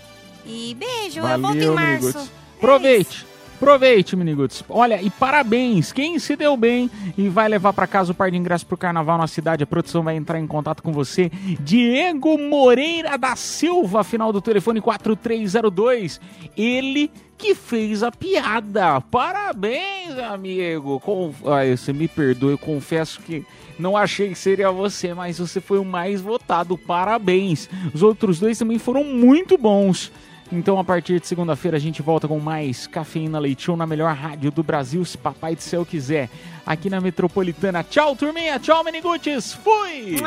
E 0.45 0.75
beijo. 0.77 1.21
eu 1.21 1.41
volto 1.41 1.57
em 1.57 1.61
Valeu, 1.61 1.73
março. 1.73 2.03
Miniguts. 2.03 2.31
Aproveite. 2.57 3.25
Aproveite, 3.61 4.15
Miniguts. 4.15 4.63
Olha, 4.67 4.99
e 4.99 5.11
parabéns. 5.11 5.91
Quem 5.91 6.17
se 6.17 6.35
deu 6.35 6.57
bem 6.57 6.89
e 7.15 7.29
vai 7.29 7.47
levar 7.47 7.71
pra 7.73 7.85
casa 7.85 8.11
o 8.11 8.15
par 8.15 8.31
de 8.31 8.35
ingressos 8.35 8.63
pro 8.63 8.75
carnaval 8.75 9.19
na 9.19 9.27
cidade, 9.27 9.63
a 9.63 9.67
produção 9.67 10.01
vai 10.01 10.15
entrar 10.15 10.39
em 10.39 10.47
contato 10.47 10.81
com 10.81 10.91
você. 10.91 11.29
Diego 11.59 12.39
Moreira 12.39 13.19
da 13.19 13.35
Silva, 13.35 14.03
final 14.03 14.33
do 14.33 14.41
telefone 14.41 14.81
4302. 14.81 16.19
Ele 16.57 17.11
que 17.37 17.53
fez 17.53 18.01
a 18.01 18.11
piada. 18.11 18.99
Parabéns, 18.99 20.17
amigo. 20.17 20.99
Com... 20.99 21.31
Ai, 21.45 21.77
você 21.77 21.93
me 21.93 22.07
perdoe, 22.07 22.53
eu 22.53 22.57
confesso 22.57 23.21
que 23.21 23.45
não 23.77 23.95
achei 23.95 24.29
que 24.29 24.39
seria 24.39 24.71
você, 24.71 25.13
mas 25.13 25.37
você 25.37 25.61
foi 25.61 25.77
o 25.77 25.85
mais 25.85 26.19
votado. 26.19 26.75
Parabéns. 26.79 27.69
Os 27.93 28.01
outros 28.01 28.39
dois 28.39 28.57
também 28.57 28.79
foram 28.79 29.03
muito 29.03 29.55
bons. 29.55 30.11
Então, 30.51 30.77
a 30.77 30.83
partir 30.83 31.19
de 31.19 31.27
segunda-feira, 31.27 31.77
a 31.77 31.79
gente 31.79 32.01
volta 32.01 32.27
com 32.27 32.37
mais 32.37 32.85
Cafeína 32.85 33.39
Leite 33.39 33.63
Show 33.63 33.77
na 33.77 33.87
melhor 33.87 34.13
rádio 34.13 34.51
do 34.51 34.61
Brasil, 34.61 35.03
se 35.05 35.17
papai 35.17 35.55
do 35.55 35.61
céu 35.61 35.85
quiser, 35.85 36.29
aqui 36.65 36.89
na 36.89 36.99
Metropolitana. 36.99 37.83
Tchau, 37.83 38.15
turminha. 38.17 38.59
Tchau, 38.59 38.83
Meniguts. 38.83 39.53
Fui! 39.53 40.17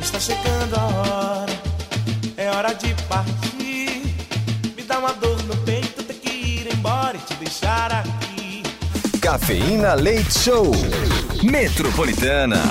Está 0.00 0.20
chegando 0.20 0.76
a 0.76 0.84
hora, 0.84 1.52
é 2.36 2.48
hora 2.48 2.72
de 2.74 2.94
partir. 3.08 4.02
Me 4.76 4.82
dá 4.84 5.00
uma 5.00 5.12
dor 5.14 5.42
no 5.44 5.56
peito, 5.58 6.04
ter 6.04 6.14
que 6.14 6.30
ir 6.30 6.72
embora 6.72 7.16
e 7.16 7.20
te 7.20 7.34
deixar 7.34 7.92
aqui. 7.92 8.62
Cafeína 9.20 9.94
Leite 9.94 10.32
Show. 10.32 10.70
Metropolitana. 11.42 12.62